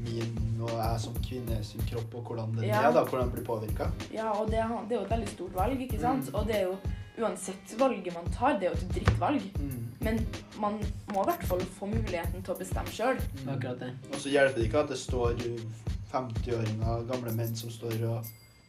min 0.06 0.62
og 0.64 0.72
jeg 0.72 1.02
som 1.04 1.18
kvinne 1.26 1.58
sin 1.66 1.84
kropp, 1.90 2.16
og 2.16 2.30
hvordan 2.32 2.56
den 2.56 2.70
Ja. 2.70 2.88
er, 2.88 2.94
da, 2.96 3.04
hvordan 3.04 3.28
den 3.28 3.36
blir 3.36 3.46
påvirka? 3.46 3.90
Ja, 4.14 4.32
og 4.32 4.48
det, 4.52 4.64
det 4.90 4.96
er 4.96 5.02
jo 5.02 5.06
et 5.06 5.12
veldig 5.12 5.28
stort 5.34 5.54
valg, 5.56 5.82
ikke 5.82 6.00
sant? 6.00 6.30
Mm. 6.32 6.36
Og 6.40 6.48
det 6.48 6.56
er 6.56 6.64
jo 6.64 6.78
uansett 7.18 7.76
valget 7.80 8.14
man 8.14 8.32
tar, 8.32 8.58
det 8.60 8.70
er 8.70 8.74
jo 8.74 8.80
et 8.80 8.96
drittvalg. 8.96 9.46
Mm. 9.60 9.84
Men 10.02 10.20
man 10.62 10.80
må 11.14 11.22
i 11.24 11.30
hvert 11.32 11.44
fall 11.50 11.62
få 11.80 11.90
muligheten 11.92 12.44
til 12.44 12.54
å 12.54 12.58
bestemme 12.58 12.94
sjøl. 12.94 13.20
Akkurat 13.50 13.80
det. 13.82 13.92
Og 14.14 14.20
så 14.22 14.30
hjelper 14.34 14.62
det 14.62 14.68
ikke 14.70 14.84
at 14.86 14.94
det 14.94 15.00
står 15.02 15.36
50-åringer, 16.12 17.08
gamle 17.12 17.34
menn, 17.36 17.56
som 17.56 17.70
står 17.72 18.04
og 18.10 18.26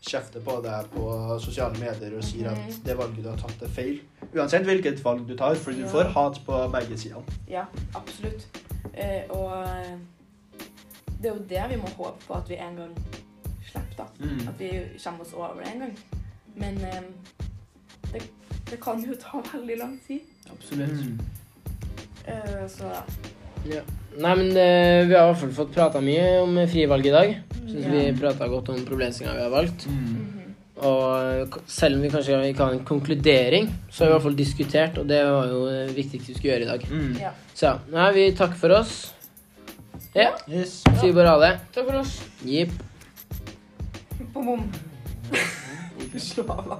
kjefter 0.09 0.41
på 0.47 0.55
deg 0.63 0.87
på 0.93 1.05
sosiale 1.43 1.79
medier 1.81 2.15
og 2.17 2.23
sier 2.25 2.51
at 2.53 2.77
det 2.87 2.95
valget 2.99 3.25
du 3.25 3.29
har 3.33 3.41
tatt, 3.41 3.63
er 3.67 3.73
feil. 3.75 3.97
Uansett 4.35 4.65
hvilket 4.69 5.01
valg 5.05 5.25
du 5.29 5.35
tar, 5.37 5.55
for 5.59 5.73
du 5.75 5.81
Ja. 5.83 5.89
får 5.91 6.13
hat 6.15 6.39
på 6.47 6.61
begge 6.73 6.99
sider. 6.99 7.23
Ja, 7.51 7.65
absolutt. 7.95 8.47
Eh, 8.95 9.25
og 9.31 9.65
eh, 9.67 9.99
det 11.23 11.31
er 11.31 11.35
jo 11.35 11.45
det 11.51 11.65
vi 11.71 11.77
må 11.83 11.89
håpe 11.97 12.21
på 12.27 12.35
at 12.35 12.49
vi 12.49 12.55
en 12.63 12.77
gang 12.77 12.95
slipper, 13.67 13.97
da. 13.99 14.07
Mm. 14.21 14.49
At 14.49 14.59
vi 14.61 14.71
kommer 15.05 15.21
oss 15.27 15.33
over 15.35 15.63
det 15.65 15.73
en 15.75 15.81
gang. 15.81 15.99
Men 16.57 16.79
eh, 16.85 17.03
det, 18.13 18.23
det 18.71 18.81
kan 18.83 19.03
jo 19.05 19.15
ta 19.19 19.43
veldig 19.57 19.79
lang 19.79 19.99
tid. 20.07 20.21
Absolutt. 20.51 20.91
Mm. 21.07 21.19
Eh, 22.27 22.69
så 22.69 22.93
Ja. 23.67 23.83
Nei, 24.19 24.33
men 24.35 24.49
uh, 24.51 25.07
vi 25.07 25.15
har 25.15 25.29
i 25.29 25.31
hvert 25.33 25.41
fall 25.43 25.53
fått 25.55 25.75
prata 25.75 26.01
mye 26.03 26.41
om 26.43 26.57
frivalg 26.71 27.07
i 27.07 27.15
dag. 27.15 27.37
Syns 27.69 27.85
Ja. 27.85 27.91
vi 27.93 28.13
prata 28.19 28.49
godt 28.51 28.69
om 28.75 28.81
problemstillinga 28.87 29.37
vi 29.37 29.43
har 29.47 29.51
valgt. 29.55 29.87
Mm. 29.87 30.03
mhm. 30.03 30.35
Og 30.79 31.03
eh, 31.43 31.57
selv 31.67 31.97
om 31.97 32.03
vi 32.05 32.09
kanskje 32.13 32.37
ikke 32.53 32.63
har 32.69 32.73
en 32.77 32.85
konkludering, 32.87 33.65
så 33.91 34.05
har 34.05 34.07
vi 34.07 34.13
i 34.13 34.15
hvert 34.15 34.23
fall 34.29 34.37
diskutert, 34.39 34.99
og 35.03 35.09
det 35.11 35.25
var 35.27 35.49
jo 35.51 35.65
det 35.67 35.97
viktigste 35.97 36.29
vi 36.31 36.35
skulle 36.37 36.53
gjøre 36.53 36.63
i 36.63 36.69
dag. 36.69 36.85
Mm. 36.93 37.17
Ja. 37.19 37.31
Så 37.55 37.67
ja, 37.67 37.73
nei, 37.91 38.13
vi 38.15 38.27
takker 38.39 38.61
for 38.61 38.75
oss. 38.77 38.93
Ja, 40.15 40.29
Yes. 40.47 40.85
sier 41.01 41.13
bare 41.19 41.33
ha 41.35 41.39
det. 41.43 41.51
Takk 41.75 41.89
for 41.91 41.99
oss. 41.99 42.13
Jepp. 42.47 42.71
Bom, 44.33 44.47
bom. 44.47 44.63
Slå 46.29 46.47
av, 46.55 46.71
da. 46.71 46.79